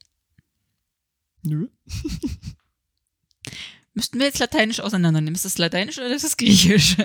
Nö. 1.43 1.69
Müssten 3.95 4.19
wir 4.19 4.27
jetzt 4.27 4.39
Lateinisch 4.39 4.79
auseinandernehmen? 4.81 5.35
Ist 5.35 5.45
das 5.47 5.59
Lateinisch 5.59 5.99
oder 5.99 6.15
ist 6.15 6.25
das 6.25 6.37
Griechisch? 6.37 6.97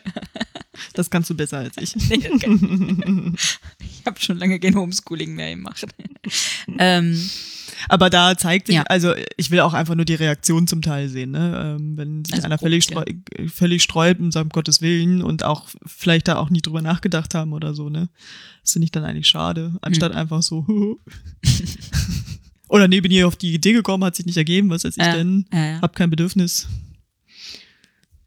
Das 0.93 1.09
kannst 1.09 1.29
du 1.29 1.35
besser 1.35 1.59
als 1.59 1.77
ich. 1.77 1.95
Nee, 2.09 2.17
kann- 2.19 3.35
ich 3.79 4.05
habe 4.05 4.19
schon 4.19 4.37
lange 4.37 4.59
kein 4.59 4.75
Homeschooling 4.75 5.33
mehr 5.33 5.55
gemacht. 5.55 5.85
ähm, 6.77 7.29
Aber 7.89 8.09
da 8.09 8.37
zeigt 8.37 8.67
sich, 8.67 8.75
Ja. 8.77 8.83
also 8.83 9.13
ich 9.37 9.51
will 9.51 9.59
auch 9.61 9.73
einfach 9.73 9.95
nur 9.95 10.05
die 10.05 10.15
Reaktion 10.15 10.67
zum 10.67 10.81
Teil 10.81 11.09
sehen, 11.09 11.31
ne? 11.31 11.77
Ähm, 11.79 11.97
wenn 11.97 12.25
sich 12.25 12.33
Also 12.35 12.45
einer 12.45 12.57
grob, 12.57 12.65
völlig, 12.67 12.89
ja. 12.89 13.01
streu 13.01 13.13
völlig 13.47 13.83
sträubt 13.83 14.19
und 14.21 14.31
sagt, 14.31 14.45
um 14.45 14.49
Gottes 14.49 14.81
Willen 14.81 15.21
und 15.21 15.43
auch 15.43 15.67
vielleicht 15.85 16.27
da 16.27 16.37
auch 16.37 16.49
nie 16.49 16.61
drüber 16.61 16.81
nachgedacht 16.81 17.33
haben 17.35 17.53
oder 17.53 17.73
so, 17.73 17.89
ne? 17.89 18.09
Das 18.61 18.71
finde 18.73 18.85
ich 18.85 18.91
dann 18.91 19.03
eigentlich 19.03 19.27
schade, 19.27 19.75
anstatt 19.81 20.13
Mhm. 20.13 20.17
einfach 20.17 20.41
so, 20.43 20.65
oder 22.69 22.87
nee, 22.87 23.01
bin 23.01 23.11
hier 23.11 23.27
auf 23.27 23.35
die 23.35 23.53
Idee 23.53 23.73
gekommen, 23.73 24.03
hat 24.03 24.15
sich 24.15 24.25
nicht 24.25 24.37
ergeben, 24.37 24.69
was 24.69 24.83
weiß 24.83 24.97
ich 24.97 25.03
denn, 25.03 25.45
ja. 25.53 25.81
hab 25.81 25.95
kein 25.95 26.09
Bedürfnis. 26.09 26.67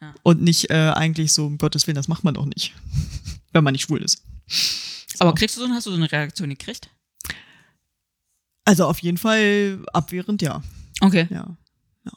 Ja. 0.00 0.14
Und 0.22 0.42
nicht 0.42 0.70
äh, 0.70 0.92
eigentlich 0.94 1.32
so, 1.32 1.46
um 1.46 1.58
Gottes 1.58 1.86
Willen, 1.86 1.96
das 1.96 2.06
macht 2.06 2.22
man 2.22 2.34
doch 2.34 2.46
nicht, 2.46 2.72
wenn 3.52 3.64
man 3.64 3.72
nicht 3.72 3.82
schwul 3.82 4.00
ist. 4.02 4.22
Aber 5.18 5.34
kriegst 5.34 5.56
du 5.56 5.60
so, 5.60 5.68
hast 5.70 5.86
du 5.86 5.90
so 5.90 5.96
eine 5.96 6.10
Reaktion 6.10 6.48
gekriegt? 6.50 6.88
Also 8.68 8.84
auf 8.84 8.98
jeden 8.98 9.16
Fall 9.16 9.78
abwehrend, 9.94 10.42
ja. 10.42 10.62
Okay. 11.00 11.26
Ja. 11.30 11.56
ja. 12.04 12.12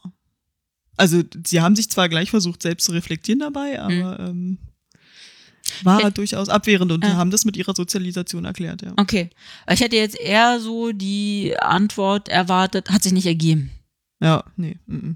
Also 0.97 1.23
sie 1.47 1.61
haben 1.61 1.77
sich 1.77 1.89
zwar 1.89 2.09
gleich 2.09 2.29
versucht, 2.29 2.61
selbst 2.61 2.83
zu 2.85 2.91
reflektieren 2.91 3.39
dabei, 3.39 3.79
aber 3.81 4.19
ähm, 4.19 4.57
war 5.83 6.01
Ja. 6.01 6.09
durchaus 6.09 6.49
abwehrend 6.49 6.91
und 6.91 7.05
Ja. 7.05 7.15
haben 7.15 7.31
das 7.31 7.45
mit 7.45 7.55
ihrer 7.55 7.73
Sozialisation 7.73 8.43
erklärt, 8.43 8.81
ja. 8.81 8.91
Okay. 8.97 9.29
Ich 9.71 9.79
hätte 9.79 9.95
jetzt 9.95 10.19
eher 10.19 10.59
so 10.59 10.91
die 10.91 11.55
Antwort 11.57 12.27
erwartet, 12.27 12.89
hat 12.89 13.01
sich 13.03 13.13
nicht 13.13 13.27
ergeben. 13.27 13.71
Ja, 14.21 14.43
nee. 14.57 14.77
Mm 14.87 15.13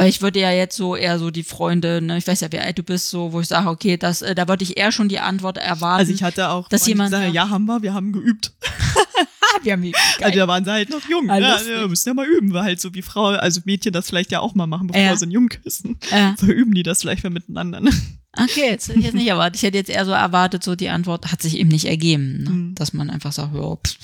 Weil 0.00 0.08
ich 0.08 0.22
würde 0.22 0.40
ja 0.40 0.50
jetzt 0.50 0.76
so 0.76 0.96
eher 0.96 1.18
so 1.18 1.30
die 1.30 1.42
Freunde, 1.44 2.00
ne, 2.00 2.16
ich 2.18 2.26
weiß 2.26 2.40
ja, 2.40 2.50
wie 2.52 2.58
alt 2.58 2.78
du 2.78 2.82
bist, 2.82 3.10
so, 3.10 3.32
wo 3.32 3.40
ich 3.40 3.48
sage, 3.48 3.68
okay, 3.68 3.96
das, 3.96 4.22
äh, 4.22 4.34
da 4.34 4.48
würde 4.48 4.64
ich 4.64 4.76
eher 4.78 4.92
schon 4.92 5.08
die 5.08 5.18
Antwort 5.20 5.58
erwarten. 5.58 6.00
Also 6.00 6.12
ich 6.12 6.22
hatte 6.22 6.48
auch, 6.48 6.68
Dass 6.68 6.86
jemand 6.86 7.10
sagen, 7.10 7.24
sagt- 7.24 7.34
ja, 7.34 7.48
haben 7.50 7.66
wir, 7.66 7.82
wir 7.82 7.92
haben 7.94 8.12
geübt. 8.12 8.52
wir 9.62 9.72
haben 9.72 9.82
die, 9.82 9.94
Also 10.22 10.38
da 10.38 10.48
waren 10.48 10.64
sie 10.64 10.70
halt 10.72 10.90
noch 10.90 11.06
jung. 11.08 11.28
Ah, 11.30 11.38
ja, 11.38 11.60
ja, 11.60 11.86
müssen 11.88 12.08
ja 12.08 12.14
mal 12.14 12.26
üben, 12.26 12.52
weil 12.52 12.62
halt 12.62 12.80
so 12.80 12.94
wie 12.94 13.02
Frau, 13.02 13.26
also 13.26 13.60
Mädchen 13.64 13.92
das 13.92 14.08
vielleicht 14.08 14.32
ja 14.32 14.40
auch 14.40 14.54
mal 14.54 14.66
machen, 14.66 14.86
bevor 14.86 15.02
Ja. 15.02 15.14
sie 15.16 15.24
einen 15.24 15.32
Jungen 15.32 15.48
küssen. 15.50 15.98
äh, 16.10 16.32
So 16.38 16.46
üben 16.46 16.72
die 16.74 16.82
das 16.82 17.00
vielleicht 17.02 17.22
mal 17.24 17.30
miteinander. 17.30 17.80
ne? 17.80 17.90
okay, 18.38 18.70
jetzt 18.70 18.88
hätte 18.88 18.98
ich 19.00 19.04
jetzt 19.04 19.14
nicht 19.14 19.26
erwartet. 19.28 19.56
Ich 19.56 19.62
hätte 19.64 19.76
jetzt 19.76 19.90
eher 19.90 20.04
so 20.06 20.12
erwartet, 20.12 20.62
so 20.64 20.76
die 20.76 20.88
Antwort 20.88 21.30
hat 21.32 21.42
sich 21.42 21.58
eben 21.58 21.68
nicht 21.68 21.86
ergeben, 21.86 22.42
ne? 22.44 22.50
Mhm. 22.50 22.74
dass 22.74 22.92
man 22.92 23.10
einfach 23.10 23.32
sagt, 23.32 23.54
ja, 23.54 23.76
pff, 23.76 23.96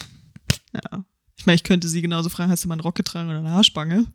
Ja. 0.75 1.05
Ich 1.39 1.47
meine, 1.47 1.55
ich 1.57 1.63
könnte 1.65 1.87
sie 1.89 2.03
genauso 2.03 2.29
fragen, 2.29 2.51
hast 2.51 2.65
du 2.65 2.69
mal 2.69 2.75
einen 2.75 2.81
Rock 2.81 2.97
getragen 2.97 3.29
oder 3.29 3.39
eine 3.39 3.51
Haarspange? 3.53 4.07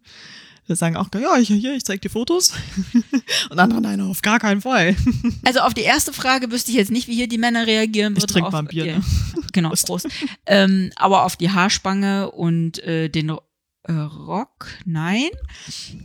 Wir 0.68 0.76
sagen 0.76 0.96
auch, 0.96 1.08
ja, 1.20 1.38
ich, 1.38 1.48
hier, 1.50 1.76
ich 1.76 1.84
zeig 1.84 2.02
dir 2.02 2.10
Fotos. 2.10 2.54
Und 3.50 3.60
andere, 3.60 3.82
nein, 3.82 4.00
auf 4.02 4.22
gar 4.22 4.40
keinen 4.40 4.62
Fall. 4.62 4.96
Also 5.44 5.60
auf 5.62 5.74
die 5.74 5.82
erste 5.82 6.14
Frage 6.14 6.52
wüsste 6.52 6.72
ich 6.72 6.78
jetzt 6.78 6.92
nicht, 6.92 7.08
wie 7.08 7.16
hier 7.16 7.28
die 7.28 7.38
Männer 7.40 7.66
reagieren 7.66 8.14
Ich 8.16 8.22
würden. 8.24 8.32
trink 8.32 8.46
auf, 8.48 8.54
mal 8.54 8.60
ein 8.60 8.68
Bier, 8.68 8.86
ja, 8.86 8.98
ne? 9.00 9.04
Genau, 9.54 9.70
Prost. 9.72 10.08
Ähm, 10.46 10.92
aber 10.96 11.26
auf 11.26 11.36
die 11.36 11.50
Haarspange 11.50 12.32
und 12.32 12.80
äh, 12.84 13.10
den 13.10 13.30
äh, 13.30 13.92
Rock, 13.92 14.68
nein. 14.86 15.30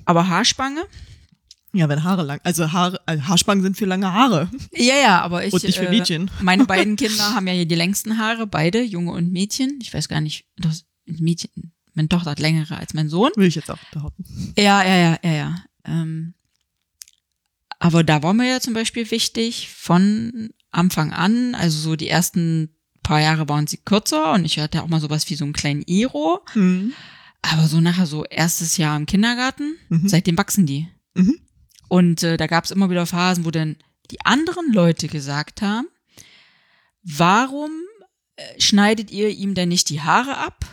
Aber 0.04 0.28
Haarspange? 0.28 0.82
Ja, 1.72 1.88
wenn 1.90 2.02
Haare 2.02 2.22
lang, 2.22 2.40
also 2.42 2.72
Haare, 2.72 3.00
äh, 3.06 3.18
Haarspangen 3.20 3.62
sind 3.62 3.76
für 3.76 3.84
lange 3.84 4.10
Haare 4.10 4.50
Ja, 4.72 4.96
ja, 4.96 5.20
aber 5.20 5.44
ich. 5.44 5.52
und 5.52 5.62
nicht 5.62 5.78
für 5.78 5.86
äh, 5.86 5.90
Mädchen. 5.90 6.30
Meine 6.40 6.64
beiden 6.64 6.96
Kinder 6.96 7.34
haben 7.34 7.46
ja 7.46 7.52
hier 7.52 7.66
die 7.66 7.74
längsten 7.74 8.16
Haare, 8.18 8.46
beide, 8.46 8.82
Junge 8.82 9.12
und 9.12 9.30
Mädchen. 9.30 9.78
Ich 9.82 9.92
weiß 9.92 10.08
gar 10.08 10.22
nicht, 10.22 10.46
das 10.56 10.86
Mädchen, 11.04 11.50
meine 11.96 12.08
Tochter 12.08 12.30
hat 12.30 12.38
längere 12.40 12.76
als 12.76 12.94
mein 12.94 13.08
Sohn. 13.08 13.30
Will 13.36 13.48
ich 13.48 13.54
jetzt 13.56 13.70
auch 13.70 13.78
behaupten. 13.92 14.24
Ja, 14.56 14.84
ja, 14.84 14.96
ja, 14.96 15.18
ja, 15.24 15.32
ja. 15.32 15.64
Ähm, 15.84 16.34
aber 17.78 18.04
da 18.04 18.22
war 18.22 18.32
mir 18.34 18.48
ja 18.48 18.60
zum 18.60 18.74
Beispiel 18.74 19.10
wichtig, 19.10 19.70
von 19.70 20.50
Anfang 20.70 21.12
an, 21.12 21.54
also 21.54 21.78
so 21.78 21.96
die 21.96 22.08
ersten 22.08 22.70
paar 23.02 23.20
Jahre 23.20 23.48
waren 23.48 23.66
sie 23.66 23.76
kürzer 23.78 24.32
und 24.32 24.44
ich 24.44 24.58
hatte 24.58 24.82
auch 24.82 24.88
mal 24.88 25.00
sowas 25.00 25.28
wie 25.30 25.34
so 25.36 25.44
einen 25.44 25.52
kleinen 25.52 25.82
Iro. 25.82 26.40
Mhm. 26.54 26.92
Aber 27.42 27.68
so 27.68 27.80
nachher 27.80 28.06
so 28.06 28.24
erstes 28.24 28.76
Jahr 28.76 28.96
im 28.96 29.06
Kindergarten, 29.06 29.76
Mhm. 29.88 30.08
seitdem 30.08 30.36
wachsen 30.38 30.66
die. 30.66 30.88
Mhm. 31.14 31.38
Und 31.88 32.22
äh, 32.24 32.36
da 32.36 32.46
gab 32.48 32.64
es 32.64 32.72
immer 32.72 32.90
wieder 32.90 33.06
Phasen, 33.06 33.44
wo 33.44 33.50
dann 33.52 33.76
die 34.10 34.20
anderen 34.24 34.72
Leute 34.72 35.06
gesagt 35.08 35.62
haben, 35.62 35.86
warum 37.02 37.70
äh, 38.36 38.60
schneidet 38.60 39.10
ihr 39.10 39.28
ihm 39.28 39.54
denn 39.54 39.68
nicht 39.68 39.88
die 39.90 40.00
Haare 40.00 40.36
ab? 40.38 40.64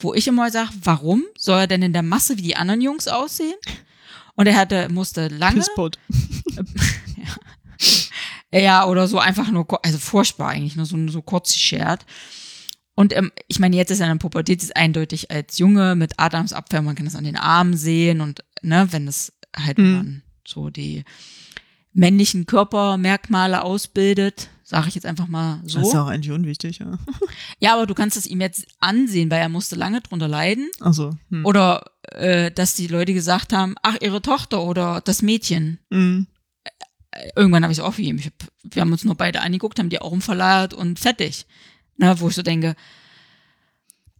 Wo 0.00 0.14
ich 0.14 0.28
immer 0.28 0.50
sage, 0.50 0.70
warum 0.82 1.24
soll 1.36 1.60
er 1.60 1.66
denn 1.66 1.82
in 1.82 1.92
der 1.92 2.02
Masse 2.02 2.38
wie 2.38 2.42
die 2.42 2.56
anderen 2.56 2.80
Jungs 2.80 3.08
aussehen? 3.08 3.56
Und 4.36 4.46
er 4.46 4.56
hatte, 4.56 4.88
musste 4.88 5.28
lange, 5.28 5.56
Pisspot. 5.56 5.98
ja, 8.52 8.86
oder 8.86 9.08
so 9.08 9.18
einfach 9.18 9.50
nur, 9.50 9.66
also 9.84 9.98
furchtbar 9.98 10.50
eigentlich, 10.50 10.76
nur 10.76 10.86
so, 10.86 10.96
so 11.08 11.22
kurz 11.22 11.52
geschert. 11.52 12.06
Und 12.94 13.14
ähm, 13.16 13.30
ich 13.46 13.58
meine, 13.58 13.76
jetzt 13.76 13.90
ist 13.90 14.00
er 14.00 14.06
in 14.06 14.12
der 14.12 14.18
Pubertät, 14.18 14.62
ist 14.62 14.76
eindeutig 14.76 15.30
als 15.30 15.58
Junge 15.58 15.94
mit 15.94 16.18
Adamsapfel, 16.18 16.82
man 16.82 16.94
kann 16.94 17.04
das 17.04 17.14
an 17.14 17.24
den 17.24 17.36
Armen 17.36 17.76
sehen 17.76 18.20
und, 18.20 18.42
ne, 18.62 18.88
wenn 18.90 19.06
es 19.06 19.32
halt 19.56 19.78
Mhm. 19.78 19.92
man 19.92 20.22
so 20.46 20.70
die 20.70 21.04
männlichen 21.92 22.46
Körpermerkmale 22.46 23.62
ausbildet, 23.62 24.48
sage 24.70 24.88
ich 24.88 24.94
jetzt 24.94 25.06
einfach 25.06 25.28
mal 25.28 25.60
Das 25.64 25.76
ist 25.76 25.92
so. 25.92 25.98
auch 25.98 26.08
eigentlich 26.08 26.30
unwichtig, 26.30 26.78
ja. 26.80 26.98
Ja, 27.58 27.72
aber 27.74 27.86
du 27.86 27.94
kannst 27.94 28.18
es 28.18 28.26
ihm 28.26 28.42
jetzt 28.42 28.66
ansehen, 28.80 29.30
weil 29.30 29.40
er 29.40 29.48
musste 29.48 29.76
lange 29.76 30.02
drunter 30.02 30.28
leiden. 30.28 30.68
Also, 30.80 31.16
hm. 31.30 31.46
Oder 31.46 31.84
äh, 32.12 32.50
dass 32.50 32.74
die 32.74 32.86
Leute 32.86 33.14
gesagt 33.14 33.54
haben, 33.54 33.76
ach, 33.82 33.96
ihre 34.02 34.20
Tochter 34.20 34.62
oder 34.62 35.00
das 35.00 35.22
Mädchen. 35.22 35.78
Mhm. 35.88 36.26
Irgendwann 37.34 37.62
habe 37.62 37.72
ich 37.72 37.78
es 37.78 37.84
aufgegeben. 37.84 38.18
Ich 38.18 38.26
hab, 38.26 38.34
wir 38.62 38.82
haben 38.82 38.92
uns 38.92 39.04
nur 39.04 39.14
beide 39.14 39.40
angeguckt, 39.40 39.78
haben 39.78 39.88
die 39.88 40.02
Augen 40.02 40.20
verleiert 40.20 40.74
und 40.74 40.98
fertig. 40.98 41.46
Na, 41.96 42.20
wo 42.20 42.28
ich 42.28 42.34
so 42.34 42.42
denke, 42.42 42.76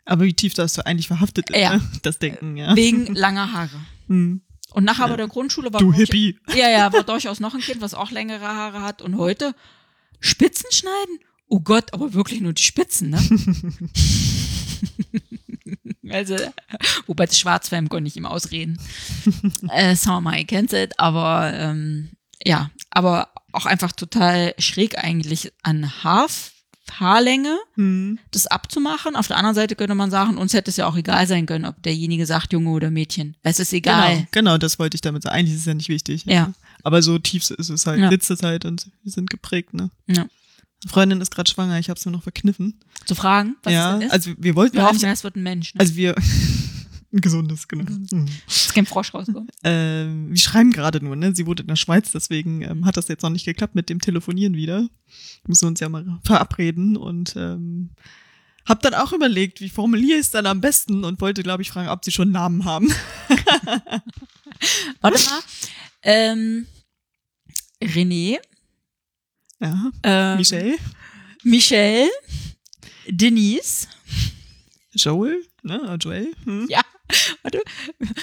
Aber 0.07 0.25
wie 0.25 0.33
tief 0.33 0.55
das 0.55 0.73
so 0.75 0.83
eigentlich 0.83 1.09
verhaftet 1.09 1.51
ist, 1.51 1.57
Ja. 1.61 1.77
ne? 1.77 1.83
das 2.03 2.19
Denken, 2.19 2.57
ja. 2.57 2.75
wegen 2.75 3.07
langer 3.15 3.53
Haare. 3.53 3.81
Hm. 4.09 4.41
Und 4.73 4.85
nachher 4.85 5.09
bei 5.09 5.17
der 5.17 5.29
Grundschule 5.29 5.73
war 5.73 5.81
Du 5.81 5.93
Hippie. 5.93 6.39
Ja, 6.55 6.69
ja, 6.71 6.93
war 6.93 7.03
durchaus 7.05 7.39
noch 7.41 7.55
ein 7.55 7.61
Kind, 7.61 7.81
was 7.83 7.93
auch 7.95 8.11
längere 8.11 8.47
Haare 8.49 8.83
hat. 8.83 9.01
Und 9.03 9.17
heute 9.19 9.55
Spitzen 10.21 10.71
schneiden? 10.73 11.19
Oh 11.49 11.61
Gott, 11.61 11.95
aber 11.95 12.13
wirklich 12.13 12.41
nur 12.41 12.53
die 12.53 12.63
Spitzen, 12.63 13.11
ne? 13.11 13.19
also, 16.11 16.37
wobei 17.07 17.27
das 17.27 17.39
Schwarzfärben 17.39 17.89
konnte 17.89 18.09
ich 18.09 18.17
ihm 18.17 18.27
ausreden. 18.27 18.79
äh, 19.71 19.97
mal, 20.21 20.39
ihr 20.39 20.47
kennt 20.47 20.73
es, 20.73 20.91
aber 20.99 21.53
ähm, 21.55 22.11
ja, 22.45 22.71
aber 22.91 23.33
auch 23.53 23.67
einfach 23.67 23.93
total 23.93 24.55
schräg 24.59 24.99
eigentlich 24.99 25.53
an 25.63 26.03
Haar, 26.05 26.29
Haarlänge 26.93 27.57
Hm. 27.75 28.19
das 28.31 28.47
abzumachen. 28.47 29.17
Auf 29.17 29.29
der 29.29 29.37
anderen 29.37 29.55
Seite 29.55 29.77
könnte 29.77 29.95
man 29.95 30.11
sagen, 30.11 30.37
uns 30.39 30.53
hätte 30.55 30.71
es 30.71 30.77
ja 30.77 30.87
auch 30.87 30.97
egal 30.97 31.27
sein 31.27 31.47
können, 31.47 31.65
ob 31.65 31.83
derjenige 31.83 32.27
sagt 32.27 32.53
Junge 32.53 32.71
oder 32.71 32.91
Mädchen. 32.91 33.37
Es 33.43 33.61
ist 33.61 33.73
egal. 33.73 34.11
Genau, 34.15 34.27
genau, 34.33 34.59
das 34.59 34.79
wollte 34.79 34.95
ich 34.97 35.01
damit 35.01 35.23
sagen. 35.23 35.37
Eigentlich 35.37 35.55
ist 35.55 35.61
es 35.61 35.67
ja 35.67 35.75
nicht 35.75 35.89
wichtig. 35.89 36.25
Ja. 36.27 36.53
Aber 36.83 37.03
so 37.03 37.19
tief 37.19 37.51
ist 37.51 37.69
es 37.71 37.87
halt, 37.87 38.01
Ja. 38.01 38.11
sitzt 38.11 38.31
es 38.31 38.43
halt 38.43 38.65
und 38.65 38.89
wir 39.03 39.13
sind 39.13 39.31
geprägt, 39.31 39.75
ne? 39.75 39.91
Ja. 40.07 40.27
Freundin 40.87 41.21
ist 41.21 41.33
gerade 41.35 41.51
schwanger, 41.51 41.79
ich 41.81 41.89
habe 41.91 41.99
es 41.99 42.07
mir 42.07 42.13
noch 42.13 42.23
verkniffen. 42.23 42.79
Zu 43.05 43.15
fragen, 43.17 43.57
was 43.65 43.73
ja, 43.73 43.93
es 43.95 43.99
denn 43.99 44.07
ist. 44.09 44.13
also 44.13 44.31
wir 44.39 44.55
wollten 44.55 44.77
Wir 44.77 44.85
hoffen, 44.85 45.05
es 45.09 45.25
wird 45.25 45.35
ein 45.37 45.43
Mensch. 45.43 45.75
Ne? 45.75 45.81
also 45.81 45.97
wir, 45.97 46.15
Ein 47.11 47.21
gesundes, 47.23 47.69
genau. 47.69 47.91
Mhm. 47.91 48.27
Ist 48.47 48.75
kein 48.75 48.85
Frosch 48.85 49.15
rauskommt. 49.15 49.51
Ähm, 49.65 50.29
wir 50.29 50.37
schreiben 50.37 50.73
gerade 50.73 51.03
nur, 51.03 51.17
ne? 51.17 51.35
Sie 51.35 51.47
wohnt 51.47 51.61
in 51.61 51.67
der 51.67 51.77
Schweiz, 51.77 52.13
deswegen 52.13 52.61
ähm, 52.63 52.85
hat 52.85 52.99
das 52.99 53.09
jetzt 53.09 53.23
noch 53.23 53.31
nicht 53.31 53.47
geklappt 53.47 53.75
mit 53.75 53.89
dem 53.89 54.01
Telefonieren 54.01 54.55
wieder. 54.55 54.87
Müssen 55.47 55.63
wir 55.63 55.69
uns 55.69 55.81
ja 55.81 55.89
mal 55.89 56.19
verabreden 56.23 56.99
und 56.99 57.35
ähm, 57.37 57.91
hab 58.67 58.83
dann 58.83 58.93
auch 58.93 59.15
überlegt, 59.15 59.63
wie 59.63 59.71
formuliere 59.71 60.19
ich 60.19 60.27
es 60.27 60.31
dann 60.31 60.45
am 60.45 60.61
besten 60.61 61.05
und 61.05 61.21
wollte, 61.23 61.43
glaube 61.43 61.63
ich, 61.63 61.71
fragen, 61.71 61.89
ob 61.89 62.05
sie 62.05 62.13
schon 62.13 62.25
einen 62.25 62.33
Namen 62.33 62.65
haben. 62.67 62.93
Warte 65.01 65.25
mal. 65.25 65.41
Ähm, 66.03 66.67
René. 67.83 68.39
Ja. 69.61 69.91
Ähm, 70.03 70.37
Michelle, 70.37 70.77
Michelle. 71.43 72.11
Denise. 73.11 73.89
Joel, 74.93 75.43
ne? 75.63 75.97
Joel, 75.99 76.35
hm? 76.45 76.67
Ja. 76.69 76.83
Warte. 77.43 77.63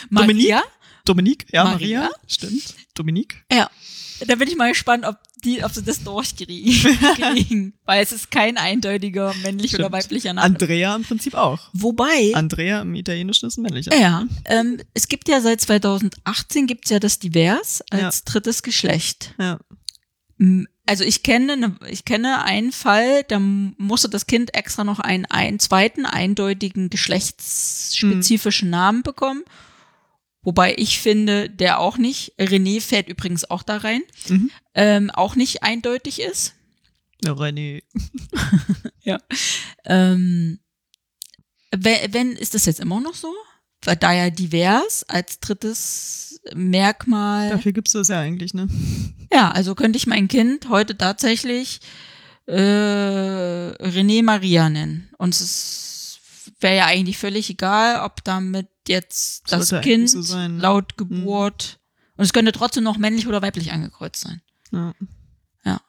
Dominique? 0.09 0.49
Maria. 0.49 0.63
Dominique, 1.05 1.45
ja, 1.51 1.63
Maria. 1.63 1.99
Maria. 2.01 2.15
stimmt. 2.27 2.75
Dominique. 2.95 3.43
Ja. 3.51 3.69
Da 4.27 4.35
bin 4.35 4.47
ich 4.47 4.55
mal 4.55 4.69
gespannt, 4.71 5.05
ob 5.05 5.17
die, 5.43 5.63
ob 5.63 5.71
sie 5.73 5.83
das 5.83 6.01
durchkriegen. 6.03 7.73
Weil 7.85 8.01
es 8.01 8.11
ist 8.13 8.31
kein 8.31 8.57
eindeutiger 8.57 9.33
männlich 9.43 9.75
oder 9.75 9.91
weiblicher 9.91 10.33
Name. 10.33 10.45
Andrea 10.45 10.95
im 10.95 11.03
Prinzip 11.03 11.35
auch. 11.35 11.69
Wobei, 11.73 12.31
Andrea 12.33 12.81
im 12.81 12.95
Italienischen 12.95 13.47
ist 13.47 13.57
ein 13.57 13.63
männlicher. 13.63 13.93
ja, 13.95 14.25
ähm, 14.45 14.79
es 14.93 15.07
gibt 15.09 15.27
ja 15.27 15.41
seit 15.41 15.59
2018 15.61 16.65
gibt's 16.65 16.89
ja 16.89 16.99
das 16.99 17.19
Divers 17.19 17.83
als 17.91 18.01
Ja. 18.25 18.31
drittes 18.31 18.63
Geschlecht. 18.63 19.35
Ja. 19.37 19.59
Also 20.87 21.03
ich 21.03 21.23
kenne, 21.23 21.57
ne, 21.57 21.75
ich 21.89 22.05
kenne 22.05 22.43
einen 22.43 22.71
Fall, 22.71 23.23
da 23.23 23.39
musste 23.39 24.07
das 24.09 24.27
Kind 24.27 24.53
extra 24.55 24.83
noch 24.83 24.99
einen, 24.99 25.25
einen 25.25 25.59
zweiten 25.59 26.05
eindeutigen 26.05 26.89
geschlechtsspezifischen 26.89 28.69
Namen 28.69 29.01
bekommen. 29.03 29.43
Wobei 30.43 30.75
ich 30.77 30.99
finde, 30.99 31.49
der 31.49 31.79
auch 31.79 31.97
nicht, 31.97 32.33
René 32.39 32.79
fällt 32.81 33.09
übrigens 33.09 33.49
auch 33.49 33.63
da 33.63 33.77
rein, 33.77 34.01
Mhm. 34.29 34.51
ähm, 34.75 35.09
auch 35.09 35.35
nicht 35.35 35.63
eindeutig 35.63 36.21
ist. 36.21 36.53
Ja, 37.23 37.31
René. 37.33 37.81
Ähm, 39.85 40.59
wenn, 41.71 42.13
wenn, 42.13 42.31
ist 42.33 42.53
das 42.55 42.65
jetzt 42.65 42.79
immer 42.79 42.99
noch 43.01 43.13
so? 43.13 43.31
Weil 43.83 43.95
da 43.97 44.13
ja 44.13 44.29
divers 44.31 45.03
als 45.07 45.39
drittes 45.39 46.34
Merkmal. 46.53 47.49
Dafür 47.49 47.71
gibt's 47.73 47.93
das 47.93 48.07
ja 48.09 48.19
eigentlich, 48.19 48.53
ne? 48.53 48.67
Ja, 49.33 49.51
also 49.51 49.73
könnte 49.75 49.97
ich 49.97 50.05
mein 50.07 50.27
Kind 50.27 50.69
heute 50.69 50.97
tatsächlich 50.97 51.79
äh, 52.47 52.53
René 53.81 54.23
Maria 54.23 54.69
nennen. 54.69 55.09
Und 55.17 55.33
es 55.33 56.19
wäre 56.59 56.77
ja 56.77 56.85
eigentlich 56.85 57.17
völlig 57.17 57.49
egal, 57.49 58.01
ob 58.05 58.23
damit 58.23 58.67
jetzt 58.87 59.51
das 59.51 59.69
Kind 59.81 60.09
so 60.09 60.21
sein. 60.21 60.59
laut 60.59 60.95
Geburt 60.97 61.79
und 62.17 62.23
es 62.23 62.33
könnte 62.33 62.51
trotzdem 62.51 62.83
noch 62.83 62.97
männlich 62.97 63.27
oder 63.27 63.41
weiblich 63.41 63.71
angekreuzt 63.71 64.21
sein. 64.21 64.41
Ja. 64.71 64.93
Ja. 65.65 65.81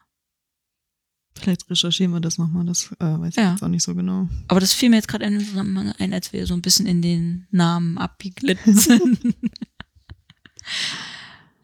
Vielleicht 1.39 1.69
recherchieren 1.71 2.13
wir 2.13 2.21
das 2.21 2.39
nochmal, 2.39 2.65
das 2.65 2.91
äh, 2.99 3.05
weiß 3.05 3.29
ich 3.31 3.37
Ja. 3.37 3.53
jetzt 3.53 3.63
auch 3.63 3.69
nicht 3.69 3.83
so 3.85 3.95
genau. 3.95 4.29
Aber 4.49 4.61
das 4.61 4.73
fiel 4.73 4.89
mir 4.89 4.97
jetzt 4.97 5.09
gerade 5.09 5.27
in 5.27 5.39
dem 5.39 5.47
Zusammenhang 5.47 5.93
ein, 5.99 6.15
als 6.15 6.33
wir 6.33 6.47
so 6.47 6.55
ein 6.55 6.63
bisschen 6.63 6.87
in 6.87 7.03
den 7.03 7.47
Namen 7.51 7.99
abgeglitten 7.99 8.75
sind. 8.79 9.21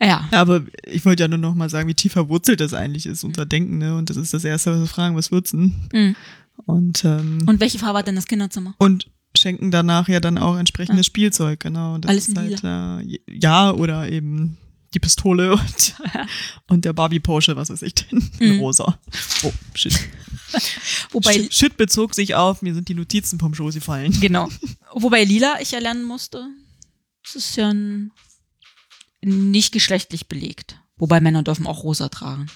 Ja. 0.00 0.28
Ja, 0.32 0.40
aber 0.40 0.62
ich 0.86 1.04
wollte 1.04 1.22
ja 1.22 1.28
nur 1.28 1.38
noch 1.38 1.54
mal 1.54 1.70
sagen, 1.70 1.88
wie 1.88 1.94
tief 1.94 2.12
verwurzelt 2.12 2.60
das 2.60 2.74
eigentlich 2.74 3.06
ist, 3.06 3.24
unser 3.24 3.46
Denken, 3.46 3.78
ne? 3.78 3.96
Und 3.96 4.10
das 4.10 4.16
ist 4.16 4.34
das 4.34 4.44
Erste, 4.44 4.72
was 4.72 4.80
wir 4.80 4.86
fragen, 4.86 5.16
was 5.16 5.30
wird's 5.30 5.50
denn? 5.52 5.74
Mhm. 5.92 6.16
Und, 6.66 7.04
ähm, 7.04 7.42
Und 7.46 7.60
welche 7.60 7.78
Farbe 7.78 7.98
hat 8.00 8.06
denn 8.06 8.16
das 8.16 8.26
Kinderzimmer? 8.26 8.74
und 8.78 9.08
schenken 9.36 9.70
danach 9.70 10.08
ja 10.08 10.20
dann 10.20 10.36
auch 10.36 10.58
entsprechendes 10.58 11.06
Ah. 11.06 11.08
Spielzeug, 11.08 11.60
genau. 11.60 11.94
Und 11.94 12.04
das 12.04 12.10
Alles 12.10 12.28
ist 12.28 12.36
halt, 12.36 12.62
äh, 12.64 13.18
ja, 13.30 13.70
oder 13.72 14.06
eben 14.10 14.58
die 14.92 14.98
Pistole 14.98 15.52
und, 15.56 15.94
und 16.68 16.84
der 16.84 16.92
Barbie 16.92 17.18
Porsche, 17.20 17.56
was 17.56 17.70
weiß 17.70 17.80
ich 17.80 17.94
denn, 17.94 18.30
in 18.40 18.54
Mhm. 18.56 18.60
rosa. 18.60 18.98
Oh, 19.42 19.52
shit. 19.74 19.98
Wobei, 21.12 21.32
shit. 21.32 21.54
Shit 21.54 21.76
bezog 21.78 22.14
sich 22.14 22.34
auf, 22.34 22.60
mir 22.60 22.74
sind 22.74 22.88
die 22.88 22.94
Notizen 22.94 23.38
vom 23.38 23.54
Schoß 23.54 23.74
gefallen. 23.74 24.12
genau. 24.20 24.48
Wobei 24.94 25.24
lila 25.24 25.54
ich 25.62 25.72
erlernen 25.72 26.04
musste. 26.04 26.46
Das 27.24 27.36
ist 27.36 27.56
ja 27.56 27.70
ein, 27.70 28.10
nicht 29.22 29.72
geschlechtlich 29.72 30.28
belegt. 30.28 30.78
Wobei 30.96 31.20
Männer 31.20 31.42
dürfen 31.42 31.66
auch 31.66 31.84
rosa 31.84 32.08
tragen. 32.08 32.46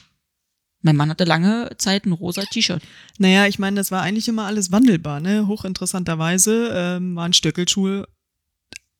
Mein 0.82 0.96
Mann 0.96 1.10
hatte 1.10 1.24
lange 1.24 1.70
Zeit 1.78 2.06
ein 2.06 2.12
rosa 2.12 2.42
T-Shirt. 2.42 2.82
Naja, 3.18 3.46
ich 3.46 3.58
meine, 3.58 3.76
das 3.76 3.90
war 3.90 4.02
eigentlich 4.02 4.28
immer 4.28 4.44
alles 4.44 4.70
wandelbar, 4.70 5.20
ne? 5.20 5.46
Hochinteressanterweise 5.46 6.70
ähm, 6.74 7.16
waren 7.16 7.32
Stöckelschuhe 7.32 8.06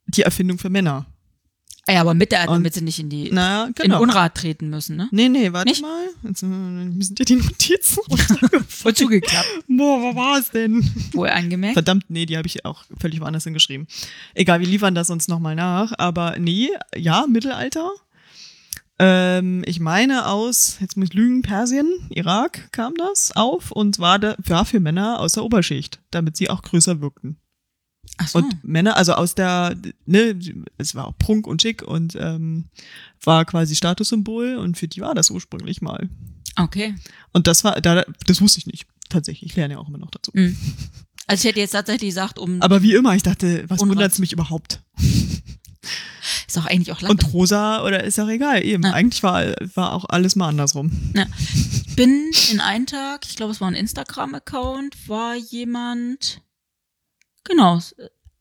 die 0.06 0.22
Erfindung 0.22 0.58
für 0.58 0.70
Männer. 0.70 1.06
Ah 1.88 1.92
Ja, 1.92 2.00
aber 2.00 2.14
mit 2.14 2.32
der, 2.32 2.46
damit 2.46 2.74
sie 2.74 2.82
nicht 2.82 2.98
in 2.98 3.08
die 3.08 3.30
Na, 3.32 3.66
in 3.66 3.74
genau. 3.74 4.02
Unrat 4.02 4.34
treten 4.34 4.70
müssen, 4.70 4.96
ne? 4.96 5.08
Nee, 5.12 5.28
nee, 5.28 5.52
warte 5.52 5.68
Nicht? 5.68 5.82
mal. 5.82 6.06
Jetzt, 6.24 6.42
äh, 6.42 6.46
sind 6.46 7.18
ja 7.18 7.24
die 7.24 7.36
Notizen. 7.36 8.02
Voll 8.68 8.94
zugeklappt. 8.94 9.46
Boah, 9.68 10.02
was 10.02 10.16
war 10.16 10.38
es 10.38 10.50
denn? 10.50 10.82
Wohl 11.12 11.28
angemerkt. 11.28 11.74
Verdammt, 11.74 12.06
nee, 12.08 12.26
die 12.26 12.36
habe 12.36 12.48
ich 12.48 12.64
auch 12.64 12.84
völlig 12.98 13.20
woanders 13.20 13.44
hingeschrieben. 13.44 13.86
Egal, 14.34 14.58
wir 14.60 14.66
liefern 14.66 14.96
das 14.96 15.10
uns 15.10 15.28
nochmal 15.28 15.54
nach. 15.54 15.92
Aber 15.96 16.36
nee, 16.38 16.70
ja, 16.96 17.26
Mittelalter. 17.28 17.90
Ähm, 18.98 19.62
ich 19.66 19.78
meine 19.78 20.26
aus, 20.26 20.78
jetzt 20.80 20.96
muss 20.96 21.08
ich 21.08 21.14
lügen, 21.14 21.42
Persien, 21.42 21.86
Irak 22.08 22.72
kam 22.72 22.94
das 22.94 23.30
auf 23.36 23.70
und 23.70 23.98
war, 23.98 24.18
da, 24.18 24.34
war 24.38 24.64
für 24.64 24.80
Männer 24.80 25.20
aus 25.20 25.34
der 25.34 25.44
Oberschicht, 25.44 26.00
damit 26.10 26.36
sie 26.36 26.48
auch 26.48 26.62
größer 26.62 27.00
wirkten. 27.00 27.36
So. 28.26 28.38
Und 28.38 28.64
Männer, 28.64 28.96
also 28.96 29.12
aus 29.12 29.34
der, 29.34 29.76
ne, 30.06 30.38
es 30.78 30.94
war 30.94 31.06
auch 31.06 31.18
Prunk 31.18 31.46
und 31.46 31.60
Schick 31.60 31.82
und 31.82 32.16
ähm, 32.18 32.64
war 33.22 33.44
quasi 33.44 33.74
Statussymbol 33.74 34.56
und 34.56 34.78
für 34.78 34.88
die 34.88 35.00
war 35.00 35.14
das 35.14 35.30
ursprünglich 35.30 35.82
mal. 35.82 36.08
Okay. 36.56 36.94
Und 37.32 37.46
das 37.46 37.64
war, 37.64 37.80
da, 37.80 38.04
das 38.26 38.40
wusste 38.40 38.58
ich 38.58 38.66
nicht. 38.66 38.86
Tatsächlich, 39.08 39.50
ich 39.50 39.56
lerne 39.56 39.74
ja 39.74 39.80
auch 39.80 39.88
immer 39.88 39.98
noch 39.98 40.10
dazu. 40.10 40.30
Mhm. 40.34 40.56
Also 41.26 41.42
ich 41.42 41.48
hätte 41.48 41.60
jetzt 41.60 41.72
tatsächlich 41.72 42.10
gesagt, 42.10 42.38
um 42.38 42.62
Aber 42.62 42.82
wie 42.82 42.94
immer, 42.94 43.14
ich 43.14 43.22
dachte, 43.22 43.64
was 43.68 43.80
Unrat. 43.80 43.96
wundert's 43.96 44.18
mich 44.18 44.32
überhaupt? 44.32 44.82
ist 46.46 46.56
doch 46.56 46.66
eigentlich 46.66 46.92
auch 46.92 47.00
lang. 47.00 47.10
Und 47.10 47.32
rosa 47.32 47.84
oder 47.84 48.04
ist 48.04 48.18
auch 48.18 48.28
egal, 48.28 48.64
eben. 48.64 48.84
Ja. 48.84 48.92
Eigentlich 48.92 49.22
war, 49.22 49.44
war 49.74 49.92
auch 49.92 50.04
alles 50.08 50.36
mal 50.36 50.48
andersrum. 50.48 50.92
Ich 51.86 51.96
bin 51.96 52.30
in 52.52 52.60
einen 52.60 52.86
Tag, 52.86 53.26
ich 53.28 53.36
glaube, 53.36 53.52
es 53.52 53.60
war 53.60 53.68
ein 53.68 53.74
Instagram-Account, 53.74 55.08
war 55.08 55.34
jemand, 55.34 56.40
genau, 57.48 57.80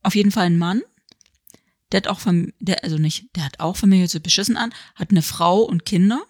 auf 0.02 0.14
jeden 0.14 0.30
Fall 0.30 0.46
ein 0.46 0.58
Mann, 0.58 0.82
der 1.92 1.98
hat 1.98 2.08
auch 2.08 2.20
Familie, 2.20 2.54
der, 2.60 2.84
also 2.84 2.98
nicht, 2.98 3.34
der 3.36 3.44
hat 3.44 3.60
auch 3.60 3.76
Familie 3.76 4.08
zu 4.08 4.20
beschissen 4.20 4.56
an, 4.56 4.74
hat 4.94 5.10
eine 5.10 5.22
Frau 5.22 5.62
und 5.62 5.84
Kinder. 5.84 6.22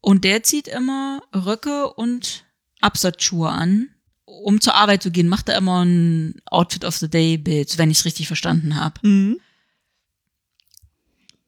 Und 0.00 0.24
der 0.24 0.42
zieht 0.42 0.68
immer 0.68 1.22
Röcke 1.34 1.92
und 1.92 2.44
Absatzschuhe 2.80 3.50
an, 3.50 3.90
um 4.24 4.60
zur 4.60 4.74
Arbeit 4.74 5.02
zu 5.02 5.10
gehen, 5.10 5.28
macht 5.28 5.48
er 5.48 5.56
immer 5.56 5.84
ein 5.84 6.40
Outfit 6.46 6.84
of 6.84 6.96
the 6.96 7.10
Day 7.10 7.36
Bild, 7.36 7.76
wenn 7.76 7.90
ich 7.90 7.98
es 7.98 8.04
richtig 8.04 8.26
verstanden 8.26 8.76
habe. 8.76 9.06
Mhm. 9.06 9.40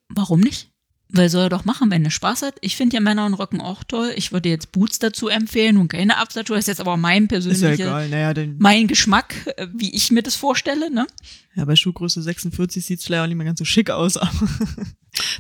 Warum 0.09 0.41
nicht? 0.41 0.72
Weil 1.15 1.29
soll 1.29 1.43
er 1.45 1.49
doch 1.51 1.67
machen, 1.67 1.91
wenn 1.91 2.05
er 2.07 2.11
Spaß 2.11 2.41
hat. 2.41 2.55
Ich 2.63 2.75
finde 2.75 2.95
ja 2.97 3.01
Männer 3.01 3.27
und 3.27 3.35
Röcken 3.35 3.61
auch 3.61 3.85
toll. 3.85 4.13
Ich 4.17 4.33
würde 4.33 4.49
jetzt 4.49 4.73
Boots 4.73 4.99
dazu 4.99 5.29
empfehlen 5.29 5.77
und 5.77 5.89
keine 5.89 6.17
Absatzschuhe. 6.17 6.57
Das 6.57 6.65
ist 6.65 6.69
jetzt 6.69 6.81
aber 6.81 6.97
mein 6.97 7.25
ja 7.25 7.29
persönlicher, 7.29 7.73
egal. 7.75 8.09
Naja, 8.09 8.47
mein 8.59 8.87
Geschmack, 8.89 9.35
äh, 9.57 9.67
wie 9.75 9.95
ich 9.95 10.11
mir 10.11 10.23
das 10.23 10.37
vorstelle. 10.37 10.91
Ne? 10.91 11.07
ja, 11.55 11.65
bei 11.67 11.77
Schuhgröße 11.77 12.23
46 12.23 12.85
sieht's 12.85 13.05
vielleicht 13.05 13.23
auch 13.25 13.27
nicht 13.27 13.37
mehr 13.37 13.45
ganz 13.45 13.59
so 13.59 13.65
schick 13.67 13.91
aus, 13.91 14.17
aber 14.17 14.31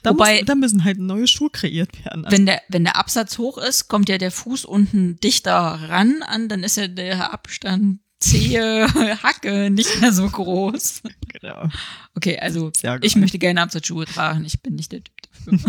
da, 0.02 0.10
Wobei- 0.10 0.38
muss, 0.40 0.44
da 0.46 0.54
müssen 0.54 0.84
halt 0.84 0.98
neue 0.98 1.26
Schuhe 1.26 1.48
kreiert 1.50 2.04
werden. 2.04 2.26
Also, 2.26 2.36
Wenn 2.36 2.44
der, 2.46 2.60
wenn 2.68 2.84
der 2.84 2.96
Absatz 2.96 3.38
hoch 3.38 3.56
ist, 3.58 3.88
kommt 3.88 4.08
ja 4.10 4.18
der 4.18 4.30
Fuß 4.30 4.64
unten 4.66 5.18
dichter 5.20 5.54
ran 5.56 6.22
an, 6.22 6.48
dann 6.48 6.62
ist 6.62 6.76
ja 6.76 6.88
der 6.88 7.32
Abstand 7.32 8.00
Zehe, 8.20 8.86
Hacke 9.22 9.70
nicht 9.70 10.00
mehr 10.00 10.12
so 10.12 10.28
groß. 10.28 11.02
genau. 11.28 11.68
Okay, 12.14 12.38
also 12.38 12.70
ich 13.00 13.16
möchte 13.16 13.38
gerne 13.38 13.62
Absatzschuhe 13.62 14.04
tragen. 14.04 14.44
Ich 14.44 14.60
bin 14.62 14.76
nicht 14.76 14.92
der 14.92 15.02
Typ. 15.02 15.14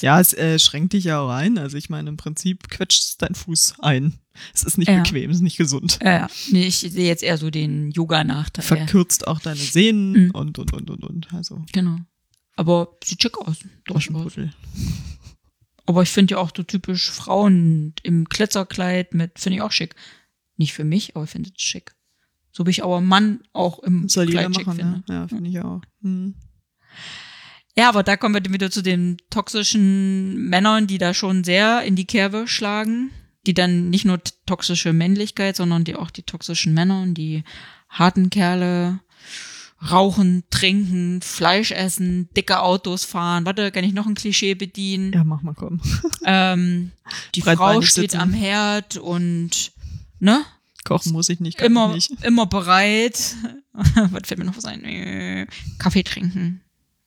Ja, 0.00 0.20
es 0.20 0.32
äh, 0.34 0.58
schränkt 0.60 0.92
dich 0.92 1.04
ja 1.04 1.20
auch 1.20 1.30
ein. 1.30 1.58
Also 1.58 1.76
ich 1.76 1.90
meine, 1.90 2.08
im 2.08 2.16
Prinzip 2.16 2.68
quetscht 2.68 3.20
dein 3.20 3.34
Fuß 3.34 3.80
ein. 3.80 4.14
Es 4.54 4.62
ist 4.62 4.78
nicht 4.78 4.88
Ja. 4.88 5.02
bequem, 5.02 5.30
es 5.30 5.38
ist 5.38 5.42
nicht 5.42 5.56
gesund. 5.56 5.98
ja, 6.02 6.12
ja. 6.12 6.28
nee, 6.50 6.66
ich 6.66 6.78
sehe 6.78 7.06
jetzt 7.06 7.22
eher 7.24 7.36
so 7.36 7.50
den 7.50 7.90
Yoga-Nachteil. 7.90 8.64
Verkürzt 8.64 9.26
auch 9.26 9.40
deine 9.40 9.56
Sehnen 9.56 10.26
Mhm. 10.26 10.30
und, 10.32 10.58
und, 10.58 10.72
und, 10.72 10.88
und, 10.90 11.04
und. 11.04 11.32
Also, 11.32 11.64
Genau. 11.72 11.96
Aber 12.54 12.96
sieht 13.02 13.22
schick 13.22 13.36
aus. 13.38 13.56
Durchaus. 13.84 14.04
Taschenputtel. 14.04 14.52
Aber 15.86 16.02
ich 16.02 16.10
finde 16.10 16.32
ja 16.34 16.38
auch 16.38 16.52
so 16.56 16.62
typisch 16.62 17.10
Frauen 17.10 17.94
im 18.04 18.24
Glitzerkleid 18.26 19.14
mit, 19.14 19.38
finde 19.40 19.56
ich 19.56 19.62
auch 19.62 19.72
schick. 19.72 19.96
Nicht 20.58 20.74
für 20.74 20.84
mich, 20.84 21.16
aber 21.16 21.24
ich 21.24 21.30
finde 21.30 21.50
es 21.54 21.60
schick. 21.60 21.96
So 22.52 22.66
wie 22.66 22.70
ich 22.70 22.84
aber 22.84 23.00
Mann 23.00 23.40
auch 23.52 23.80
im 23.80 24.08
Soll 24.08 24.28
jeder 24.28 24.42
Kleid 24.42 24.54
schick 24.56 24.66
machen, 24.66 24.78
finde. 24.78 24.92
ne? 24.98 25.04
Ja, 25.08 25.28
finde 25.28 25.50
ich 25.50 25.58
auch. 25.60 25.80
Hm. 26.02 26.34
Ja, 27.76 27.88
aber 27.88 28.02
da 28.02 28.16
kommen 28.16 28.34
wir 28.34 28.52
wieder 28.52 28.70
zu 28.70 28.82
den 28.82 29.16
toxischen 29.30 30.48
Männern, 30.48 30.86
die 30.86 30.98
da 30.98 31.14
schon 31.14 31.42
sehr 31.44 31.82
in 31.82 31.96
die 31.96 32.06
Kerbe 32.06 32.46
schlagen. 32.46 33.10
Die 33.46 33.54
dann 33.54 33.90
nicht 33.90 34.04
nur 34.04 34.20
toxische 34.46 34.92
Männlichkeit, 34.92 35.56
sondern 35.56 35.82
die 35.84 35.96
auch 35.96 36.10
die 36.10 36.22
toxischen 36.22 36.74
Männer 36.74 37.02
und 37.02 37.14
die 37.14 37.42
harten 37.88 38.30
Kerle. 38.30 39.00
rauchen, 39.90 40.44
trinken, 40.50 41.20
Fleisch 41.22 41.72
essen, 41.72 42.28
dicke 42.36 42.60
Autos 42.60 43.04
fahren. 43.04 43.44
Warte, 43.46 43.72
kann 43.72 43.82
ich 43.82 43.92
noch 43.94 44.06
ein 44.06 44.14
Klischee 44.14 44.54
bedienen? 44.54 45.12
Ja, 45.12 45.24
mach 45.24 45.42
mal 45.42 45.54
komm. 45.54 45.80
Ähm, 46.24 46.92
die 47.34 47.42
Frau 47.42 47.82
steht 47.82 48.12
sitzen. 48.12 48.20
am 48.20 48.32
Herd 48.32 48.96
und 48.96 49.72
ne? 50.20 50.44
Kochen 50.84 51.10
muss 51.12 51.28
ich 51.28 51.40
nicht, 51.40 51.60
Immer, 51.60 51.96
ich 51.96 52.10
nicht. 52.10 52.24
immer 52.24 52.46
bereit. 52.46 53.34
Was 53.72 54.28
fällt 54.28 54.38
mir 54.38 54.44
noch 54.44 54.56
was 54.56 54.66
ein? 54.66 54.84
Äh, 54.84 55.46
Kaffee 55.78 56.04
trinken. 56.04 56.61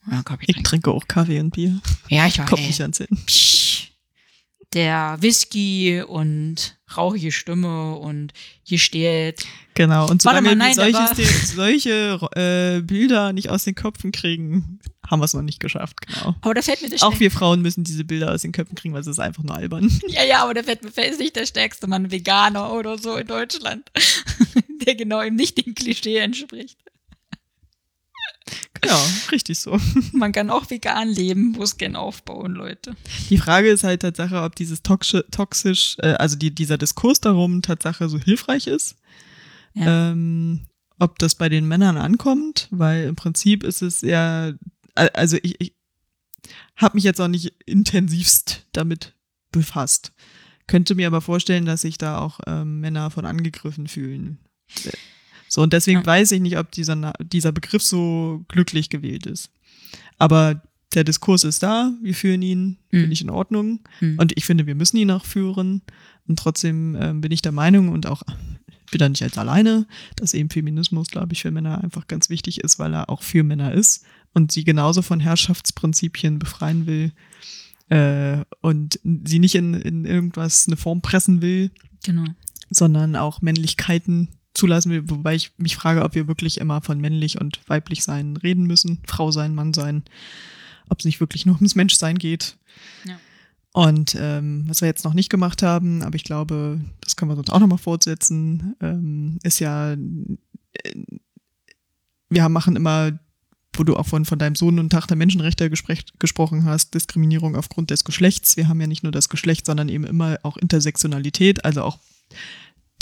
Ja, 0.10 0.24
Kaffee 0.24 0.46
Ich 0.48 0.64
trinke 0.64 0.92
auch 0.92 1.08
Kaffee 1.08 1.40
und 1.40 1.52
Bier. 1.52 1.80
Ja, 2.10 2.28
ich 2.28 2.38
Kommt 2.38 2.54
weiß. 2.54 2.68
nicht 2.68 2.82
ans 2.82 2.98
Hin. 2.98 3.08
Psch, 3.26 3.92
der 4.76 5.18
Whisky 5.22 6.02
und 6.02 6.78
rauchige 6.96 7.32
Stimme 7.32 7.96
und 7.96 8.34
hier 8.62 8.78
steht. 8.78 9.46
Genau. 9.74 10.10
Und 10.10 10.22
solange 10.22 10.56
nein, 10.56 10.76
wir 10.76 10.92
da 10.92 11.06
solches, 11.08 11.52
solche 11.52 12.20
äh, 12.36 12.82
Bilder 12.82 13.34
nicht 13.34 13.50
aus 13.50 13.64
den 13.64 13.74
Köpfen 13.76 14.12
kriegen, 14.12 14.80
haben 15.10 15.20
wir 15.20 15.26
es 15.26 15.34
noch 15.34 15.42
nicht 15.42 15.60
geschafft. 15.60 16.06
Genau. 16.06 16.36
Aber 16.42 16.54
da 16.54 16.62
fällt 16.62 16.82
mir 16.82 16.90
der 16.90 17.02
Auch 17.04 17.20
wir 17.20 17.32
Frauen 17.32 17.62
müssen 17.62 17.84
diese 17.84 18.04
Bilder 18.04 18.34
aus 18.34 18.42
den 18.42 18.52
Köpfen 18.52 18.76
kriegen, 18.76 18.94
weil 18.94 19.02
es 19.02 19.08
ist 19.08 19.20
einfach 19.20 19.44
nur 19.44 19.56
albern. 19.56 19.92
Ja, 20.08 20.24
ja, 20.24 20.44
aber 20.44 20.54
da 20.54 20.64
fällt 20.64 20.84
mir 20.84 20.92
fällt 20.92 21.20
nicht 21.20 21.36
der 21.36 21.46
stärkste 21.46 21.88
Mann 21.88 22.12
Veganer 22.12 22.72
oder 22.74 22.98
so 22.98 23.16
in 23.16 23.28
Deutschland, 23.28 23.90
der 24.86 24.96
genau 24.96 25.22
eben 25.24 25.36
nicht 25.36 25.66
dem 25.66 25.74
Klischee 25.74 26.18
entspricht. 26.18 26.78
Ja, 28.86 29.00
richtig 29.32 29.58
so. 29.60 29.80
Man 30.14 30.32
kann 30.32 30.50
auch 30.50 30.70
vegan 30.70 31.10
leben, 31.10 31.52
Muskeln 31.52 31.96
aufbauen, 31.96 32.54
Leute. 32.54 32.96
Die 33.30 33.38
Frage 33.38 33.70
ist 33.70 33.84
halt 33.84 34.02
Tatsache, 34.02 34.42
ob 34.44 34.56
dieses 34.56 34.84
toxisch, 34.84 35.24
toxisch 35.32 35.98
äh, 36.00 36.14
also 36.14 36.36
die, 36.36 36.54
dieser 36.54 36.78
Diskurs 36.78 37.20
darum 37.22 37.62
Tatsache 37.62 38.08
so 38.10 38.20
hilfreich 38.20 38.68
ist. 38.68 38.96
Ja. 39.74 40.12
Ähm, 40.12 40.68
ob 41.00 41.20
das 41.20 41.36
bei 41.36 41.50
den 41.50 41.68
Männern 41.68 41.98
ankommt, 41.98 42.68
weil 42.72 43.06
im 43.08 43.16
Prinzip 43.16 43.64
ist 43.64 43.82
es 43.82 44.02
ja, 44.02 44.54
al- 44.94 45.10
also 45.10 45.38
ich, 45.44 45.60
ich 45.60 45.74
habe 46.78 46.96
mich 46.96 47.04
jetzt 47.04 47.20
auch 47.20 47.28
nicht 47.28 47.54
intensivst 47.66 48.66
damit 48.72 49.14
befasst. 49.52 50.14
Könnte 50.68 50.96
mir 50.96 51.08
aber 51.08 51.22
vorstellen, 51.22 51.66
dass 51.66 51.82
sich 51.82 51.98
da 51.98 52.20
auch 52.20 52.40
ähm, 52.48 52.80
Männer 52.80 53.10
von 53.12 53.26
angegriffen 53.26 53.88
fühlen. 53.88 54.40
So, 55.48 55.62
und 55.62 55.74
deswegen 55.74 56.00
Ja. 56.02 56.06
weiß 56.06 56.32
ich 56.32 56.42
nicht, 56.42 56.58
ob 56.58 56.72
dieser, 56.72 57.14
dieser 57.22 57.52
Begriff 57.52 57.84
so 57.84 58.44
glücklich 58.48 58.90
gewählt 58.90 59.26
ist. 59.26 59.52
Aber 60.18 60.62
der 60.94 61.04
Diskurs 61.04 61.44
ist 61.44 61.62
da, 61.64 61.92
wir 62.02 62.14
führen 62.16 62.42
ihn, 62.42 62.78
Mhm. 62.92 63.00
finde 63.00 63.14
ich 63.14 63.22
in 63.22 63.30
Ordnung. 63.30 63.80
Hm. 64.00 64.18
Und 64.18 64.34
ich 64.38 64.46
finde, 64.46 64.66
wir 64.66 64.76
müssen 64.76 64.98
ihn 64.98 65.12
auch 65.12 65.26
führen. 65.26 65.82
Und 66.28 66.40
trotzdem 66.40 66.96
ähm, 67.00 67.22
bin 67.22 67.32
ich 67.32 67.42
der 67.42 67.52
Meinung 67.52 67.90
und 67.90 68.08
auch 68.08 68.24
bin 68.92 69.00
da 69.00 69.10
nicht 69.10 69.24
als 69.24 69.38
alleine, 69.38 69.88
dass 70.16 70.34
eben 70.34 70.50
Feminismus, 70.50 71.08
glaube 71.10 71.34
ich, 71.34 71.42
für 71.42 71.52
Männer 71.52 71.84
einfach 71.84 72.08
ganz 72.08 72.30
wichtig 72.30 72.62
ist, 72.64 72.80
weil 72.80 72.94
er 72.94 73.10
auch 73.10 73.24
für 73.24 73.44
Männer 73.44 73.74
ist 73.74 74.06
und 74.34 74.52
sie 74.52 74.64
genauso 74.64 75.02
von 75.02 75.20
Herrschaftsprinzipien 75.20 76.40
befreien 76.40 76.86
will 76.88 77.12
äh, 77.90 78.44
und 78.62 79.00
sie 79.04 79.40
nicht 79.40 79.56
in, 79.56 79.74
in 79.74 80.06
irgendwas 80.06 80.68
eine 80.68 80.78
Form 80.78 81.02
pressen 81.02 81.42
will, 81.42 81.72
Genau. 82.04 82.26
sondern 82.70 83.16
auch 83.16 83.42
Männlichkeiten 83.42 84.30
zulassen 84.56 84.92
will, 84.92 85.04
wobei 85.10 85.36
ich 85.36 85.52
mich 85.58 85.76
frage, 85.76 86.04
ob 86.04 86.16
wir 86.16 86.28
wirklich 86.28 86.60
immer 86.60 86.82
von 86.82 87.00
männlich 87.00 87.40
und 87.40 87.60
weiblich 87.68 88.04
sein 88.04 88.38
reden 88.38 88.66
müssen, 88.66 89.02
Frau 89.06 89.32
sein, 89.32 89.54
Mann 89.54 89.74
sein, 89.74 90.04
ob 90.90 91.00
es 91.00 91.06
nicht 91.06 91.20
wirklich 91.20 91.46
nur 91.46 91.56
ums 91.56 91.76
Menschsein 91.76 92.18
geht. 92.18 92.58
Ja. 93.04 93.20
Und 93.74 94.16
ähm, 94.18 94.64
was 94.68 94.82
wir 94.82 94.88
jetzt 94.88 95.04
noch 95.04 95.14
nicht 95.14 95.30
gemacht 95.30 95.62
haben, 95.62 96.02
aber 96.02 96.16
ich 96.16 96.24
glaube, 96.24 96.80
das 97.02 97.18
können 97.18 97.30
wir 97.30 97.36
sonst 97.36 97.52
auch 97.52 97.60
nochmal 97.60 97.78
fortsetzen, 97.78 98.76
ähm, 98.82 99.38
ist 99.44 99.60
ja, 99.60 99.92
äh, 99.92 99.98
wir 102.30 102.50
machen 102.50 102.78
immer, 102.78 103.20
wo 103.74 103.84
du 103.84 103.98
auch 103.98 104.08
von, 104.08 104.24
von 104.24 104.40
deinem 104.40 104.56
Sohn 104.56 104.80
und 104.80 104.92
Tag 104.92 105.08
der 105.08 105.18
Menschenrechte 105.18 105.70
gesprech, 105.70 106.06
gesprochen 106.20 106.64
hast, 106.64 106.94
Diskriminierung 106.94 107.58
aufgrund 107.58 107.92
des 107.92 108.06
Geschlechts. 108.06 108.56
Wir 108.56 108.70
haben 108.70 108.80
ja 108.80 108.88
nicht 108.88 109.04
nur 109.04 109.12
das 109.12 109.28
Geschlecht, 109.28 109.66
sondern 109.66 109.90
eben 109.90 110.06
immer 110.06 110.38
auch 110.44 110.56
Intersektionalität, 110.56 111.66
also 111.66 111.84
auch 111.84 112.00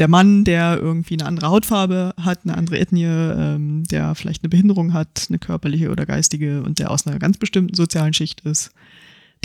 der 0.03 0.09
Mann, 0.09 0.43
der 0.43 0.79
irgendwie 0.81 1.13
eine 1.13 1.25
andere 1.27 1.47
Hautfarbe 1.47 2.13
hat, 2.19 2.41
eine 2.43 2.57
andere 2.57 2.77
Ethnie, 2.77 3.05
ähm, 3.05 3.85
der 3.85 4.15
vielleicht 4.15 4.43
eine 4.43 4.49
Behinderung 4.49 4.91
hat, 4.91 5.27
eine 5.29 5.39
körperliche 5.39 5.91
oder 5.91 6.05
geistige 6.05 6.61
und 6.61 6.79
der 6.79 6.91
aus 6.91 7.07
einer 7.07 7.19
ganz 7.19 7.37
bestimmten 7.37 7.73
sozialen 7.73 8.13
Schicht 8.13 8.41
ist, 8.41 8.71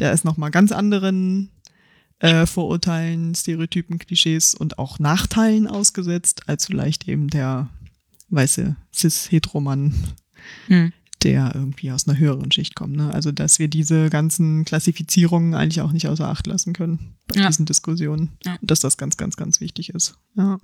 der 0.01 0.13
ist 0.13 0.25
nochmal 0.25 0.51
ganz 0.51 0.73
anderen 0.73 1.51
äh, 2.19 2.45
Vorurteilen, 2.45 3.37
Stereotypen, 3.37 4.01
Klischees 4.01 4.53
und 4.53 4.81
auch 4.81 4.99
Nachteilen 4.99 5.69
ausgesetzt, 5.69 6.49
als 6.49 6.67
vielleicht 6.67 7.07
eben 7.07 7.29
der 7.29 7.69
weiße 8.31 8.75
cis-hetero-Mann, 8.93 9.95
Hm. 10.67 10.93
Der 11.23 11.53
irgendwie 11.55 11.91
aus 11.91 12.07
einer 12.07 12.19
höheren 12.19 12.51
Schicht 12.53 12.75
kommt. 12.75 12.97
Ne? 12.97 13.13
Also, 13.13 13.33
dass 13.33 13.59
wir 13.59 13.69
diese 13.69 14.09
ganzen 14.11 14.65
Klassifizierungen 14.65 15.55
eigentlich 15.55 15.81
auch 15.81 15.93
nicht 15.93 16.09
außer 16.09 16.29
Acht 16.29 16.47
lassen 16.47 16.73
können 16.73 17.17
bei 17.27 17.41
Ja. 17.41 17.49
diesen 17.49 17.67
Diskussionen. 17.67 18.37
Ja. 18.45 18.57
Und 18.61 18.71
dass 18.71 18.81
das 18.81 18.97
ganz, 18.97 19.17
ganz, 19.17 19.37
ganz 19.37 19.61
wichtig 19.61 19.91
ist. 19.91 20.17
Ja. 20.37 20.59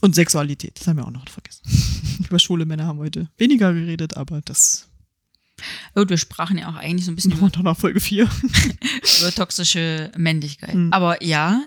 Und 0.00 0.14
Sexualität, 0.14 0.78
das 0.80 0.86
haben 0.88 0.96
wir 0.96 1.06
auch 1.06 1.10
noch 1.10 1.28
vergessen. 1.28 1.62
Über 2.28 2.38
schwule 2.38 2.66
Männer 2.66 2.86
haben 2.86 2.98
wir 2.98 3.04
heute 3.04 3.28
weniger 3.36 3.72
geredet, 3.72 4.16
aber 4.16 4.40
das 4.42 4.88
Und 5.94 6.10
wir 6.10 6.16
sprachen 6.18 6.58
ja 6.58 6.68
auch 6.68 6.74
eigentlich 6.76 7.04
so 7.06 7.12
ein 7.12 7.14
bisschen 7.16 7.32
über, 7.32 7.48
doch 7.50 7.62
nach 7.62 7.76
Folge 7.78 8.00
4. 8.00 8.28
über 9.20 9.30
toxische 9.32 10.10
Männlichkeit. 10.16 10.72
Hm. 10.74 10.92
Aber 10.92 11.22
ja, 11.22 11.64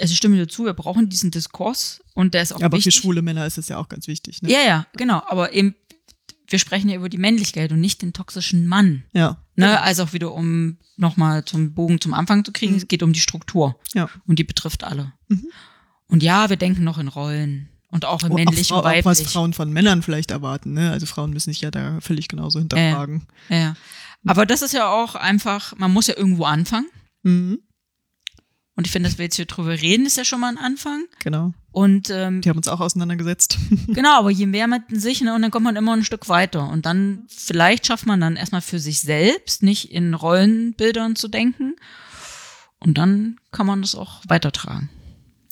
also 0.00 0.12
ich 0.12 0.16
stimme 0.18 0.36
dir 0.36 0.48
zu, 0.48 0.64
wir 0.64 0.72
brauchen 0.72 1.08
diesen 1.08 1.30
Diskurs 1.30 2.00
und 2.14 2.32
der 2.34 2.42
ist 2.42 2.52
auch 2.52 2.62
Aber 2.62 2.76
für 2.78 2.86
wichtig. 2.86 2.94
schwule 2.94 3.22
Männer 3.22 3.46
ist 3.46 3.58
es 3.58 3.68
ja 3.68 3.76
auch 3.78 3.88
ganz 3.88 4.06
wichtig. 4.08 4.40
Ne? 4.42 4.50
Ja, 4.50 4.60
ja, 4.62 4.86
genau. 4.96 5.22
Aber 5.28 5.52
eben, 5.52 5.74
wir 6.54 6.60
sprechen 6.60 6.88
ja 6.88 6.94
über 6.94 7.08
die 7.08 7.18
Männlichkeit 7.18 7.72
und 7.72 7.80
nicht 7.80 8.00
den 8.00 8.12
toxischen 8.12 8.68
Mann. 8.68 9.02
ja. 9.12 9.38
Ne? 9.56 9.80
Also 9.80 10.04
auch 10.04 10.12
wieder, 10.12 10.32
um 10.32 10.78
nochmal 10.96 11.44
zum 11.44 11.74
Bogen 11.74 12.00
zum 12.00 12.14
Anfang 12.14 12.44
zu 12.44 12.52
kriegen, 12.52 12.72
Mhm. 12.74 12.78
es 12.78 12.86
geht 12.88 13.02
um 13.02 13.12
die 13.12 13.18
Struktur. 13.20 13.76
Ja. 13.92 14.08
Und 14.26 14.38
die 14.38 14.44
betrifft 14.44 14.84
alle. 14.84 15.12
Mhm. 15.28 15.46
Und 16.06 16.22
ja, 16.22 16.48
wir 16.48 16.56
denken 16.56 16.84
noch 16.84 16.98
in 16.98 17.08
Rollen. 17.08 17.68
Und 17.88 18.04
auch 18.04 18.22
in 18.22 18.30
Auch- 18.30 18.34
männlich 18.36 18.72
auch, 18.72 18.78
und 18.78 18.86
auch 18.86 19.04
was 19.04 19.18
weiblich. 19.18 19.28
Frauen 19.32 19.52
von 19.52 19.72
Männern 19.72 20.02
vielleicht 20.02 20.30
erwarten. 20.30 20.72
Ne? 20.74 20.90
Also 20.92 21.06
Frauen 21.06 21.32
müssen 21.32 21.50
sich 21.52 21.60
ja 21.60 21.70
da 21.72 22.00
völlig 22.00 22.28
genauso 22.28 22.58
hinterfragen. 22.60 23.26
Ja, 23.48 23.56
ja. 23.56 23.74
Aber 24.26 24.46
das 24.46 24.62
ist 24.62 24.72
ja 24.74 24.88
auch 24.90 25.16
einfach, 25.16 25.76
man 25.76 25.92
muss 25.92 26.06
ja 26.08 26.16
irgendwo 26.16 26.44
anfangen. 26.44 26.86
Mhm. 27.24 27.58
Und 28.76 28.86
ich 28.86 28.92
finde, 28.92 29.08
dass 29.08 29.18
wir 29.18 29.24
jetzt 29.26 29.36
hier 29.36 29.44
drüber 29.44 29.70
reden, 29.80 30.04
ist 30.04 30.16
ja 30.16 30.24
schon 30.24 30.40
mal 30.40 30.48
ein 30.48 30.58
Anfang. 30.58 31.04
Genau. 31.20 31.52
Und 31.70 32.10
ähm, 32.10 32.40
Die 32.40 32.48
haben 32.48 32.56
uns 32.56 32.66
auch 32.68 32.80
auseinandergesetzt. 32.80 33.56
genau, 33.88 34.18
aber 34.18 34.30
je 34.30 34.46
mehr 34.46 34.66
mit 34.66 34.82
sich, 34.90 35.20
ne, 35.20 35.32
und 35.34 35.42
dann 35.42 35.50
kommt 35.52 35.64
man 35.64 35.76
immer 35.76 35.92
ein 35.92 36.04
Stück 36.04 36.28
weiter. 36.28 36.68
Und 36.68 36.84
dann, 36.84 37.24
vielleicht 37.28 37.86
schafft 37.86 38.06
man 38.06 38.20
dann 38.20 38.34
erstmal 38.36 38.62
für 38.62 38.80
sich 38.80 39.00
selbst, 39.00 39.62
nicht 39.62 39.92
in 39.92 40.14
Rollenbildern 40.14 41.14
zu 41.14 41.28
denken. 41.28 41.76
Und 42.80 42.98
dann 42.98 43.38
kann 43.52 43.66
man 43.66 43.80
das 43.80 43.94
auch 43.94 44.22
weitertragen. 44.26 44.90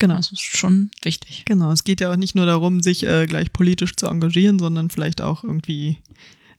genau. 0.01 0.16
Das 0.16 0.33
ist 0.33 0.41
schon 0.43 0.91
wichtig. 1.03 1.45
Genau. 1.47 1.70
Es 1.70 1.85
geht 1.85 2.01
ja 2.01 2.11
auch 2.12 2.16
nicht 2.16 2.35
nur 2.35 2.47
darum, 2.47 2.83
sich 2.83 3.07
äh, 3.07 3.27
gleich 3.27 3.53
politisch 3.53 3.95
zu 3.95 4.07
engagieren, 4.09 4.59
sondern 4.59 4.91
vielleicht 4.91 5.20
auch 5.23 5.45
irgendwie 5.45 5.99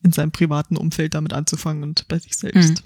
in 0.03 0.11
seinem 0.11 0.31
privaten 0.31 0.77
Umfeld 0.77 1.13
damit 1.13 1.33
anzufangen 1.33 1.83
und 1.83 2.07
bei 2.07 2.19
sich 2.19 2.35
selbst. 2.35 2.83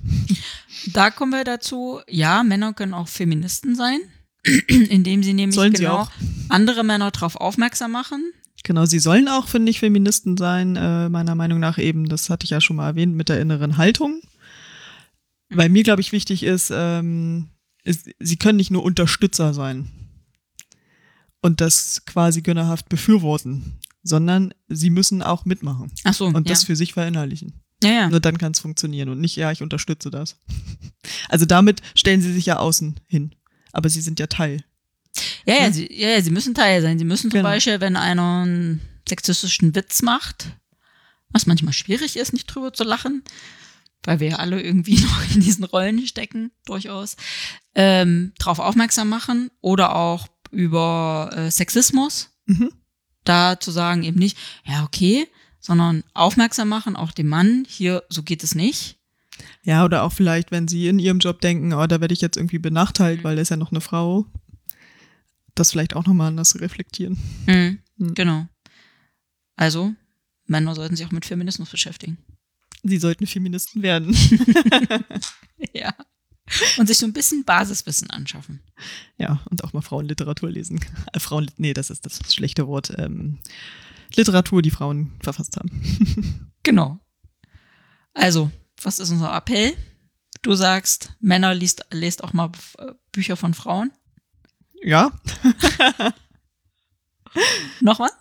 Da 0.93 1.09
kommen 1.09 1.31
wir 1.31 1.43
dazu, 1.43 1.99
ja, 2.07 2.43
Männer 2.43 2.73
können 2.73 2.93
auch 2.93 3.07
Feministen 3.07 3.75
sein, 3.75 3.99
indem 4.67 5.23
sie 5.23 5.33
nämlich 5.33 5.55
Sollen 5.55 5.75
sie 5.75 5.83
genau 5.83 6.01
auch. 6.01 6.11
andere 6.49 6.83
Männer 6.83 7.11
darauf 7.11 7.35
aufmerksam 7.35 7.91
machen. 7.91 8.31
Genau, 8.63 8.85
sie 8.85 8.99
sollen 8.99 9.27
auch, 9.27 9.47
finde 9.47 9.69
ich, 9.69 9.79
Feministen 9.79 10.37
sein, 10.37 10.75
äh, 10.75 11.09
meiner 11.09 11.35
Meinung 11.35 11.59
nach 11.59 11.77
eben, 11.77 12.09
das 12.09 12.29
hatte 12.29 12.43
ich 12.43 12.51
ja 12.51 12.61
schon 12.61 12.75
mal 12.75 12.87
erwähnt, 12.87 13.15
mit 13.15 13.29
der 13.29 13.39
inneren 13.39 13.77
Haltung. 13.77 14.21
Weil 15.49 15.69
mir, 15.69 15.83
glaube 15.83 16.01
ich, 16.01 16.11
wichtig 16.11 16.43
ist, 16.43 16.71
ähm, 16.73 17.47
ist, 17.83 18.09
sie 18.19 18.37
können 18.37 18.57
nicht 18.57 18.71
nur 18.71 18.83
Unterstützer 18.83 19.53
sein 19.53 19.87
und 21.41 21.61
das 21.61 22.03
quasi 22.05 22.41
gönnerhaft 22.41 22.89
befürworten, 22.89 23.79
sondern 24.07 24.53
sie 24.67 24.89
müssen 24.89 25.21
auch 25.21 25.45
mitmachen 25.45 25.91
Ach 26.03 26.13
so, 26.13 26.25
und 26.25 26.35
ja. 26.47 26.53
das 26.53 26.63
für 26.63 26.75
sich 26.75 26.93
verinnerlichen. 26.93 27.53
ja, 27.83 27.89
ja. 27.91 28.09
Nur 28.09 28.19
dann 28.19 28.37
kann 28.37 28.51
es 28.53 28.59
funktionieren 28.59 29.09
und 29.09 29.19
nicht, 29.21 29.35
ja, 29.35 29.51
ich 29.51 29.61
unterstütze 29.61 30.09
das. 30.11 30.37
Also 31.29 31.45
damit 31.45 31.81
stellen 31.95 32.21
sie 32.21 32.33
sich 32.33 32.45
ja 32.45 32.57
außen 32.57 32.99
hin. 33.07 33.33
Aber 33.71 33.89
sie 33.89 34.01
sind 34.01 34.19
ja 34.19 34.27
Teil. 34.27 34.63
Ja, 35.45 35.55
ja, 35.55 35.67
Ne? 35.67 35.73
sie, 35.73 35.93
ja, 35.93 36.09
ja, 36.09 36.21
sie 36.21 36.31
müssen 36.31 36.53
Teil 36.53 36.81
sein. 36.81 36.99
Sie 36.99 37.05
müssen 37.05 37.29
zum 37.31 37.39
Genau. 37.39 37.49
Beispiel, 37.49 37.79
wenn 37.81 37.95
einer 37.95 38.41
einen 38.43 38.81
sexistischen 39.07 39.73
Witz 39.75 40.01
macht, 40.01 40.51
was 41.29 41.45
manchmal 41.45 41.73
schwierig 41.73 42.17
ist, 42.17 42.33
nicht 42.33 42.45
drüber 42.47 42.73
zu 42.73 42.83
lachen, 42.83 43.23
weil 44.03 44.19
wir 44.19 44.29
ja 44.29 44.35
alle 44.37 44.61
irgendwie 44.61 44.95
noch 45.01 45.33
in 45.35 45.41
diesen 45.41 45.63
Rollen 45.65 46.05
stecken, 46.07 46.51
durchaus, 46.65 47.15
ähm, 47.75 48.33
darauf 48.39 48.59
aufmerksam 48.59 49.09
machen 49.09 49.49
oder 49.61 49.95
auch 49.95 50.27
über 50.51 51.29
äh, 51.35 51.51
Sexismus, 51.51 52.29
Mhm. 52.45 52.71
Da 53.27 53.59
zu 53.59 53.71
sagen 53.71 54.03
eben 54.03 54.19
nicht, 54.19 54.37
ja, 54.65 54.83
okay, 54.83 55.27
sondern 55.59 56.03
aufmerksam 56.13 56.69
machen, 56.69 56.95
auch 56.95 57.11
dem 57.11 57.27
Mann, 57.27 57.65
hier, 57.67 58.03
so 58.09 58.23
geht 58.23 58.43
es 58.43 58.55
nicht. 58.55 58.97
Ja, 59.63 59.85
oder 59.85 60.03
auch 60.03 60.13
vielleicht, 60.13 60.51
wenn 60.51 60.67
sie 60.67 60.87
in 60.87 60.97
ihrem 60.99 61.19
Job 61.19 61.41
denken, 61.41 61.73
oh, 61.73 61.85
da 61.87 62.01
werde 62.01 62.13
ich 62.13 62.21
jetzt 62.21 62.37
irgendwie 62.37 62.59
benachteiligt, 62.59 63.21
Mhm. 63.21 63.27
weil 63.27 63.35
da 63.35 63.41
ist 63.41 63.49
ja 63.49 63.57
noch 63.57 63.71
eine 63.71 63.81
Frau, 63.81 64.25
das 65.55 65.71
vielleicht 65.71 65.95
auch 65.95 66.05
nochmal 66.05 66.29
anders 66.29 66.59
reflektieren. 66.59 67.17
Mhm. 67.45 67.79
Mhm. 67.97 68.13
Genau. 68.15 68.47
Also, 69.55 69.93
Männer 70.45 70.75
sollten 70.75 70.95
sich 70.95 71.05
auch 71.05 71.11
mit 71.11 71.25
Feminismus 71.25 71.69
beschäftigen. 71.69 72.17
Sie 72.83 72.97
sollten 72.97 73.27
Feministen 73.27 73.81
werden. 73.81 74.15
ja. 75.73 75.93
Und 76.77 76.87
sich 76.87 76.97
so 76.97 77.05
ein 77.05 77.13
bisschen 77.13 77.43
Basiswissen 77.43 78.09
anschaffen. 78.09 78.61
Ja, 79.17 79.41
und 79.49 79.63
auch 79.63 79.73
mal 79.73 79.81
Frauenliteratur 79.81 80.49
lesen. 80.49 80.79
Äh, 81.13 81.19
Frauen, 81.19 81.51
nee, 81.57 81.73
das 81.73 81.89
ist 81.89 82.05
das 82.05 82.33
schlechte 82.33 82.67
Wort. 82.67 82.93
Ähm, 82.97 83.39
Literatur, 84.15 84.61
die 84.61 84.71
Frauen 84.71 85.11
verfasst 85.21 85.57
haben. 85.57 86.49
Genau. 86.63 86.99
Also, 88.13 88.51
was 88.83 88.99
ist 88.99 89.09
unser 89.09 89.33
Appell? 89.33 89.73
Du 90.41 90.53
sagst, 90.53 91.13
Männer 91.21 91.53
liest, 91.53 91.85
lest 91.91 92.21
auch 92.25 92.33
mal 92.33 92.51
äh, 92.77 92.91
Bücher 93.13 93.37
von 93.37 93.53
Frauen. 93.53 93.91
ja. 94.83 95.11
Noch 97.81 97.99
was? 97.99 98.11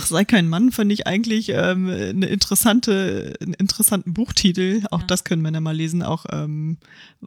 Ach, 0.00 0.06
sei 0.06 0.24
kein 0.24 0.48
Mann, 0.48 0.70
fand 0.70 0.92
ich 0.92 1.08
eigentlich 1.08 1.48
ähm, 1.48 1.88
eine 1.88 2.26
interessante, 2.26 3.34
einen 3.40 3.54
interessanten 3.54 4.14
Buchtitel. 4.14 4.82
Auch 4.92 5.00
Ja. 5.00 5.06
das 5.06 5.24
können 5.24 5.42
Männer 5.42 5.60
mal 5.60 5.74
lesen, 5.76 6.04
auch 6.04 6.24
ähm, 6.30 6.78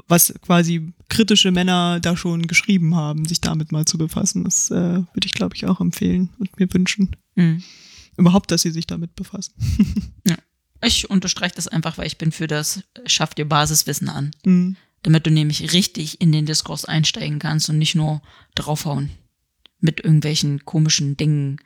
was 0.08 0.34
quasi 0.42 0.94
kritische 1.10 1.52
Männer 1.52 2.00
da 2.00 2.16
schon 2.16 2.48
geschrieben 2.48 2.96
haben, 2.96 3.26
sich 3.26 3.42
damit 3.42 3.74
mal 3.74 3.84
zu 3.84 3.98
befassen. 3.98 4.46
Das 4.46 4.72
äh, 4.72 4.76
würde 4.76 5.26
ich, 5.26 5.34
glaube 5.34 5.56
ich, 5.56 5.66
auch 5.66 5.82
empfehlen 5.82 6.30
und 6.40 6.58
mir 6.60 6.74
wünschen. 6.74 7.16
Mhm. 7.36 7.62
Überhaupt, 8.16 8.52
dass 8.52 8.62
sie 8.62 8.72
sich 8.72 8.88
damit 8.88 9.16
befassen. 9.16 9.54
Ich 10.84 11.12
unterstreiche 11.12 11.54
das 11.54 11.68
einfach, 11.68 12.00
weil 12.00 12.08
ich 12.08 12.18
bin 12.18 12.32
für 12.32 12.48
das 12.48 12.82
Schaff 13.06 13.36
dir 13.36 13.46
Basiswissen 13.48 14.10
an. 14.10 14.32
Mhm. 14.44 14.78
Damit 15.04 15.28
du 15.28 15.30
nämlich 15.30 15.74
richtig 15.74 16.22
in 16.22 16.32
den 16.32 16.48
Diskurs 16.48 16.86
einsteigen 16.86 17.38
kannst 17.38 17.70
und 17.70 17.78
nicht 17.78 17.94
nur 17.94 18.24
draufhauen. 18.56 19.12
Mit 19.80 20.00
irgendwelchen 20.04 20.66
komischen 20.66 21.18
Dingen, 21.18 21.58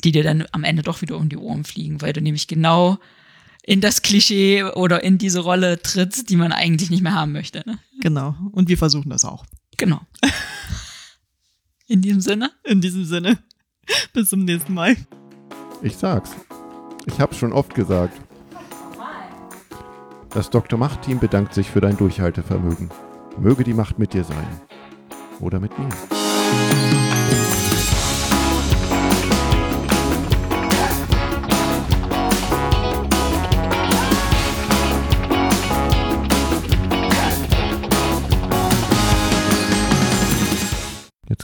die 0.00 0.12
dir 0.12 0.22
dann 0.22 0.46
am 0.52 0.64
Ende 0.64 0.82
doch 0.82 1.02
wieder 1.02 1.16
um 1.16 1.28
die 1.28 1.36
Ohren 1.36 1.64
fliegen, 1.64 2.00
weil 2.00 2.12
du 2.12 2.20
nämlich 2.20 2.46
genau 2.46 2.98
in 3.62 3.80
das 3.80 4.02
Klischee 4.02 4.64
oder 4.64 5.02
in 5.02 5.18
diese 5.18 5.40
Rolle 5.40 5.80
trittst, 5.80 6.30
die 6.30 6.36
man 6.36 6.52
eigentlich 6.52 6.90
nicht 6.90 7.02
mehr 7.02 7.14
haben 7.14 7.32
möchte. 7.32 7.62
Ne? 7.66 7.78
Genau. 8.00 8.34
Und 8.52 8.68
wir 8.68 8.78
versuchen 8.78 9.10
das 9.10 9.24
auch. 9.24 9.44
Genau. 9.76 10.00
In 11.86 12.02
diesem 12.02 12.20
Sinne, 12.20 12.52
In 12.64 12.80
diesem 12.80 13.04
Sinne. 13.04 13.38
Bis 14.12 14.28
zum 14.28 14.44
nächsten 14.44 14.74
Mal. 14.74 14.96
Ich 15.82 15.96
sag's. 15.96 16.30
Ich 17.06 17.18
hab's 17.18 17.36
schon 17.36 17.52
oft 17.52 17.74
gesagt. 17.74 18.20
Das 20.30 20.50
Dr. 20.50 20.78
Macht-Team 20.78 21.18
bedankt 21.18 21.54
sich 21.54 21.68
für 21.68 21.80
dein 21.80 21.96
Durchhaltevermögen. 21.96 22.90
Möge 23.38 23.64
die 23.64 23.74
Macht 23.74 23.98
mit 23.98 24.14
dir 24.14 24.22
sein. 24.22 24.46
Oder 25.40 25.58
mit 25.58 25.76
mir. 25.76 25.88